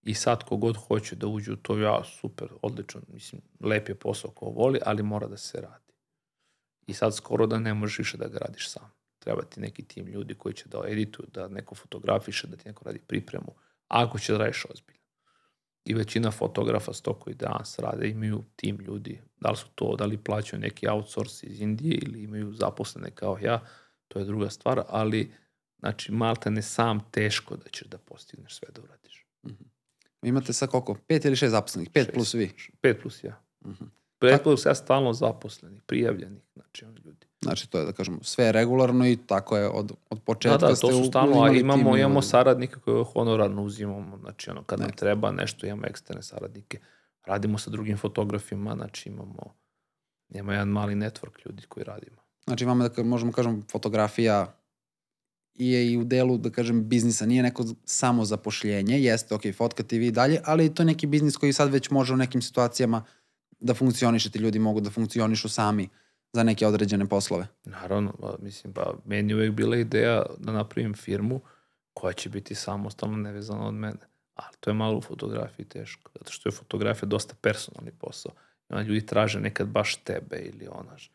[0.03, 4.31] i sad kogod hoće da uđe u to, ja, super, odlično, mislim, lep je posao
[4.31, 5.93] ko voli, ali mora da se radi.
[6.87, 8.96] I sad skoro da ne možeš više da ga radiš sam.
[9.27, 12.85] Treba ti neki tim ljudi koji će da edituju, da neko fotografiše, da ti neko
[12.85, 13.55] radi pripremu,
[13.89, 15.01] ako će da radiš ozbiljno.
[15.85, 19.23] I većina fotografa sto koji danas rade imaju tim ljudi.
[19.41, 23.39] Da li su to, da li plaćaju neki outsource iz Indije ili imaju zaposlene kao
[23.43, 23.67] ja,
[24.09, 25.33] to je druga stvar, ali
[25.79, 29.27] znači malta ne sam teško da ćeš da postigneš sve da uradiš.
[30.23, 30.95] Vi imate sad koliko?
[30.95, 31.91] Pet ili šest zaposlenih?
[31.91, 32.15] Pet Šest.
[32.15, 32.53] plus vi.
[32.83, 33.43] 5 plus ja.
[33.67, 33.85] Mhm.
[34.21, 37.27] 5 plus ja stalno zaposleni, prijavljeni, znači oni ljudi.
[37.47, 40.75] Znači, to je, da kažemo, sve regularno i tako je od, od početka Da, da,
[40.75, 42.27] to su stalno, a imamo, tim imamo ljudi.
[42.27, 44.97] saradnike koje honorarno uzimamo, znači ono, kad nam Ne.
[44.97, 46.79] treba nešto, imamo eksterne saradnike.
[47.25, 49.55] Radimo sa drugim fotografima, znači imamo,
[50.29, 52.17] imamo jedan mali network ljudi koji radimo.
[52.45, 54.57] Znači, vama da možemo kažemo fotografija
[55.55, 57.27] je i u delu, da kažem, biznisa.
[57.27, 61.37] Nije neko samo zapošljenje, jeste, ok, fotkati vi i dalje, ali to je neki biznis
[61.37, 63.05] koji sad već može u nekim situacijama
[63.61, 65.89] da funkcioniše, ti ljudi mogu da funkcionišu sami
[66.33, 67.47] za neke određene poslove.
[67.65, 71.41] Naravno, ba, mislim, pa meni uvek bila ideja da napravim firmu
[71.95, 74.09] koja će biti samostalno nevezana od mene.
[74.35, 78.33] Ali to je malo u fotografiji teško, zato što je fotografija dosta personalni posao.
[78.71, 81.13] I onda ljudi traže nekad baš tebe ili onaš.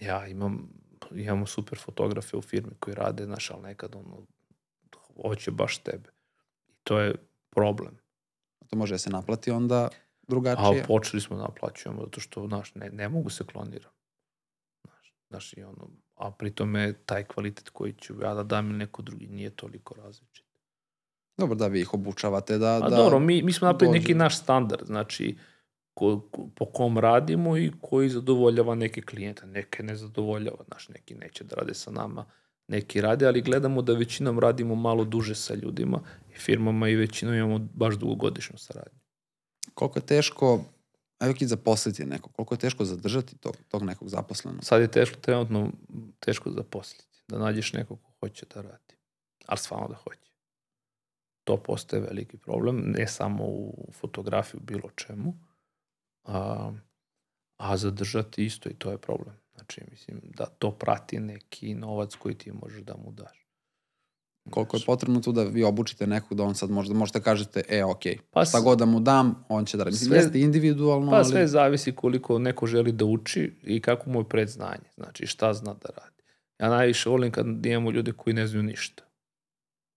[0.00, 0.68] Ja imam,
[1.10, 4.26] imamo super fotografe u firmi koji rade, znaš, ali nekad ono,
[5.22, 6.10] hoće baš tebe.
[6.68, 7.14] I to je
[7.50, 7.98] problem.
[8.66, 9.88] To može da se naplati onda
[10.28, 10.82] drugačije.
[10.82, 13.92] A počeli smo da naplaćujemo, zato što, znaš, ne, ne mogu se kloniram.
[15.30, 19.26] Znaš, i ono, a pritome taj kvalitet koji ću ja da dam ili neko drugi
[19.26, 20.44] nije toliko različit.
[21.36, 22.80] Dobro da vi ih obučavate da...
[22.82, 25.38] A da dobro, mi, mi smo napravili neki naš standard, znači
[25.94, 29.46] ko, ko, po kom radimo i koji zadovoljava neke klijente.
[29.46, 32.24] Neke ne zadovoljava, znaš, neki neće da rade sa nama,
[32.68, 36.00] neki rade, ali gledamo da većinom radimo malo duže sa ljudima
[36.34, 38.98] i firmama i većinom imamo baš dugogodišnju saradnju.
[39.74, 40.64] Koliko je teško,
[41.18, 44.64] ajde ki zaposliti nekog, koliko je teško zadržati tog, tog nekog zaposlenog?
[44.64, 45.72] Sad je teško, trenutno
[46.20, 48.94] teško zaposliti, da nađeš nekog ko hoće da radi,
[49.46, 50.32] ali stvarno da hoće.
[51.44, 55.34] To postaje veliki problem, ne samo u fotografiji, u bilo čemu,
[56.24, 56.72] a,
[57.56, 59.36] a zadržati isto i to je problem.
[59.54, 63.47] Znači, mislim, da to prati neki novac koji ti možeš da mu daš.
[64.50, 67.84] Koliko je potrebno tu da vi obučite nekog da on sad možda možete kažete, e,
[67.84, 69.96] ok, Pa šta god da mu dam, on će da radi.
[69.96, 71.24] Sve- jeste individualno, Pa ali...
[71.24, 74.88] sve zavisi koliko neko želi da uči i kako mu je predznanje.
[74.94, 76.22] Znači šta zna da radi.
[76.58, 79.02] Ja najviše volim kad imamo ljude koji ne znaju ništa.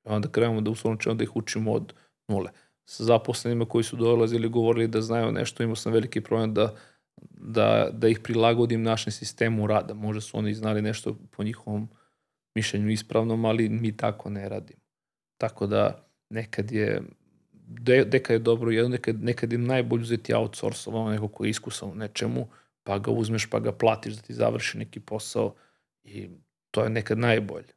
[0.04, 1.94] Onda krenemo da uslovno čemu da ih učimo od
[2.28, 2.50] nule.
[2.86, 6.76] Sa zaposlenima koji su dolazili govorili da znaju nešto, imao sam veliki problem da,
[7.32, 9.94] da, da ih prilagodim našem sistemu rada.
[9.94, 11.90] Možda su oni znali nešto po njihovom
[12.56, 14.82] mišljenju ispravnom, ali mi tako ne radimo.
[15.38, 17.02] Tako da nekad je
[17.54, 21.50] de, nekad je dobro jedno, nekad, nekad je najbolje uzeti outsource, ovo neko ko je
[21.50, 22.48] iskusan u nečemu,
[22.84, 25.56] pa ga uzmeš, pa ga platiš da ti završi neki posao
[26.04, 26.30] i
[26.72, 27.68] to je nekad najbolje.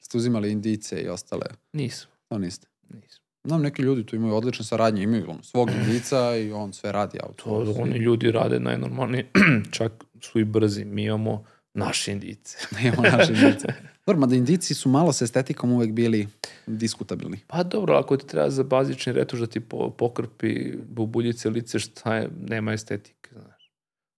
[0.00, 2.66] Ste uzimali indice i ostale, Nisam, to niste.
[2.90, 3.24] nisam.
[3.44, 7.18] Znam, neki ljudi tu imaju odlične saradnje, imaju ono, svog indica i on sve radi
[7.18, 7.72] To auto.
[7.72, 9.30] oni ljudi rade najnormalnije,
[9.70, 10.84] čak su i brzi.
[10.84, 11.44] Mi imamo
[11.74, 12.58] naše indice.
[12.82, 13.68] Imamo naše indice.
[14.06, 16.28] Dobro, mada indici su malo sa estetikom uvek bili
[16.66, 17.38] diskutabilni.
[17.46, 22.16] Pa dobro, ako ti treba za bazični retuš da ti po, pokrpi bubuljice lice, šta
[22.16, 23.70] je, nema estetike, znaš.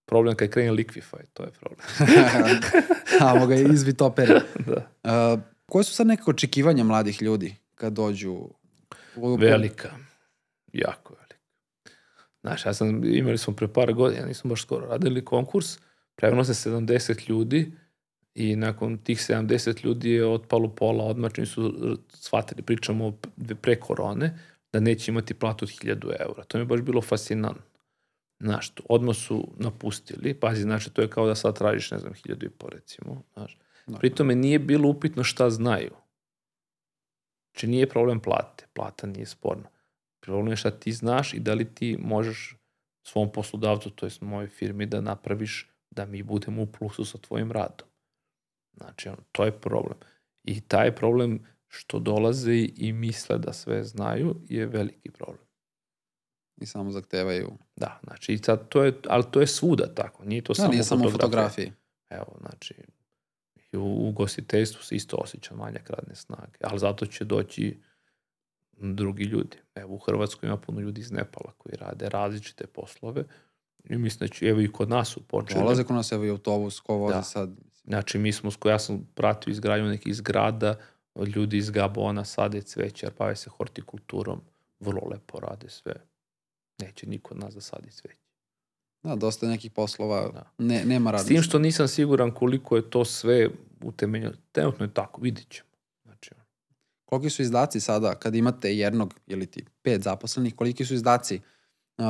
[0.07, 1.81] Problem kad krene Liquify, to je problem.
[3.31, 4.35] Amo ga izvitoperi.
[4.67, 4.91] da.
[5.35, 8.33] Uh, koje su sad neke očekivanja mladih ljudi kad dođu
[9.17, 9.37] u...
[9.37, 9.91] Velika.
[10.73, 11.37] Jako velika.
[12.41, 15.79] Znaš, ja sam, imali smo pre par godina, nismo baš skoro radili konkurs,
[16.17, 17.73] pravilo se 70 ljudi
[18.37, 21.75] i nakon tih 70 ljudi je otpalo pola odmah, čim su
[22.09, 23.19] shvatili, pričamo
[23.63, 24.39] pre korone,
[24.73, 26.45] da neće imati platu od 1000 eura.
[26.45, 27.63] To mi je baš bilo fascinantno.
[28.41, 32.47] Znaš, odmah su napustili, pazi, znači, to je kao da sad tražiš, ne znam, 1000
[32.47, 33.59] i po recimo, znaš.
[33.87, 33.99] Da.
[33.99, 35.91] Pritome nije bilo upitno šta znaju.
[37.53, 39.69] Znači nije problem plate, plata nije sporna.
[40.21, 42.57] Problem je šta ti znaš i da li ti možeš
[43.03, 47.53] svom poslodavcu, to jest mojoj firmi, da napraviš da mi budemo u plusu sa tvojim
[47.53, 47.89] radom.
[48.77, 49.99] Znači, ono, to je problem.
[50.45, 55.47] I taj problem što dolaze i misle da sve znaju je veliki problem.
[56.57, 57.53] I samo zahtevaju.
[57.77, 60.71] Da, znači, i sad to je, ali to je svuda tako, nije to Da, samo
[60.71, 61.73] nije samo u fotografiji.
[62.11, 62.75] Evo, znači,
[63.73, 67.81] i u ugostiteljstvu se isto osjeća manjak radne snage, ali zato će doći
[68.73, 69.57] drugi ljudi.
[69.75, 73.25] Evo, u Hrvatskoj ima puno ljudi iz Nepala koji rade različite poslove
[73.85, 75.61] i mislim da će, evo i kod nas su počeli.
[75.61, 77.23] Dolaze kod nas, evo i autobus, ko vozi Da.
[77.23, 77.51] sad.
[77.87, 80.75] Znači, mi smo, ja sam pratio izgradnju nekih zgrada,
[81.37, 84.41] ljudi iz Gabona sade cveće, jer bave se hortikulturom,
[84.81, 85.95] vrlo lepo rade sve.
[86.81, 88.19] Neće niko od nas da sadi cveće.
[89.03, 90.51] Da, dosta nekih poslova, Da.
[90.59, 91.35] ne, nema S radnosti.
[91.35, 93.49] tim što nisam siguran koliko je to sve
[93.83, 94.33] utemeljeno.
[94.53, 95.69] Trenutno je tako, vidit ćemo.
[96.05, 96.31] Znači,
[97.05, 101.41] Koliki su izdaci sada kad imate jednog ili ti pet zaposlenih, koliki su izdaci
[101.99, 102.05] uh,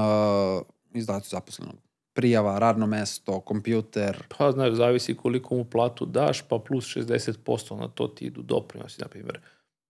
[0.94, 1.77] izdaci zaposlenog?
[2.16, 7.88] Prijava, radno mesto, kompjuter, pa znaš, zavisi koliko mu platu daš, pa plus 60% na
[7.88, 9.40] to ti idu doprinosi, na primjer.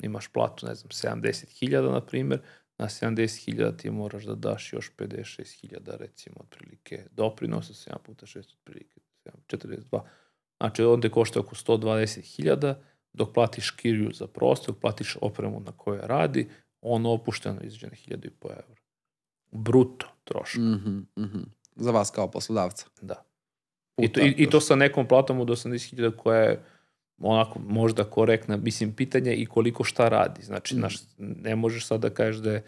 [0.02, 2.40] Imaš platu, ne znam, 70.000, na primjer,
[2.78, 9.00] na 70.000 ti moraš da daš još 56.000, recimo, otprilike doprinosa, 7 puta 6, otprilike
[9.24, 10.00] 7, 42.
[10.60, 12.74] Znači, onda košta oko 120.000,
[13.12, 16.48] dok platiš kiriju za prostor, dok platiš opremu na kojoj radi,
[16.80, 18.80] on opušteno izađe na 1.500 eura.
[19.52, 21.42] Bruto trošak, mhm, mhm.
[21.76, 22.86] Za vas kao poslodavca.
[23.00, 23.22] da.
[23.98, 26.62] I to, i, I to sa nekom platom od 80.000 koja je
[27.18, 30.42] onako možda korektna, mislim, pitanje i koliko šta radi.
[30.42, 30.78] Znači, Mm.
[30.78, 32.64] znaš, ne možeš sad da kažeš da je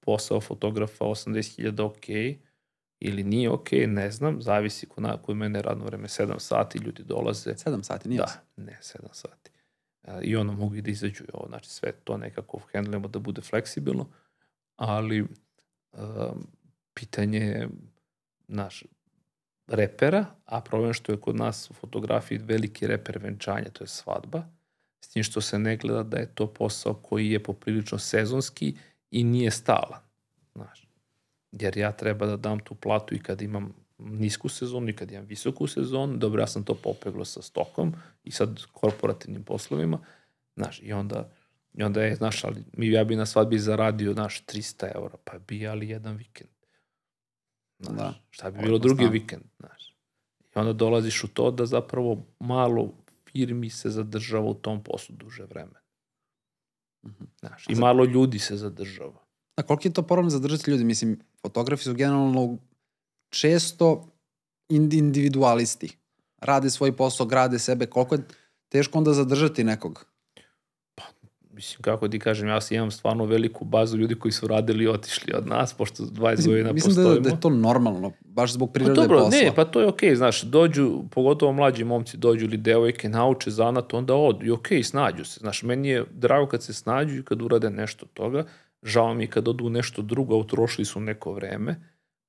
[0.00, 2.08] posao fotografa 80.000 ok
[3.00, 7.02] ili nije ok, ne znam, zavisi kod, na, kod mene radno vreme 7 sati, ljudi
[7.02, 7.50] dolaze.
[7.50, 8.18] 7 sati, nije.
[8.18, 9.50] Da, ne, 7 sati.
[10.04, 13.40] E, I ono mogu i da izađu ovo, znači sve to nekako handlujemo da bude
[13.42, 14.08] fleksibilno,
[14.76, 16.46] ali um,
[16.94, 17.68] pitanje je
[18.50, 18.84] naš
[19.66, 24.42] repera, a problem što je kod nas u fotografiji veliki reper venčanja, to je svadba,
[25.00, 28.76] s tim što se ne gleda da je to posao koji je poprilično sezonski
[29.10, 30.00] i nije stalan.
[30.54, 30.88] Znaš.
[31.52, 35.24] Jer ja treba da dam tu platu i kad imam nisku sezonu i kad imam
[35.24, 37.94] visoku sezonu, dobro, ja sam to popeglo sa stokom
[38.24, 39.98] i sad korporativnim poslovima,
[40.56, 41.30] znaš, i onda,
[41.74, 45.66] i onda je, znaš, ali ja bi na svadbi zaradio, znaš, 300 eura, pa bi
[45.66, 46.50] ali jedan vikend.
[47.80, 48.14] Znaš, Da.
[48.30, 49.12] Šta bi bilo drugi znam.
[49.12, 49.96] vikend, znaš.
[50.56, 52.92] I onda dolaziš u to da zapravo malo
[53.24, 55.80] firmi se zadržava u tom poslu duže vremena.
[57.06, 57.24] Mhm.
[57.40, 59.24] Znaš, i malo ljudi se zadržava.
[59.56, 60.84] A koliko je to problem zadržati ljudi?
[60.84, 62.58] Mislim, fotografi su generalno
[63.28, 64.08] često
[64.68, 65.96] ind- individualisti.
[66.38, 67.86] Rade svoj posao, grade sebe.
[67.86, 68.22] Koliko je
[68.68, 70.06] teško onda zadržati nekog?
[71.52, 75.32] Mislim, kako ti kažem, ja imam stvarno veliku bazu ljudi koji su radili i otišli
[75.34, 77.20] od nas, pošto 20 Mislim, godina mislim da, postojimo.
[77.24, 79.38] da je to normalno, baš zbog Pa prirode dobro, posla.
[79.38, 83.94] ne, pa to je okej, znaš, dođu, pogotovo mlađi momci dođu ili devojke, nauče zanat,
[83.94, 85.40] onda odu i okej, snađu se.
[85.40, 88.44] Znaš, meni je drago kad se snađu i kad urade nešto toga,
[88.82, 91.80] žao mi kad odu nešto drugo, utrošili su neko vreme,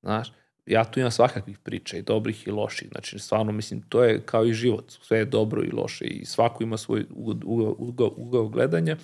[0.02, 0.32] znaš,
[0.66, 4.46] ja tu imam svakakvih priča i dobrih i loših, znači stvarno mislim to je kao
[4.46, 8.48] i život, sve je dobro i loše i svako ima svoj ugao, ugao, ugao, ugao
[8.48, 8.98] gledanja,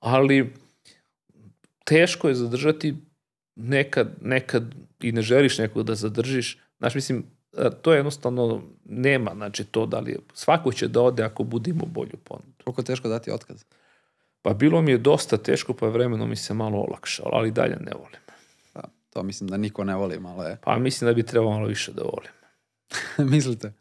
[0.00, 0.52] ali
[1.84, 2.94] teško je zadržati
[3.56, 7.24] nekad, nekad i ne želiš nekog da zadržiš, znaš, mislim,
[7.58, 11.44] e, to je jednostavno nema, znači to da li, je- svako će da ode ako
[11.44, 12.52] budimo bolju ponudu.
[12.64, 13.64] Koliko teško dati otkaz?
[14.42, 17.92] Pa bilo mi je dosta teško, pa vremeno mi se malo olakšalo, ali dalje ne
[17.94, 18.27] volim.
[19.10, 20.56] To mislim da niko ne voli, malo je.
[20.64, 22.32] Pa mislim da bi trebalo malo više da volim.
[23.32, 23.72] Mislite?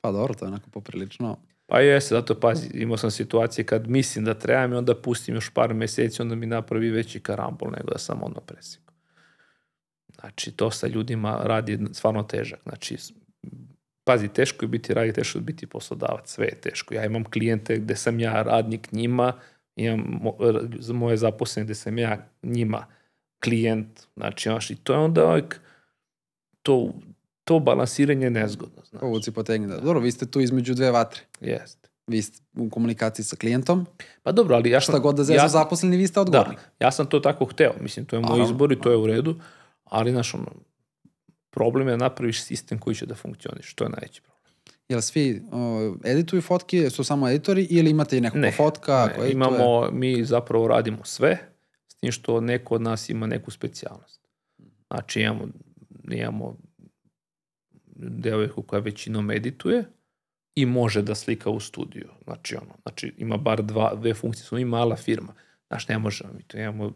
[0.00, 1.36] Pa dobro, to je onako poprilično.
[1.66, 5.50] Pa jeste, zato pazi, imao sam situacije kad mislim da trebam i onda pustim još
[5.50, 8.94] par meseci, onda mi napravi veći karambol nego da sam ono presikao.
[10.20, 12.60] Znači, to sa ljudima radi stvarno težak.
[12.62, 12.96] Znači,
[14.04, 16.94] pazi, teško je biti raditi, teško je biti poslodavac, sve je teško.
[16.94, 19.32] Ja imam klijente gde sam ja radnik njima,
[19.76, 20.20] imam
[20.92, 22.86] moje zaposlene gde sam ja njima
[23.44, 25.60] klijent, znači, znaš, i to je onda uvijek
[26.62, 26.92] to,
[27.44, 29.00] to balansiranje je nezgodno, znaš.
[29.00, 29.66] Povuci potegni.
[29.66, 29.80] Da.
[29.80, 31.20] Dobro, vi ste tu između dve vatre.
[31.40, 31.88] Jeste.
[32.06, 33.86] Vi ste u komunikaciji sa klijentom.
[34.22, 34.92] Pa dobro, ali ja sam...
[34.92, 36.56] Šta god da zezu ja zaposleni, vi ste Da, odgovorni.
[36.80, 39.36] ja sam to tako hteo, mislim, to je moj izbor i to je u redu,
[39.84, 40.46] ali, znaš, ono,
[41.50, 44.40] problem je da napraviš sistem koji će da funkcioniš, to je najveći problem.
[44.88, 49.06] Jel svi o, edituju fotke, su samo editori ili imate i nekog Ne, fotka?
[49.06, 49.32] Ne, edituje?
[49.32, 51.38] imamo, mi zapravo radimo sve,
[52.00, 54.20] s tim što neko od nas ima neku specijalnost.
[54.90, 55.48] Znači, imamo,
[56.10, 56.56] imamo
[57.96, 59.84] devojku koja većinom edituje
[60.54, 62.08] i može da slika u studiju.
[62.24, 65.34] Znači, ono, znači ima bar dva, dve funkcije, smo mi mala firma.
[65.68, 66.58] Znaš, ne možemo mi to.
[66.58, 66.92] Imamo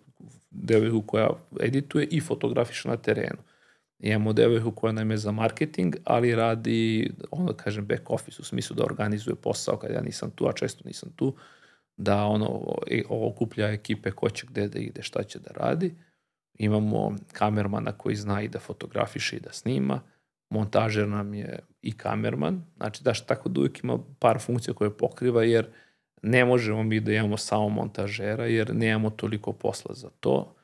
[0.51, 3.39] devojku koja edituje i fotografiše na terenu.
[3.99, 8.77] Imamo devojku koja nam je za marketing, ali radi, ono kažem, back office, u smislu
[8.77, 11.37] da organizuje posao kad ja nisam tu, a često nisam tu,
[11.97, 12.77] da ono,
[13.09, 15.95] okuplja ekipe ko će gde da ide, šta će da radi.
[16.55, 20.01] Imamo kamermana koji zna i da fotografiše i da snima.
[20.51, 22.65] Montažer nam je i kamerman.
[22.77, 25.69] Znači, daš tako da uvijek ima par funkcija koje pokriva, jer
[26.23, 30.55] ne možemo mi da imamo samo montažera, jer nemamo toliko posla za to.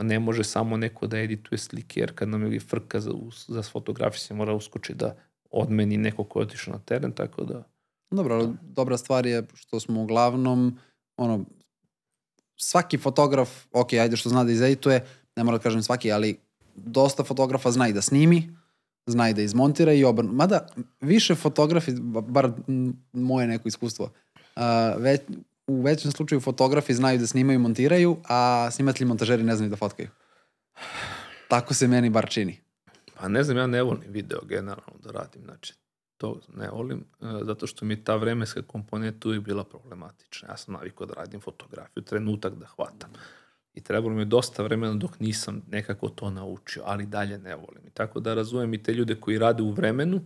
[0.00, 3.12] Ne može samo neko da edituje slike, jer kad nam je frka za,
[3.48, 5.16] za fotografiju se mora uskoči da
[5.50, 7.62] odmeni neko ko je otišao na teren, tako da...
[8.10, 10.78] Dobro, ali dobra stvar je što smo uglavnom,
[11.16, 11.44] ono,
[12.56, 15.06] svaki fotograf, ok, ajde što zna da izedituje,
[15.36, 16.38] ne mora da kažem svaki, ali
[16.74, 18.56] dosta fotografa zna i da snimi,
[19.06, 20.32] zna i da izmontira i obrnu.
[20.32, 20.66] Mada,
[21.00, 22.52] više fotografi, ba- bar
[23.12, 24.10] moje neko iskustvo,
[24.56, 25.20] a, već,
[25.66, 29.76] u većem slučaju fotografi znaju da snimaju i montiraju, a snimatelji montažeri ne znaju da
[29.76, 30.08] fotkaju.
[31.48, 32.60] Tako se meni bar čini.
[33.14, 35.79] Pa ne znam, ja ne volim video generalno da radim, znači
[36.20, 40.48] to ne volim, e, zato što mi ta vremenska komponenta uvijek bila problematična.
[40.48, 43.10] Ja sam navikao da radim fotografiju, trenutak da hvatam.
[43.74, 47.86] I trebalo mi je dosta vremena dok nisam nekako to naučio, ali dalje ne volim.
[47.86, 50.20] I tako da razumem i te ljude koji rade u vremenu,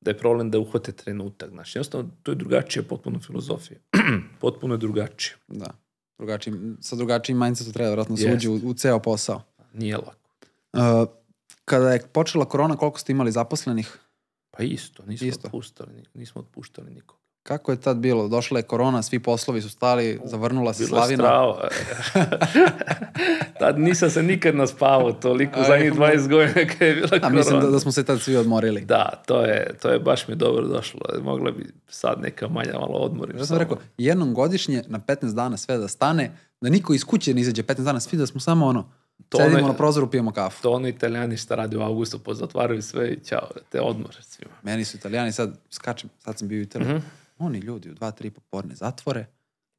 [0.00, 1.50] da je problem da uhvate trenutak.
[1.50, 3.78] Znači, jednostavno, to je drugačija potpuno filozofija.
[4.40, 5.36] potpuno je drugačije.
[5.48, 5.70] Da.
[6.18, 9.42] Drugačiji, sa drugačijim mindsetom treba vratno se uđe u, u ceo posao.
[9.72, 10.28] Nije lako.
[10.72, 11.08] Uh,
[11.64, 13.98] kada je počela korona, koliko ste imali zaposlenih?
[14.56, 15.46] Pa isto, nismo Isto.
[15.46, 17.16] otpuštali, ni- nismo otpuštali nikog.
[17.42, 18.28] Kako je tad bilo?
[18.28, 21.24] Došla je korona, svi poslovi su stali, zavrnula se Bilo je slavina.
[21.24, 21.68] strava.
[23.58, 27.28] Tad nisam se nikad naspavao toliko zadnjih mo- 20 godina kad je bila A korona.
[27.30, 28.80] mislim da, da smo se tad svi odmorili.
[28.80, 31.00] Da, to je, to je baš mi dobro došlo.
[31.22, 33.36] Mogla bi sad neka manja malo odmorim.
[33.38, 37.34] Ja sam rekao, jednom godišnje na 15 dana sve da stane, da niko iz kuće
[37.34, 38.90] ne izađe 15 dana, svi da smo samo ono,
[39.28, 40.62] To sedimo ono- na prozoru, pijemo kafu.
[40.62, 44.52] To ono italijani šta radi u augustu, pozatvaraju sve i ćao, te odmore svima.
[44.62, 47.06] Meni su italijani sad, skačem, sad sam bio u Italiji, Mhm.
[47.38, 49.26] oni ljudi u 2-3 popodne zatvore,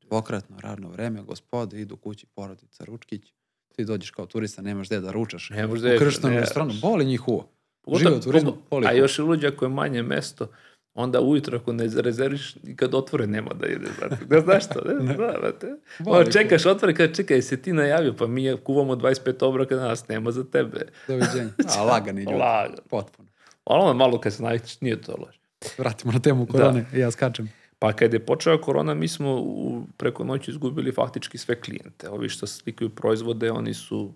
[0.02, 3.34] dvokratno radno vreme, gospode, idu kući, porodica, ručkić,
[3.70, 5.50] ti dođeš kao turista, nemaš gde da ručaš.
[5.50, 6.40] Ne možeš u da krštenom ne.
[6.40, 7.50] restoranu, boli njih uvo.
[7.82, 10.48] Pogotovo- Žive u turizmu, boli A još i luđe ako je manje mesto,
[10.96, 13.88] onda ujutro ako ne rezerviš, kad otvore nema da ide.
[13.98, 14.26] Znate.
[14.30, 15.14] Ne znaš što, ne?
[15.16, 15.68] Zna, znate.
[16.00, 20.08] Boli Ono, čekaš, otvore, kada čekaj, se ti najavio, pa mi kuvamo 25 obroka danas,
[20.08, 20.88] nema za tebe.
[21.08, 21.50] Doviđenja.
[21.78, 22.38] A, lagani ljudi.
[22.38, 22.76] Lagan.
[22.90, 23.30] Potpuno.
[23.66, 25.40] Ono malo kad se navikneš, nije to loše.
[25.78, 27.52] Vratimo na temu korone i ja skačem.
[27.80, 32.10] Pa kad je počela korona, mi smo u, preko noći izgubili faktički sve klijente.
[32.10, 34.14] Ovi što slikaju proizvode, oni su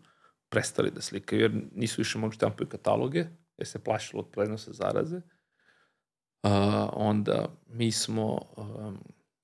[0.49, 3.25] prestali da slikaju, jer nisu više mogli štampaju kataloge,
[3.57, 5.21] jer se plašilo od prenosa zaraze.
[6.43, 8.97] A, onda mi smo, um,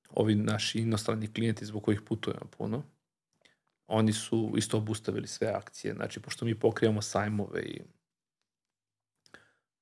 [0.10, 2.84] ovi naši inostrani klijenti zbog kojih putujemo puno,
[3.88, 5.94] oni su isto obustavili sve akcije.
[5.94, 7.82] Znači, pošto mi pokrijamo sajmove i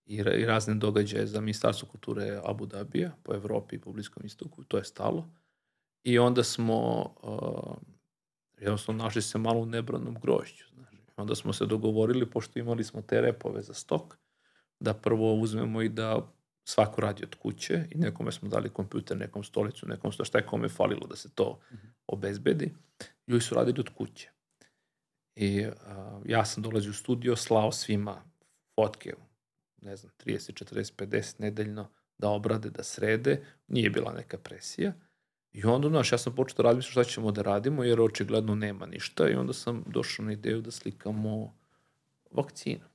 [0.06, 4.64] i, i razne događaje za Ministarstvo kulture Abu Dhabija po Evropi i po Bliskom istoku,
[4.64, 5.30] to je stalo.
[6.04, 7.76] I onda smo uh,
[8.60, 10.66] jednostavno našli se malo u nebranom grožđu.
[10.74, 10.98] Znači.
[11.16, 14.18] Onda smo se dogovorili, pošto imali smo te repove za stok,
[14.80, 16.34] da prvo uzmemo i da
[16.64, 20.46] svako radi od kuće i nekome smo dali kompjuter, nekom stolicu, nekom sto, šta je
[20.46, 21.60] kome falilo da se to
[22.08, 22.74] obezbedi.
[23.28, 24.30] Ljudi su radili od kuće.
[25.36, 28.24] I a, ja sam dolazio u studio, slao svima
[28.76, 29.14] fotke,
[29.82, 33.46] ne znam, 30, 40, 50 nedeljno, da obrade, da srede.
[33.68, 34.94] Nije bila neka presija.
[35.52, 38.86] I onda, znaš, ja sam počeo da razmišljati šta ćemo da radimo, jer očigledno nema
[38.86, 39.30] ništa.
[39.30, 41.54] I onda sam došao na ideju da slikamo
[42.32, 42.93] vakcinu.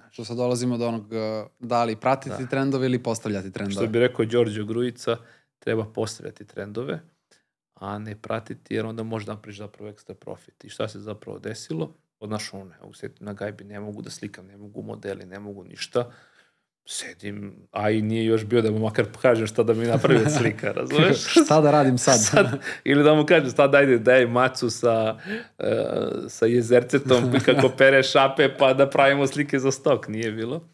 [0.00, 2.46] Znaš, Što sad dolazimo do onog, uh, da li pratiti Da.
[2.46, 3.74] trendove ili postavljati trendove.
[3.74, 5.16] Što bi rekao Đorđe Grujica,
[5.58, 7.00] treba postavljati trendove,
[7.74, 10.64] a ne pratiti, jer onda može da napriš zapravo ekstra profit.
[10.64, 11.94] I šta se zapravo desilo?
[12.20, 15.64] Odnaš ono, evo setim na gajbi, ne mogu da slikam, ne mogu modeli, ne mogu
[15.64, 16.10] ništa.
[16.88, 20.32] Sedim, a i nije još bio da mu makar kažem šta da mi napravi od
[20.38, 21.18] slika, razumeš?
[21.44, 22.24] Šta da radim sad?
[22.30, 25.18] sad, ili da mu kažem sad dajde daj macu sa,
[25.58, 25.84] e,
[26.28, 30.68] sa jezercetom i kako pere šape pa da pravimo slike za stok, nije bilo.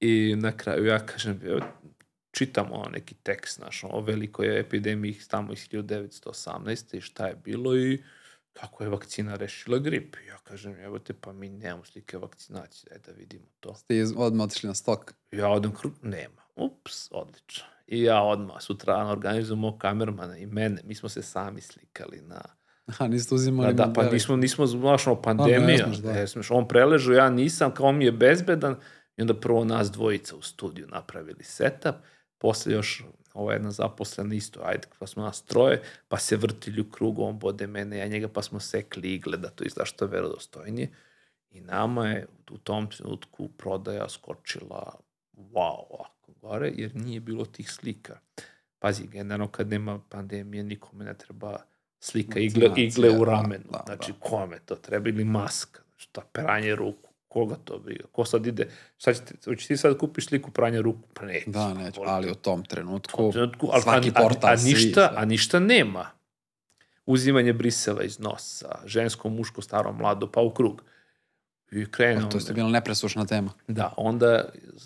[0.00, 1.60] I na kraju ja kažem, evo,
[2.30, 6.96] čitam ono neki tekst naš, o velikoj epidemiji tamo iz 1918.
[6.96, 8.02] i šta je bilo i
[8.60, 10.16] kako je vakcina rešila grip.
[10.28, 13.74] Ja kažem, evo te, pa mi nemamo slike vakcinacije, daj da vidimo to.
[13.74, 15.14] Ste iz- odmah otišli na stok.
[15.32, 15.72] Ja odem
[16.02, 16.42] nema.
[16.56, 17.64] Ups, odlično.
[17.86, 20.80] I ja odmah sutra organizujem mog kamermana i mene.
[20.84, 22.40] Mi smo se sami slikali na...
[22.86, 25.84] Aha, niste uzimali Da, da, pa nismo, nismo, znaš, ono, ne pandemija.
[25.84, 26.12] smeš, da.
[26.12, 28.76] Ne smeš, on preležu, ja nisam, kao on mi je bezbedan.
[29.16, 31.94] I onda prvo nas dvojica u studiju napravili setup,
[32.38, 33.04] posle još
[33.36, 37.38] ova jedna zaposlena isto, ajde, pa smo nas troje, pa se vrtili u krugu, on
[37.38, 40.88] bode mene, ja njega, pa smo sekli igle da to izgleda što je verodostojnije.
[41.50, 44.98] I nama je u tom trenutku prodaja skočila
[45.36, 48.18] wow, ovako gore, jer nije bilo tih slika.
[48.78, 51.58] Pazi, generalno kad nema pandemije, nikome ne treba
[51.98, 53.64] slika igle, igle u da, ramenu.
[53.72, 54.18] da, znači, da.
[54.18, 57.05] kome to treba ili maska, šta, peranje ruku,
[57.36, 60.80] koga to briga, ko sad ide, šta će ti, hoćeš ti sad kupiš sliku pranja
[60.80, 61.08] ruku?
[61.14, 61.50] Pa neće.
[61.50, 62.12] Da, neću, Koliko?
[62.12, 65.08] ali u tom U trenutku, tom trenutku, ali, svaki a, portal, a, a, svi, ništa,
[65.08, 65.22] sve.
[65.22, 66.06] a ništa nema.
[67.06, 70.82] Uzimanje brisela iz nosa, žensko, muško, staro, mlado, pa u krug.
[71.72, 73.50] I Pa to ste bila nepresušna tema.
[73.68, 74.44] Da, onda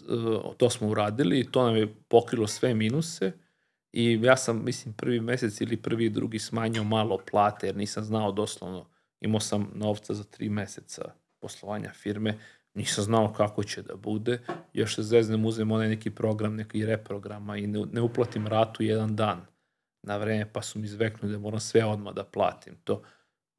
[0.08, 3.32] uh, to smo uradili i to nam je pokrilo sve minuse
[3.92, 8.32] i ja sam, mislim, prvi mesec ili prvi drugi smanjio malo plate jer nisam znao
[8.32, 8.86] doslovno,
[9.20, 12.38] imao sam novca za tri meseca poslovanja firme,
[12.74, 14.40] nisam znao kako će da bude,
[14.72, 19.16] još se zeznem, uzem onaj neki program, neki reprograma i ne, ne uplatim ratu jedan
[19.16, 19.46] dan
[20.02, 23.02] na vreme, pa su mi izveknuli da moram sve odmah da platim to.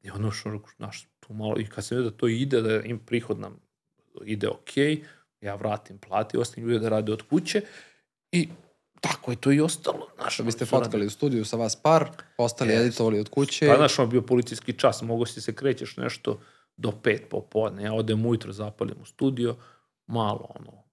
[0.01, 2.99] I ono što, znaš, tu malo, i kad sam vidio da to ide, da im
[2.99, 3.59] prihod nam
[4.25, 4.77] ide ok,
[5.41, 7.61] ja vratim plati, ostavim ljude da rade od kuće
[8.31, 8.49] i
[9.01, 10.07] tako je to i ostalo.
[10.15, 12.85] Znaš, su radili- fotkali u studiju sa vas par, postali Jeste.
[12.85, 13.67] editovali od kuće.
[13.67, 16.39] Pa znaš, on bio policijski čas, mogo si se krećeš nešto
[16.77, 17.83] do pet popodne.
[17.83, 19.55] Ja odem ujutro, zapalim u studio,
[20.07, 20.83] malo ono,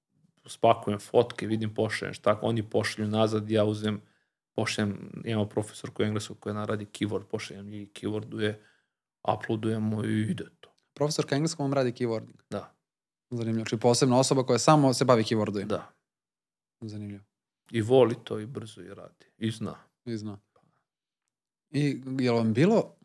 [0.46, 4.00] spakujem fotke, vidim pošaljem šta, oni pošalju nazad, ja uzem,
[4.54, 8.54] pošaljem, imamo profesor koji je engleskog koji naradi keyword, pošaljem i keyworduje,
[9.34, 10.70] uploadujemo i ide to.
[10.94, 12.40] Profesorka engleskog vam radi keywording.
[12.50, 12.78] Da,
[13.30, 13.64] Zanimljivo.
[13.64, 15.66] Či posebna osoba koja samo se bavi keywordovima.
[15.66, 15.90] da.
[16.80, 17.24] Zanimljivo.
[17.70, 19.26] I voli to i brzo i radi.
[19.38, 19.74] I zna.
[20.04, 20.38] I zna.
[21.70, 22.97] I je li vam bilo,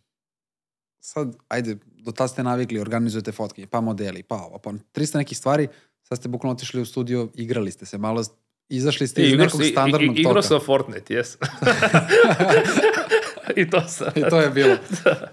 [1.03, 5.38] sad, ajde, do tad ste navikli, organizujete fotkinje, pa modeli, pa ovo, pa 300 nekih
[5.38, 5.67] stvari,
[6.01, 8.23] sad ste bukvalno otišli u studio, igrali ste se malo,
[8.69, 10.41] izašli ste iz Igro nekog si- i- standardnog i- Igrao toka.
[10.43, 11.38] sam Fortnite, jes.
[13.55, 14.07] I to sam.
[14.15, 14.75] I to je bilo.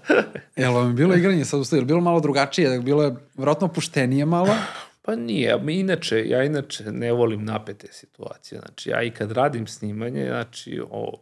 [0.55, 1.85] Jel vam je bilo igranje sad u studiju?
[1.85, 2.79] Bilo malo drugačije?
[2.79, 4.55] Bilo je vjerojatno puštenije malo?
[5.01, 8.59] Pa nije, inače, ja inače ne volim napete situacije.
[8.59, 11.21] Znači, ja i kad radim snimanje, znači, o,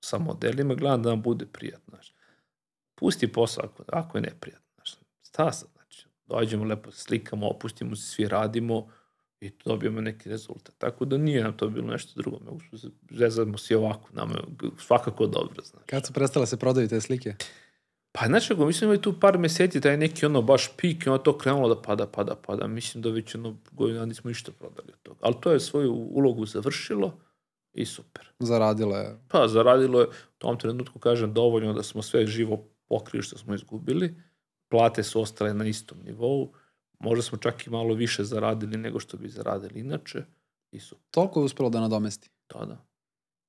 [0.00, 1.84] sa modelima, gledam da nam bude prijatno.
[1.88, 2.12] Znači,
[2.98, 4.68] pusti posao ako, ako je neprijatno.
[4.74, 4.96] Znači,
[5.26, 5.68] šta sad?
[5.74, 8.88] Znači, dođemo lepo, slikamo, opustimo se, svi radimo
[9.40, 10.74] i dobijemo neki rezultat.
[10.78, 12.38] Tako da nije nam to bilo nešto drugo.
[12.38, 14.36] Nego smo se- zezamo se ovako, nam je
[14.78, 15.86] svakako dobro, znači.
[15.86, 17.34] Kad su prestale se prodaju te slike?
[18.12, 21.18] Pa znači, ako mislim imali tu par meseci, taj neki ono baš pik i ono
[21.18, 22.66] to krenulo da pada, pada, pada.
[22.66, 25.18] Mislim da već ono godina nismo ništa prodali od toga.
[25.22, 27.18] Ali to je svoju ulogu završilo
[27.72, 28.28] i super.
[28.38, 29.18] Zaradile je.
[29.28, 33.54] Pa zaradilo je u tom trenutku, kažem, dovoljno da smo sve živo pokrili što smo
[33.54, 34.22] izgubili.
[34.68, 36.52] Plate su ostale na istom nivou.
[37.00, 40.24] Možda smo čak i malo više zaradili nego što bi zaradili inače.
[40.70, 41.04] I super.
[41.10, 42.30] Toliko je uspelo da nadomesti.
[42.54, 42.84] Da, da.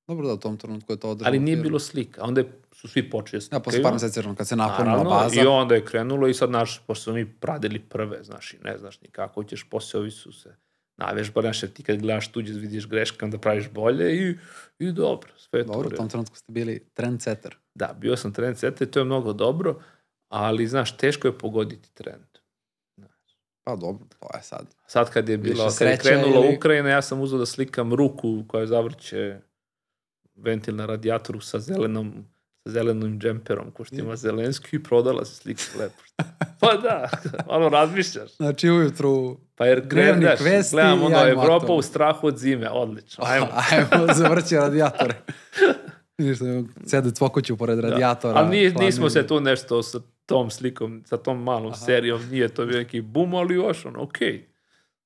[0.08, 1.28] Dobro da u tom trenutku je to održano.
[1.28, 2.22] Ali nije bilo slika.
[2.24, 2.42] Onda
[2.72, 3.82] su svi počeli da Ja, posle slikaju.
[3.82, 5.42] par meseci, kad se napunila Naravno, baza.
[5.42, 8.78] I onda je krenulo i sad, naš, pošto smo mi radili prve, znaš, i ne
[8.78, 10.56] znaš ni kako ćeš, posle ovi su se
[11.00, 14.36] navežbali, znaš, ti kad gledaš tuđe, vidiš greške, onda praviš bolje i,
[14.78, 17.56] i dobro, sve Dobro, u tom trenutku ste bili trendsetter.
[17.74, 19.82] Da, bio sam trend seta i to je mnogo dobro,
[20.28, 22.24] ali, znaš, teško je pogoditi trend.
[23.64, 24.66] Pa dobro, to je sad.
[24.86, 28.44] Sad kad je bila, kad je krenula ili- Ukrajina, ja sam uzeo da slikam ruku
[28.48, 29.40] koja zavrće
[30.34, 32.26] ventil na radijatoru sa zelenom
[32.64, 36.02] sa zelenim džemperom, ko što ima Zelenski i prodala se slika lepo.
[36.60, 37.10] Pa da,
[37.56, 38.36] ono razmišljaš.
[38.36, 39.82] Znači ujutru, Pa jer
[40.40, 43.46] vesti gledam ono, Evropa u strahu od zime, odlično, ajmo.
[43.70, 45.14] ajmo, zavrći radijatore.
[46.18, 48.38] Da sede cvokuću pored radijatora.
[48.38, 51.80] Ali nije, nismo se tu nešto sa tom slikom, sa tom malom Aha.
[51.80, 54.46] serijom, nije to bio neki bum, ali još ono, okej.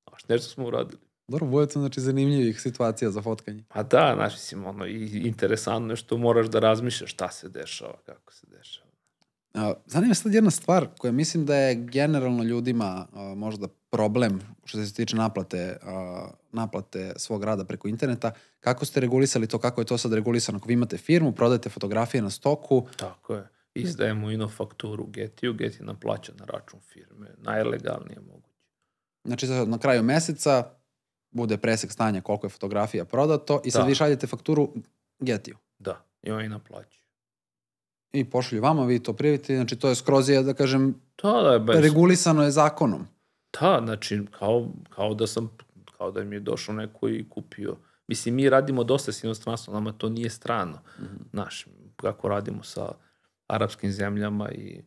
[0.06, 0.24] Okay.
[0.28, 1.03] nešto smo uradili.
[1.28, 3.64] Dobro, bude to znači zanimljivih situacija za fotkanje.
[3.68, 7.94] Pa da, znaš, mislim, ono, i interesantno je što moraš da razmišljaš šta se dešava,
[8.06, 8.86] kako se dešava.
[9.54, 14.84] A, Zanima sad jedna stvar koja mislim da je generalno ljudima a, možda problem što
[14.84, 18.32] se tiče naplate, a, naplate svog rada preko interneta.
[18.60, 20.58] Kako ste regulisali to, kako je to sad regulisano?
[20.58, 23.48] Ako vi imate firmu, prodajete fotografije na stoku, Tako je.
[23.74, 28.54] Izdajemo ino fakturu Getiju, Geti nam plaća na račun firme, najlegalnije moguće.
[29.24, 30.70] znači sad na kraju meseca
[31.34, 33.88] bude presek stanja koliko je fotografija prodato i sad Da.
[33.88, 34.68] vi šaljete fakturu
[35.18, 35.56] Getiju.
[35.78, 37.04] Da, i oni naplaćuju.
[38.12, 41.52] I pošalju vama, vi to prijavite, znači to je skroz je, da kažem, Da, da,
[41.52, 41.76] je bez...
[41.80, 43.06] regulisano je zakonom.
[43.60, 45.50] Da, znači, kao, kao da sam,
[45.98, 47.76] kao da mi je došao neko i kupio.
[48.06, 50.78] Mislim, mi radimo dosta s inostranstvom, nama to nije strano.
[51.00, 51.16] Mhm.
[51.32, 51.66] Znaš,
[51.96, 52.92] kako radimo sa
[53.46, 54.82] arapskim zemljama i,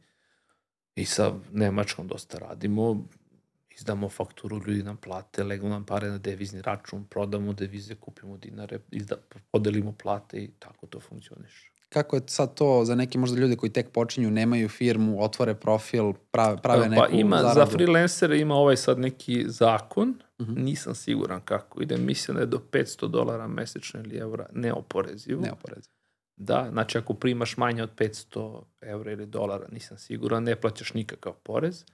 [0.96, 3.04] i sa Nemačkom dosta radimo,
[3.78, 8.80] izdamo fakturu, ljudi nam plate, legnu nam pare na devizni račun, prodamo devize, kupimo dinare,
[8.92, 9.16] izda,
[9.52, 11.72] podelimo plate i tako to funkcioniše.
[11.90, 16.14] Kako je sad to za neke možda ljude koji tek počinju, nemaju firmu, otvore profil,
[16.32, 17.60] prave, prave neku pa ima, zaradu?
[17.60, 20.54] za freelancere ima ovaj sad neki zakon, Mhm.
[20.64, 25.42] nisam siguran kako ide, mislim da je do 500 dolara mesečno ili evra neoporezivo.
[25.42, 25.94] Neoporezivo.
[26.36, 31.34] Da, znači ako primaš manje od 500 evra ili dolara, nisam siguran, ne plaćaš nikakav
[31.34, 31.86] porez.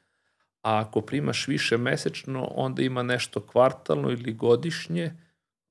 [0.64, 5.12] A ako primaš više mesečno, onda ima nešto kvartalno ili godišnje,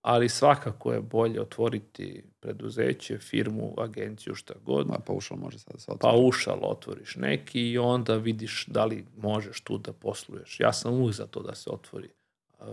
[0.03, 4.87] ali svakako je bolje otvoriti preduzeće, firmu, agenciju, šta god.
[4.89, 6.29] Ma, pa ušao može sad da se Pa otvori.
[6.29, 10.61] ušal otvoriš neki i onda vidiš da li možeš tu da posluješ.
[10.61, 12.09] Ja sam uvijek za to da se otvori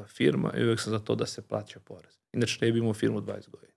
[0.08, 2.14] firma i uvijek sam za to da se plaća porez.
[2.34, 3.74] Inače ne bi imao firmu 20 godina.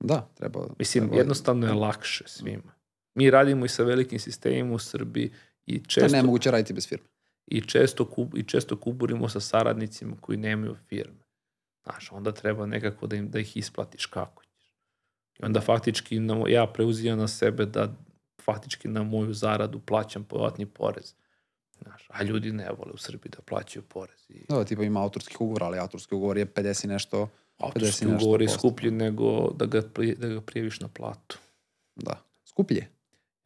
[0.00, 0.66] Da, treba.
[0.78, 2.72] Mislim, treba- jednostavno je lakše svima.
[3.14, 5.32] Mi radimo i sa velikim sistemima u Srbiji
[5.66, 7.06] i To je često, nemoguće raditi bez firme.
[7.46, 11.22] I često, kub, i često kuburimo sa saradnicima koji nemaju firme.
[11.82, 14.72] Znaš, onda treba nekako da, im, da ih isplatiš kako ćeš.
[15.38, 17.92] I onda faktički na, ja preuzimam na sebe da
[18.42, 21.14] faktički na moju zaradu plaćam povratni porez.
[21.82, 24.20] Znaš, a ljudi ne vole u Srbiji da plaćaju porez.
[24.28, 27.28] I Da, tipa ima autorskih ugovora, ali autorski ugovor je 50 i nešto.
[27.58, 28.58] autorski 50 i nešto ugovor je posto.
[28.58, 31.38] skuplji nego da ga, pri- da ga prijeviš na platu.
[31.96, 32.22] Da.
[32.44, 32.88] Skuplje.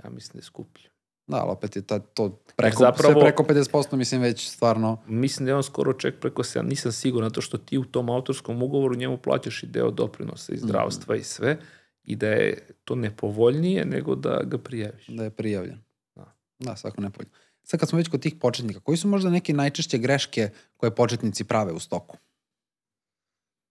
[0.04, 0.84] Ja mislim da je skuplji.
[1.26, 5.46] Da, ali opet je ta, to preko, zapravo- sve preko 50% mislim već stvarno Mislim
[5.46, 8.62] da je on skoro ček preko 7, nisam siguran, zato što ti u tom autorskom
[8.62, 11.58] ugovoru njemu plaćaš i deo doprinosa i zdravstva i sve,
[12.04, 15.06] i da je to nepovoljnije nego da ga prijaviš.
[15.08, 15.78] da je prijavljen.
[16.14, 16.36] Da.
[16.58, 17.30] Da, svako nepoljno.
[17.62, 21.44] Sad kad smo već kod tih početnika, koji su možda neke najčešće greške koje početnici
[21.44, 22.16] prave u stoku?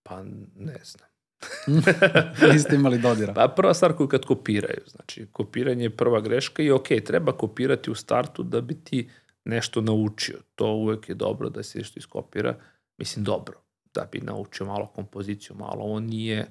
[0.03, 0.23] Pa
[0.55, 1.09] ne znam.
[2.53, 3.33] Niste imali dodira.
[3.33, 7.91] Pa prva stvar koju kad kopiraju, znači kopiranje je prva greška i ok, treba kopirati
[7.91, 9.09] u startu da bi ti
[9.45, 10.39] nešto naučio.
[10.55, 12.55] To uvek je dobro da se nešto iskopira.
[12.97, 13.61] Mislim, dobro,
[13.93, 15.83] da bi naučio malo kompoziciju, malo.
[15.83, 16.47] Ovo nije,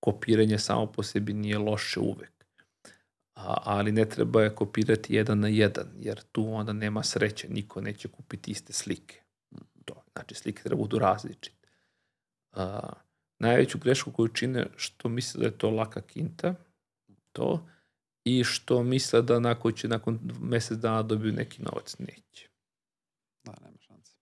[0.00, 2.32] kopiranje samo po sebi nije loše uvek.
[3.34, 7.80] A, ali ne treba je kopirati jedan na jedan, jer tu onda nema sreće, niko
[7.80, 9.22] neće kupiti iste slike.
[9.84, 11.68] To, znači, slike treba budu različite.
[12.52, 12.92] A,
[13.42, 16.54] najveću grešku koju čine što misle da je to laka kinta,
[17.32, 17.66] to,
[18.24, 21.98] i što misle da nakon će nakon mesec dana dobiju neki novac.
[21.98, 22.48] Neće.
[23.44, 24.16] Da, nema šanse.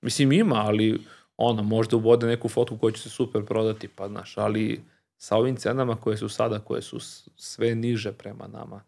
[0.00, 1.00] Mislim ima, ali
[1.36, 4.84] ono, možda uvode neku fotku koja će se super prodati, pa znaš, ali
[5.18, 7.00] sa ovim cenama koje su sada, koje su
[7.36, 8.82] sve niže prema nama,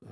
[0.00, 0.08] uh,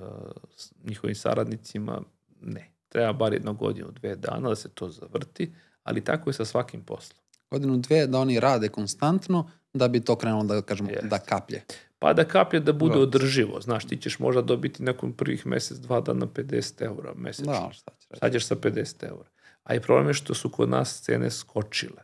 [0.83, 2.01] njihovim saradnicima,
[2.41, 2.71] ne.
[2.89, 5.53] Treba bar jedno godinu, dve dana da se to zavrti,
[5.83, 7.26] ali tako je sa svakim poslom.
[7.51, 11.07] Godinu, dve da oni rade konstantno, da bi to krenulo da, kažemo, Jest.
[11.07, 11.63] da kaplje.
[11.99, 13.61] Pa da kaplje da bude održivo.
[13.61, 17.51] Znaš, ti ćeš možda dobiti nakon prvih mesec, dva dana 50 eura mesečno.
[17.53, 18.19] Da, šta će reći.
[18.19, 19.29] Sad ćeš sa 50 eura.
[19.63, 22.03] A i problem je što su kod nas cene skočile.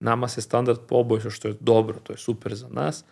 [0.00, 3.04] Nama se standard poboljša, što je dobro, to je super za nas,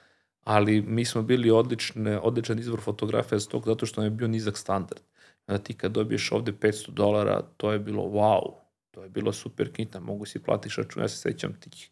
[0.44, 4.28] ali mi smo bili odlične, odličan izvor fotografija za tog, zato što nam je bio
[4.28, 5.00] nizak standard.
[5.46, 8.54] Da ti kad dobiješ ovde 500 dolara, to je bilo wow,
[8.90, 11.90] to je bilo super kinta, mogu si platiš račun, ja se sećam tih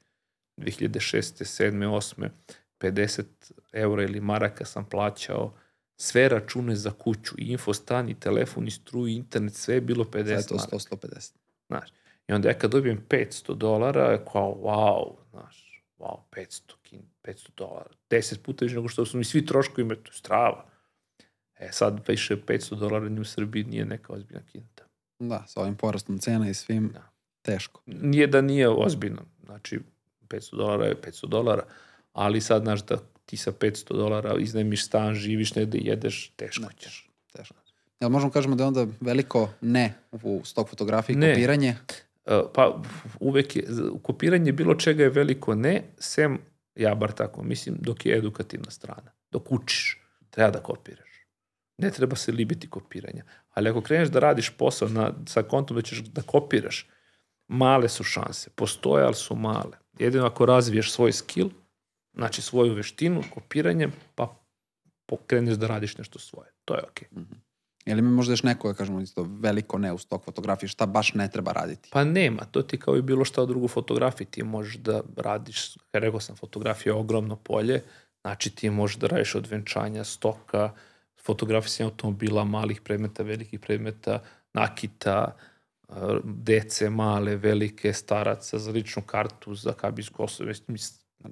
[0.56, 1.44] 2006.
[1.44, 1.88] 7.
[1.88, 2.28] 8.
[2.80, 3.24] 50
[3.72, 5.54] eura ili maraka sam plaćao
[5.96, 10.04] sve račune za kuću, i infostan, i telefon, i struju, i internet, sve je bilo
[10.04, 11.32] 50 Sad je to 100, 150.
[11.66, 11.90] Znaš,
[12.28, 16.60] i onda ja kad dobijem 500 dolara, kao wow, znaš, wow, 500,
[17.24, 20.64] 500 dolara, 10 puta više nego što su mi svi troškovi to strava.
[21.58, 24.77] E sad više 500 dolara ni u Srbiji nije neka ozbiljna kinta.
[25.18, 27.10] Da, sa ovim porastom cena i svim, da.
[27.42, 27.80] teško.
[27.86, 29.80] Nije da nije ozbiljno, znači
[30.28, 31.62] 500 dolara je 500 dolara,
[32.12, 36.68] ali sad, znaš, da ti sa 500 dolara iznajmiš stan, živiš negde, jedeš, teško ne,
[36.78, 37.10] ćeš.
[37.32, 37.54] Teško.
[38.00, 41.34] Jel možemo kažemo da je onda veliko ne u stok fotografiji, ne.
[41.34, 41.76] kopiranje?
[42.26, 42.82] E, pa
[43.20, 43.64] uvek je,
[44.02, 46.38] kopiranje bilo čega je veliko ne, sem,
[46.74, 49.10] ja bar tako mislim, dok je edukativna strana.
[49.30, 51.07] Dok učiš, treba da kopiraš.
[51.78, 53.24] Ne treba se libiti kopiranja.
[53.50, 56.86] Ali ako kreneš da radiš posao na, sa kontom da ćeš da kopiraš,
[57.48, 58.50] male su šanse.
[58.50, 59.78] Postoje, ali su male.
[59.98, 61.50] Jedino ako razviješ svoj skill,
[62.14, 64.36] znači svoju veštinu, kopiranjem, pa
[65.06, 66.50] pokreneš da radiš nešto svoje.
[66.64, 67.08] To je okej.
[67.08, 67.18] Okay.
[67.18, 67.48] Mm -hmm.
[67.88, 70.86] Je li mi možda još neko, da kažemo, isto veliko ne u stok fotografije, šta
[70.86, 71.88] baš ne treba raditi?
[71.92, 75.74] Pa nema, to ti kao i bilo šta u drugu fotografiji, ti možeš da radiš,
[75.90, 77.82] kada rekao sam, fotografija je ogromno polje,
[78.20, 80.72] znači ti možeš da radiš od venčanja, stoka,
[81.28, 84.22] fotografija automobila, malih predmeta, velikih predmeta,
[84.56, 85.36] nakita,
[86.24, 90.52] dece male, velike, staraca, za ličnu kartu, za kabinsko osobe,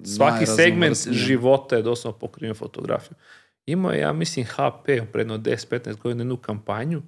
[0.03, 3.19] svaki segment života je doslovno pokriven fotografijom.
[3.65, 7.01] Imao je, ja mislim, HP predno 10-15 godina jednu kampanju,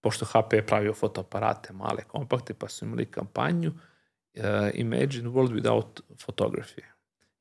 [0.00, 4.44] pošto HP je pravio fotoaparate, male, kompakte, pa su imali kampanju uh,
[4.74, 6.91] Imagine World Without Photography.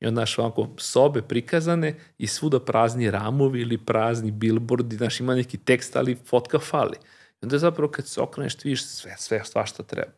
[0.02, 5.36] I onda naš ovako sobe prikazane i svuda prazni ramovi ili prazni billboardi, znaš ima
[5.36, 6.98] neki tekst, ali fotka fali.
[7.41, 10.11] I onda zapravo kad se okreneš ti vidiš sve, sve, sva što treba.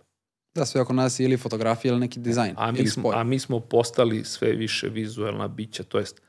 [0.55, 2.55] Da, sve oko nas ili fotografija ili neki dizajn.
[2.57, 6.21] A mi, smo, a mi smo postali sve više vizualna bića, to jest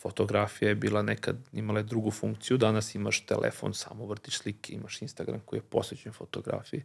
[0.00, 5.02] fotografija je bila nekad, imala je drugu funkciju, danas imaš telefon, samo vrtiš slike, imaš
[5.02, 6.84] Instagram koji je posvećen fotografiji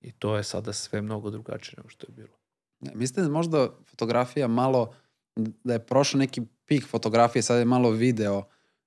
[0.00, 2.36] i to je sada sve mnogo drugačije nego što je bilo.
[2.80, 4.94] Ne, mislite da možda fotografija malo,
[5.36, 8.42] da je prošao neki pik fotografije, sad je malo video,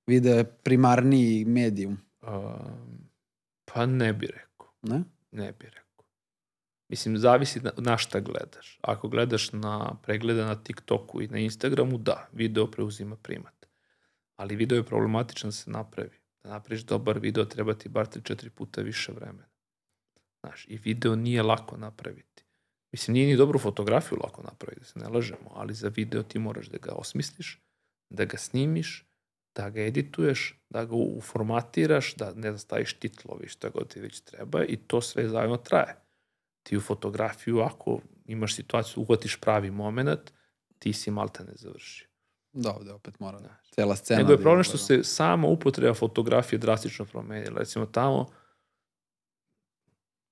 [0.06, 1.98] video je primarniji medijum?
[2.22, 3.10] Um,
[3.64, 4.72] pa ne bi rekao.
[4.82, 5.02] Ne?
[5.30, 6.04] Ne bi rekao.
[6.88, 8.78] Mislim, zavisi na, na šta gledaš.
[8.82, 13.66] Ako gledaš na preglede na TikToku i na Instagramu, da, video preuzima primat.
[14.36, 16.20] Ali video je problematičan da se napravi.
[16.42, 19.48] Da napraviš dobar video treba ti bar 3-4 puta više vremena.
[20.40, 22.45] Znaš, i video nije lako napraviti.
[22.92, 26.38] Mislim, nije ni dobru fotografiju lako napraviti, da se ne lažemo, ali za video ti
[26.38, 27.60] moraš da ga osmisliš,
[28.10, 29.06] da ga snimiš,
[29.56, 34.20] da ga edituješ, da ga uformatiraš, da ne da staviš titlovi, šta god ti već
[34.20, 36.06] treba i to sve zajedno traje
[36.66, 40.32] ti u fotografiju, ako imaš situaciju, uhvatiš pravi moment,
[40.78, 42.08] ti si malta ne završi.
[42.52, 43.56] Da, ovde opet mora da.
[43.70, 44.18] Cela scena.
[44.18, 47.58] Nego je problem što se sama upotreba fotografije drastično promenila.
[47.58, 48.26] Recimo tamo,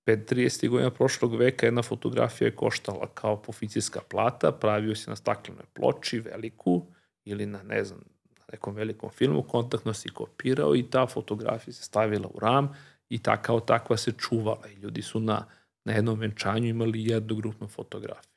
[0.06, 0.68] 30.
[0.68, 6.20] godina prošlog veka jedna fotografija je koštala kao poficijska plata, pravio se na staklenoj ploči,
[6.20, 6.86] veliku,
[7.24, 8.00] ili na, ne znam,
[8.38, 12.76] na nekom velikom filmu, kontaktno si kopirao i ta fotografija se stavila u ram
[13.08, 15.46] i ta kao takva se čuvala i ljudi su na
[15.84, 18.32] na jednom venčanju imali jednu grupnu fotografiju.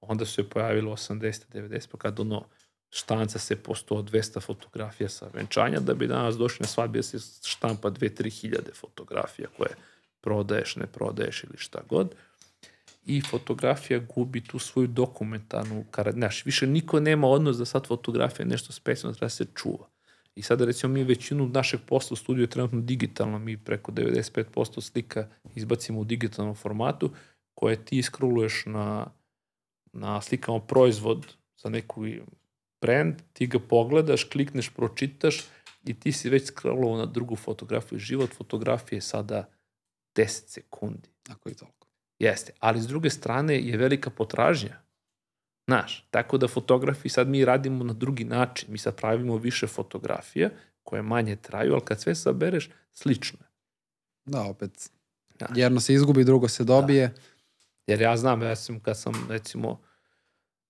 [0.00, 1.42] Onda se pojavilo 80.
[1.52, 1.88] 90.
[1.90, 2.44] pa kad ono
[2.90, 7.18] štanca se po 100-200 fotografija sa venčanja, da bi danas došli na svadbi da se
[7.48, 9.70] štampa 2-3 hiljade fotografija koje
[10.24, 12.14] prodaješ, ne prodaješ ili šta god.
[13.06, 18.50] I fotografija gubi tu svoju dokumentarnu, znaš, više niko nema odnos da sad fotografija je
[18.50, 19.88] nešto specijalno, treba se čuva.
[20.34, 24.80] I sada recimo mi većinu našeg posla u studiju je trenutno digitalno, mi preko 95%
[24.80, 27.10] slika izbacimo u digitalnom formatu
[27.54, 29.06] koje ti iskruluješ na,
[29.92, 32.04] na slikama proizvod za neku
[32.80, 35.44] brand, ti ga pogledaš, klikneš, pročitaš
[35.84, 37.98] i ti si već scrollovao na drugu fotografiju.
[37.98, 39.48] Život fotografije je sada
[40.14, 41.08] 10 sekundi.
[41.28, 41.86] Ako i toliko.
[42.18, 44.80] Jeste, ali s druge strane je velika potražnja.
[45.66, 48.72] Znaš, tako da fotografi sad mi radimo na drugi način.
[48.72, 50.50] Mi sad pravimo više fotografija
[50.82, 53.46] koje manje traju, ali kad sve sabereš, slično je.
[54.24, 54.90] Da, opet.
[55.38, 55.50] Znaš.
[55.54, 57.08] Jedno se izgubi, drugo se dobije.
[57.08, 57.14] Da.
[57.86, 59.80] Jer ja znam, ja sam, kad sam, recimo,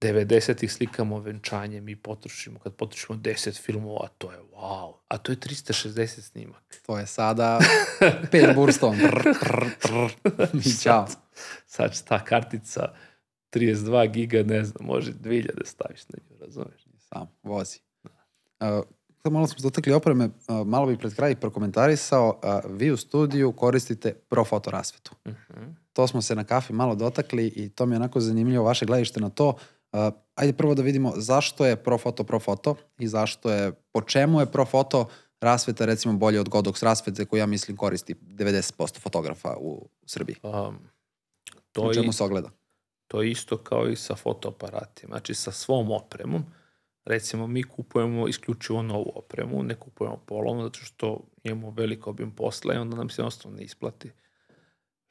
[0.04, 4.92] 90-ih slikamo venčanje, mi potrošimo, kad potrošimo 10 filmova, to je wow.
[5.08, 6.80] A to je 360 snimak.
[6.86, 7.58] To je sada
[8.32, 8.96] 5 burstom.
[10.66, 11.06] I čao.
[11.06, 11.16] Sad,
[11.66, 12.92] sad ta kartica
[13.52, 16.84] 32 giga, ne znam, može 2000 staviš na nju, razumeš?
[16.98, 17.78] Sam, vozi.
[18.04, 18.84] Uh,
[19.22, 23.52] sad malo smo dotakli opreme, uh, malo bi pred kraj prokomentarisao, uh, vi u studiju
[23.52, 25.14] koristite Profoto rasvetu.
[25.24, 25.40] Uh mhm.
[25.50, 25.74] -huh.
[25.92, 29.20] To smo se na kafi malo dotakli i to mi je onako zanimljivo vaše gledište
[29.20, 29.48] na to.
[29.48, 29.54] Uh,
[30.34, 35.08] ajde prvo da vidimo zašto je Profoto Profoto i zašto je, po čemu je Profoto
[35.40, 40.36] rasveta recimo bolje od Godox rasvete koju ja mislim koristi 90% fotografa u Srbiji.
[40.42, 40.78] Um,
[41.72, 42.12] to u čemu i...
[42.12, 42.50] se ogleda?
[43.08, 45.10] To je isto kao i sa fotoaparatima.
[45.10, 46.44] Znači sa svom opremom,
[47.04, 52.74] recimo mi kupujemo isključivo novu opremu, ne kupujemo polovno zato što imamo veliko obim posla
[52.74, 54.10] i onda nam se jednostavno ne isplati.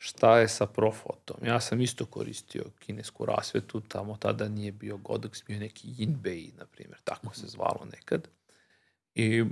[0.05, 1.37] Šta je sa Profotom?
[1.45, 6.65] Ja sam isto koristio kinesku rasvetu, tamo tada nije bio Godox, bio neki Yinbei, na
[6.65, 8.27] primjer, tako se zvalo nekad.
[9.15, 9.43] I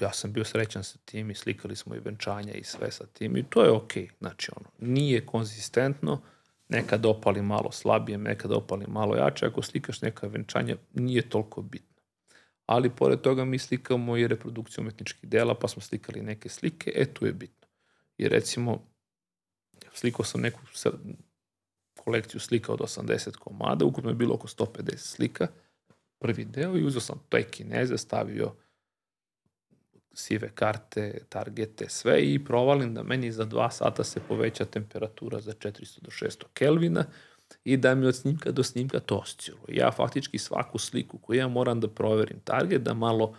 [0.00, 3.36] ja sam bio srećan sa tim i slikali smo i venčanja i sve sa tim
[3.36, 4.02] i to je okej.
[4.02, 4.10] Okay.
[4.18, 6.20] Znači, ono, nije konzistentno,
[6.68, 12.02] nekad opali malo slabije, nekad opali malo jače, ako slikaš neka venčanja, nije toliko bitno.
[12.66, 17.14] Ali pored toga mi slikamo i reprodukciju umetničkih dela, pa smo slikali neke slike, e
[17.14, 17.68] tu je bitno.
[18.18, 18.89] I recimo,
[19.94, 20.60] slikao sam neku
[22.04, 25.46] kolekciju slika od 80 komada, ukupno je bilo oko 150 slika,
[26.18, 28.54] prvi deo i uzeo sam taj kineze, stavio
[30.12, 35.52] sive karte, targete, sve i provalim da meni za dva sata se poveća temperatura za
[35.52, 37.04] 400 do 600 Kelvina
[37.64, 39.76] i da mi od snimka do snimka to osciluje.
[39.76, 43.36] Ja faktički svaku sliku koju ja moram da proverim target, da malo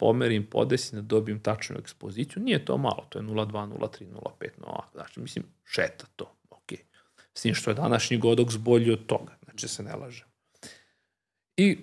[0.00, 2.42] pomerim, podesim, da dobijem tačnu ekspoziciju.
[2.42, 6.72] Nije to malo, to je 0,2, 0,3, 0,5, no, znači, mislim, šeta to, ok.
[7.34, 10.26] S tim što je današnji godok bolji od toga, znači se ne lažem.
[11.56, 11.78] I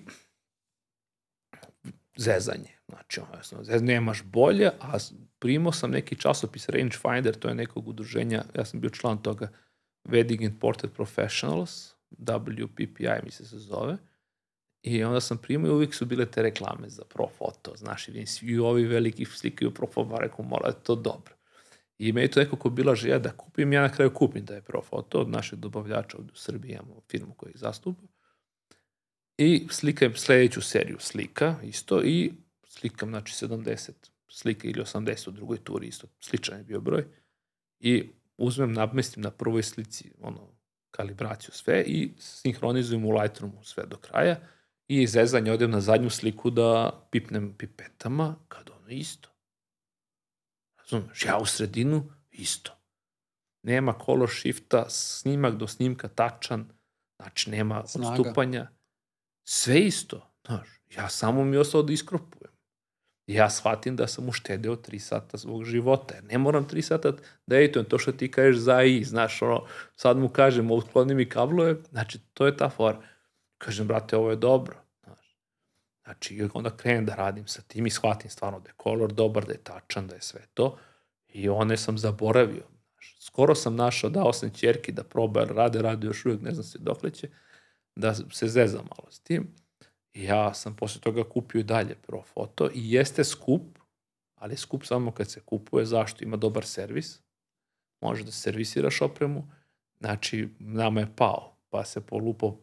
[2.16, 2.78] zezanje.
[2.88, 4.98] Znači, ono, nemaš bolje, a
[5.38, 9.48] primao sam neki časopis Rangefinder, to je nekog udruženja, ja sam bio član toga,
[10.04, 13.96] Wedding and Portrait Professionals, WPPI mi se se zove,
[14.96, 18.08] i onda sam primao i uvijek su bile te reklame za Profoto, znaš,
[18.42, 21.34] i ovi veliki slikaju Profoto, rekao, mora to dobro.
[21.98, 25.20] I me je to nekako bila želja da kupim, ja na kraju kupim je Profoto
[25.20, 28.02] od našeg dobavljača u Srbiji, imamo firmu koji zastupa.
[29.38, 32.32] I slikam sledeću seriju slika isto i
[32.68, 33.90] slikam znači 70
[34.28, 37.04] slika ili 80 u drugoj turi isto sličan je bio broj
[37.80, 38.04] i
[38.36, 40.40] uzmem, namestim na prvoj slici ono,
[40.90, 44.36] kalibraciju sve i sinhronizujem u Lightroomu sve do kraja
[44.88, 49.28] i iz zezanja odem na zadnju sliku da pipnem pipetama kad ono isto.
[50.78, 52.72] Razumeš, ja u sredinu isto.
[53.62, 56.68] Nema color shifta, snimak do snimka tačan,
[57.16, 58.08] znači nema Snaga.
[58.08, 58.70] odstupanja
[59.48, 60.68] Sve isto, znaš.
[60.96, 62.52] Ja samo mi ostao da iskropujem.
[63.26, 66.20] Ja shvatim da sam uštedeo 3 sata svog života.
[66.20, 67.12] Ne moram 3 sata
[67.46, 69.66] da editujem to što ti kažeš za i, znaš, ono,
[69.96, 73.02] sad mu kažem, otkloni mi kablove, znači, to je ta fora.
[73.58, 74.76] Kažem, brate, ovo je dobro.
[76.04, 79.52] Znači, onda krenem da radim sa tim i shvatim stvarno da je kolor dobar, da
[79.52, 80.78] je tačan, da je sve to.
[81.28, 82.64] I one sam zaboravio.
[82.92, 83.16] Znaš.
[83.20, 86.78] Skoro sam našao, dao sam čerki da proba, rade, rade još uvijek, ne znam se
[86.78, 87.28] dokle će
[87.96, 89.54] da se zeza malo s tim.
[90.12, 93.78] I ja sam posle toga kupio dalje Pro Foto i jeste skup,
[94.34, 95.84] ali skup samo kad se kupuje.
[95.84, 96.24] Zašto?
[96.24, 97.20] Ima dobar servis,
[98.00, 99.48] može da servisiraš opremu,
[100.00, 102.56] znači nama je pao, pa se polupo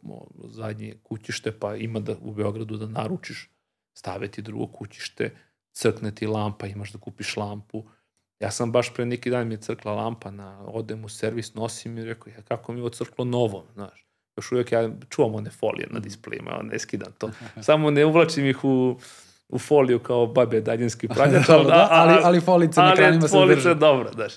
[0.43, 3.49] zadnje kućište, pa ima da u Beogradu da naručiš,
[3.93, 5.35] staviti drugo kućište,
[5.71, 7.83] crkne ti lampa, imaš da kupiš lampu.
[8.39, 11.97] Ja sam baš pre neki dan mi je crkla lampa, na, odem u servis, nosim
[11.97, 14.05] i rekao, ja, kako mi je ocrklo novo, znaš
[14.37, 17.31] još uvijek ja čuvam one folije na displejima, ja ne skidam to.
[17.61, 18.99] Samo ne uvlačim ih u,
[19.49, 23.61] u foliju kao babe daljinski pranjač, da, ali, ali folice na ekranima se Ali drže.
[23.61, 24.33] folice dobro, daš.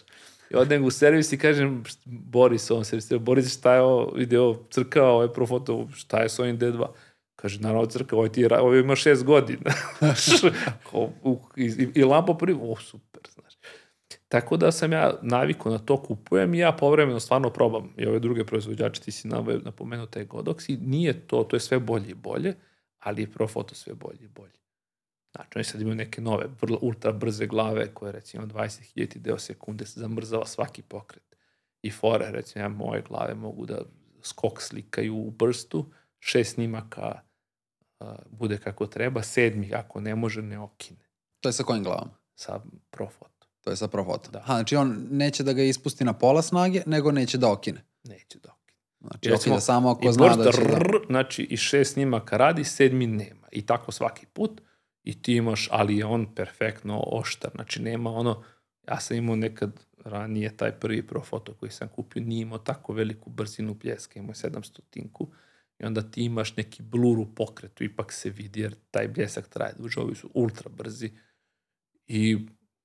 [0.50, 4.66] I odem u servis i kažem, Boris, on servisira, Boris, šta je ovo, vidi ovo,
[4.70, 6.86] crkao, ovo je profoto, šta je s ovim D2?
[7.36, 9.70] Kaže, naravno crkao, ovo, ti ovo ima šest godina.
[11.56, 13.54] I, i, lampa prvi, o, super, znaš.
[14.28, 18.18] Tako da sam ja naviku na to kupujem i ja povremeno stvarno probam i ove
[18.18, 19.28] druge proizvođače, ti si
[19.64, 22.54] napomenuo taj Godox i nije to, to je sve bolje i bolje,
[22.98, 24.58] ali je Profoto sve bolje i bolje.
[25.38, 29.86] Znači, oni sad imaju neke nove, vrlo ultra brze glave koje recimo 20.000 deo sekunde
[29.86, 31.36] se zamrzava svaki pokret.
[31.82, 33.78] I fore, recimo, ja moje glave mogu da
[34.22, 35.86] skok slikaju u brstu,
[36.18, 37.20] šest snimaka
[38.00, 41.08] a, bude kako treba, sedmi ako ne može ne okine
[41.40, 42.18] To je sa kojim glavama?
[42.34, 42.60] sa
[42.90, 43.46] Profoto.
[43.60, 44.30] To je sa Profoto.
[44.30, 44.40] Da.
[44.40, 47.84] Ha, znači on neće da ga ispusti na pola snage, nego neće da okine.
[48.04, 48.78] Neće da okine.
[49.00, 50.78] Znači, recimo, okida samo ako zna da će da...
[51.06, 53.48] znači i šest snimaka radi, sedmi nema.
[53.52, 54.60] I tako svaki put.
[55.08, 57.50] I ti imaš, ali je on perfektno oštar.
[57.54, 58.42] Znači nema ono,
[58.88, 63.30] ja sam imao nekad ranije taj prvi profoto koji sam kupio, nije imao tako veliku
[63.30, 65.28] brzinu pljeska, imao je 700 tinku.
[65.78, 69.74] I onda ti imaš neki blur u pokretu, ipak se vidi jer taj bljesak traje
[69.78, 71.10] duže, ovi su ultra brzi.
[72.06, 72.38] I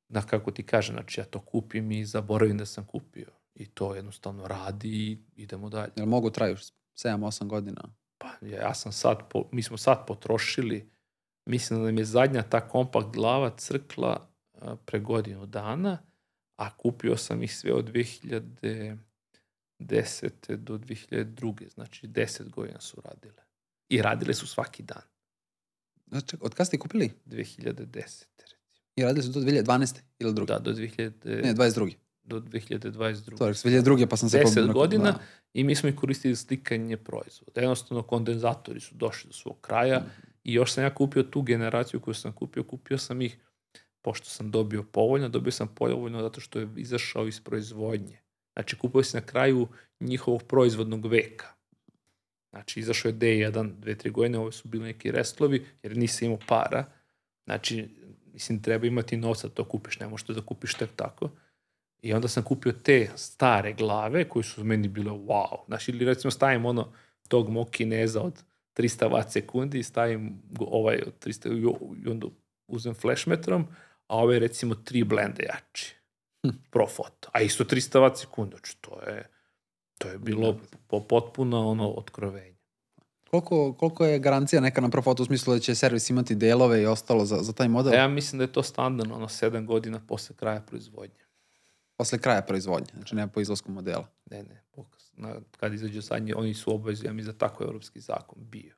[0.10, 3.32] da kako ti kažem, znači ja to kupim i zaboravim da sam kupio.
[3.56, 5.92] I to jednostavno radi i idemo dalje.
[5.96, 6.56] Jel mogu traju
[6.96, 7.82] 7-8 godina?
[8.18, 10.93] Pa ja ja sam sad, po, mi smo sad potrošili,
[11.46, 14.28] mislim da nam je zadnja ta kompakt glava crkla
[14.86, 15.98] pre godinu dana,
[16.56, 18.98] a kupio sam ih sve od 2010.
[20.50, 21.70] do 2002.
[21.70, 23.44] Znači 10 godina su radile.
[23.90, 25.02] I radile su svaki dan.
[26.08, 27.12] Znači, od kada ste kupili?
[27.26, 27.86] 2010.
[28.42, 28.62] recimo.
[28.96, 30.00] I radili su do 2012.
[30.20, 30.54] ili druge?
[30.54, 31.12] Da, do, 2000,
[31.44, 31.94] Ne, 22.
[32.24, 33.38] do 2022.
[33.38, 34.08] To je 2002.
[34.08, 34.38] pa sam se...
[34.40, 34.74] 10 pobunio.
[34.74, 35.20] godina Da.
[35.54, 37.62] i mi smo ih koristili za slikanje proizvoda.
[37.62, 40.10] Jednostavno kondenzatori su došli do svog kraja Mhm.
[40.44, 43.38] I još sam ja kupio tu generaciju koju sam kupio, kupio sam ih
[44.02, 48.22] pošto sam dobio povoljno, dobio sam povoljno zato što je izašao iz proizvodnje.
[48.54, 49.68] Znači kupio sam na kraju
[50.00, 51.48] njihovog proizvodnog veka.
[52.50, 56.40] Znači izašao je D1 dve, tri godine, ovo su bili neki restlovi jer nisam imao
[56.48, 56.86] para.
[57.46, 57.90] Znači,
[58.34, 61.30] mislim, treba imati novca da to kupiš, ne možeš to da kupiš tek tako.
[62.02, 65.66] I onda sam kupio te stare glave koje su meni bile wow.
[65.68, 66.94] Znači, ili recimo stavim ono
[67.28, 68.44] tog mog kineza od
[68.78, 72.28] 300 watt sekundi i stavim ovaj od 300 i onda
[72.68, 73.68] uzem flashmetrom,
[74.08, 75.96] a ovaj recimo tri blende jači.
[76.48, 76.58] Hm.
[76.72, 77.30] Profoto.
[77.32, 78.56] A isto 300 watt sekundi.
[78.56, 79.30] Znači, to je,
[79.98, 82.54] to je bilo po, potpuno ono otkrovenje.
[83.30, 86.86] Koliko, koliko je garancija neka na Profoto u smislu da će servis imati delove i
[86.86, 87.94] ostalo za, za taj model?
[87.94, 91.23] A ja mislim da je to standardno, ono, 7 godina posle kraja proizvodnje.
[91.98, 94.08] Posle kraja proizvodnje, znači nema po izlasku modela.
[94.32, 94.64] Ne, ne,
[95.14, 98.76] na, kad izađe zadnji, oni su obvezni, ja mislim da tako evropski zakon bio.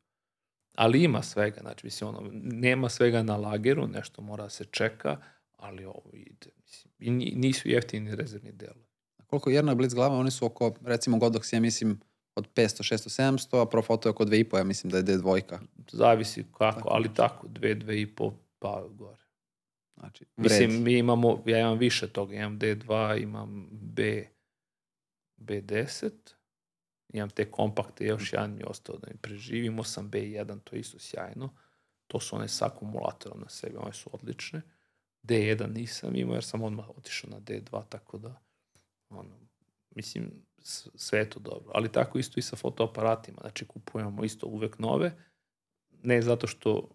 [0.75, 5.17] Ali ima svega, znači, mislim, ono, nema svega na lageru, nešto mora da se čeka,
[5.57, 8.85] ali ovo ide, mislim, i ni- nisu jeftini rezervni delovi.
[9.27, 11.99] Koliko je jedna Blitz glava, oni su oko, recimo Godox, ja mislim,
[12.35, 15.59] od 500, 600, 700, a Profoto je oko 2,5, ja mislim da je D2.
[15.91, 16.89] Zavisi kako, Tako.
[16.91, 19.24] ali tako, dve, dve i po, pa gore.
[19.99, 20.25] Znači.
[20.35, 24.27] Mislim, mi imamo, ja imam više toga, imam D2, imam B,
[25.37, 26.11] B10,
[27.13, 30.75] imam te kompakte, još jedan mi je ostao da mi preživi, imao sam B1, to
[30.75, 31.53] je isto sjajno,
[32.07, 34.61] to su one sa akumulatorom na sebi, one su odlične.
[35.23, 38.41] D1 nisam imao jer sam odmah otišao na D2, tako da,
[39.09, 39.39] ono,
[39.95, 40.45] mislim,
[40.95, 41.71] sve je to dobro.
[41.73, 45.17] Ali tako isto i sa fotoaparatima, znači kupujemo isto uvek nove,
[46.03, 46.89] ne zato što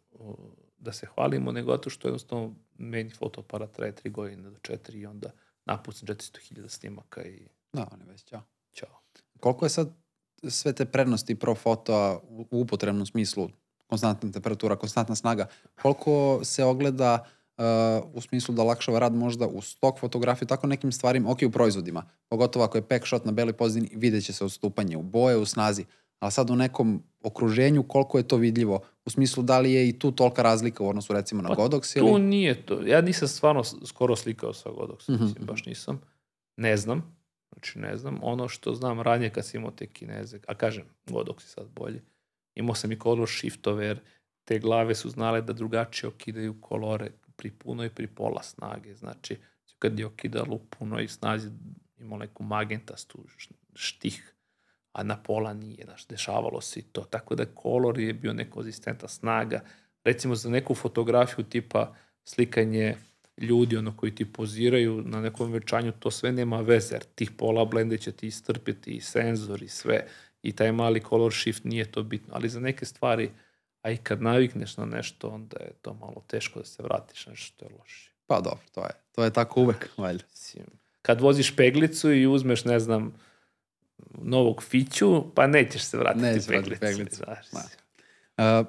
[0.80, 5.06] da se hvalimo, nego zato što jednostavno meni fotoaparat traje 3 godine do 4 i
[5.06, 5.30] onda
[5.64, 8.42] napucam 400.000 snimaka i Da, on je već, ćao.
[8.72, 9.00] ćao.
[9.40, 9.88] Koliko je sad
[10.48, 13.50] sve te prednosti Profoto u u upotrebnom smislu,
[13.86, 15.46] konstantna temperatura, konstantna snaga,
[15.82, 17.24] koliko se ogleda
[17.58, 17.64] uh,
[18.14, 22.04] u smislu da olakšava rad možda u stok fotografiji, tako nekim stvarima, ok, u proizvodima,
[22.28, 25.44] pogotovo ako je pack shot na beloj pozadini, vidjet će se odstupanje u boje, u
[25.44, 25.84] snazi,
[26.20, 29.98] ali sad u nekom okruženju koliko je to vidljivo, u smislu da li je i
[29.98, 32.22] tu tolika razlika u odnosu recimo na Pa Godox Tu ili...
[32.22, 32.86] nije to.
[32.86, 36.00] Ja nisam stvarno skoro slikao sa Godox, Mhm, mislim, baš nisam.
[36.56, 37.16] Ne znam.
[37.52, 38.18] Znači, ne znam.
[38.22, 42.00] Ono što znam ranije kad sam imao te kineze, a kažem, Godox je sad bolji.
[42.54, 44.00] Imao sam i color shiftove, jer
[44.44, 48.94] te glave su znale da drugačije okidaju kolore pri punoj i pri pola snage.
[48.94, 49.36] Znači,
[49.78, 51.50] kad je okidalo u punoj snazi,
[51.98, 53.18] imao neku magentastu
[53.74, 54.34] štih,
[54.92, 57.00] a na pola nije, znaš, dešavalo se i to.
[57.00, 59.60] Tako da kolor je bio nekonzistentna snaga.
[60.04, 61.94] Recimo za neku fotografiju tipa
[62.24, 62.96] slikanje
[63.36, 67.64] ljudi ono koji ti poziraju na nekom večanju, to sve nema veze, jer tih pola
[67.64, 70.06] blende će ti istrpiti i senzor i sve.
[70.42, 72.34] i taj mali color shift nije to bitno.
[72.34, 73.30] Ali za neke stvari,
[73.82, 77.30] a i kad navikneš na nešto, onda je to malo teško da se vratiš na
[77.30, 78.10] nešto što je loše.
[78.26, 80.24] Pa dobro, to je, to je tako uvek, valjda.
[81.02, 83.14] Kad voziš peglicu i uzmeš, ne znam,
[84.22, 86.80] novog fiću, pa nećeš se vratiti Nećeš se peglici.
[86.80, 87.16] peglici.
[87.16, 87.46] znaš.
[87.52, 88.60] Da.
[88.60, 88.66] Uh,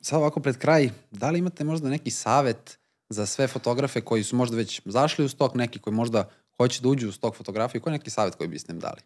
[0.00, 4.36] sad ovako pred kraj, da li imate možda neki savet za sve fotografe koji su
[4.36, 7.92] možda već zašli u stok, neki koji možda hoće da uđu u stok fotografije, koji
[7.92, 9.00] je neki savet koji biste im dali?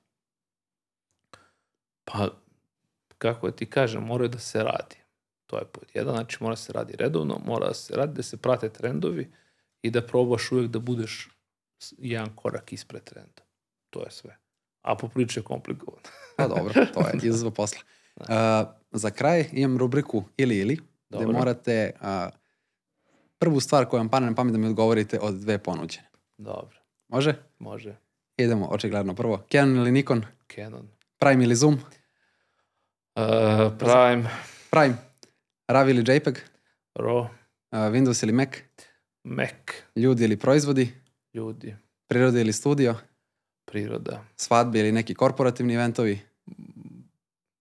[2.04, 2.28] Pa,
[3.18, 4.96] kako da ti kažem, mora da se radi.
[5.46, 8.36] To je pod jedan, znači mora se radi redovno, mora da se radi, da se
[8.36, 9.30] prate trendovi
[9.82, 11.28] i da probaš uvek da budeš
[11.98, 13.42] jedan korak ispred trenda.
[13.90, 14.36] To je sve.
[14.82, 16.02] A popriče je komplikovano.
[16.36, 17.80] Pa dobro, to je izazva posla.
[18.16, 18.26] Uh,
[18.92, 20.74] za kraj imam rubriku ili ili,
[21.08, 21.32] gde Dobro.
[21.32, 22.06] morate uh,
[23.38, 26.06] prvu stvar koju vam pane na pamet da mi odgovorite od dve ponuđene.
[26.38, 26.78] Dobro,
[27.08, 27.34] Može?
[27.58, 27.96] može.
[28.36, 29.42] Idemo, očigledno prvo.
[29.52, 30.22] Canon ili Nikon?
[30.54, 30.88] Canon.
[31.18, 31.74] Prime ili Zoom?
[31.74, 31.80] Uh,
[33.78, 34.28] Prime,
[34.70, 34.94] Prime.
[35.68, 36.38] RAW ili JPEG?
[36.94, 37.28] RAW,
[37.72, 38.48] Uh, Windows ili Mac?
[39.24, 39.48] Mac,
[39.96, 40.92] Ljudi ili proizvodi?
[41.34, 42.94] ljudi, Priroda ili studio?
[43.72, 44.24] Priroda.
[44.36, 46.20] Svadbe ili neki korporativni eventovi?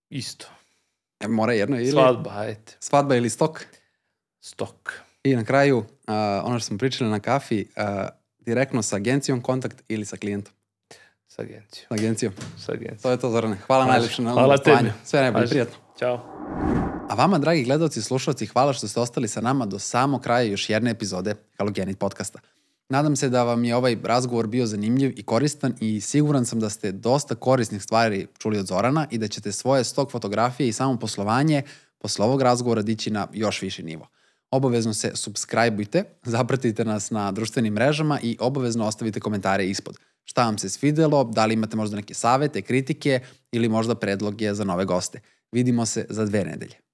[0.09, 0.47] Isto.
[1.19, 1.91] E, mora jedno ili?
[1.91, 2.71] Svadba, ajde.
[2.79, 3.65] Svadba ili stok?
[4.41, 4.93] Stok.
[5.23, 5.85] I na kraju, uh,
[6.43, 7.83] ono što smo pričali na kafi, uh,
[8.39, 10.53] direktno sa agencijom kontakt ili sa klijentom?
[11.27, 11.87] S agencijom.
[11.87, 12.33] Sa agencijom.
[12.57, 12.97] S agencijom.
[13.01, 13.57] To je to, Zorane.
[13.67, 13.91] Hvala Važi.
[13.91, 14.91] najlepše na Hvala ovom tebi.
[15.03, 15.75] Sve najbolje, prijatno.
[15.99, 16.15] Ćao.
[17.09, 20.41] A vama, dragi gledalci i slušalci, hvala što ste ostali sa nama do samog kraja
[20.41, 22.39] još jedne epizode Halogenit podcasta.
[22.91, 26.69] Nadam se da vam je ovaj razgovor bio zanimljiv i koristan i siguran sam da
[26.69, 30.99] ste dosta korisnih stvari čuli od Zorana i da ćete svoje stok fotografije i samo
[30.99, 31.63] poslovanje
[31.97, 34.07] posle ovog razgovora dići na još viši nivo.
[34.51, 36.03] Obavezno se subscribeujte,
[36.35, 39.97] zapratite nas na društvenim mrežama i obavezno ostavite komentare ispod.
[40.23, 43.19] Šta vam se svidelo, da li imate možda neke savete, kritike
[43.51, 45.19] ili možda predloge za nove goste.
[45.51, 46.90] Vidimo se za dve nedelje.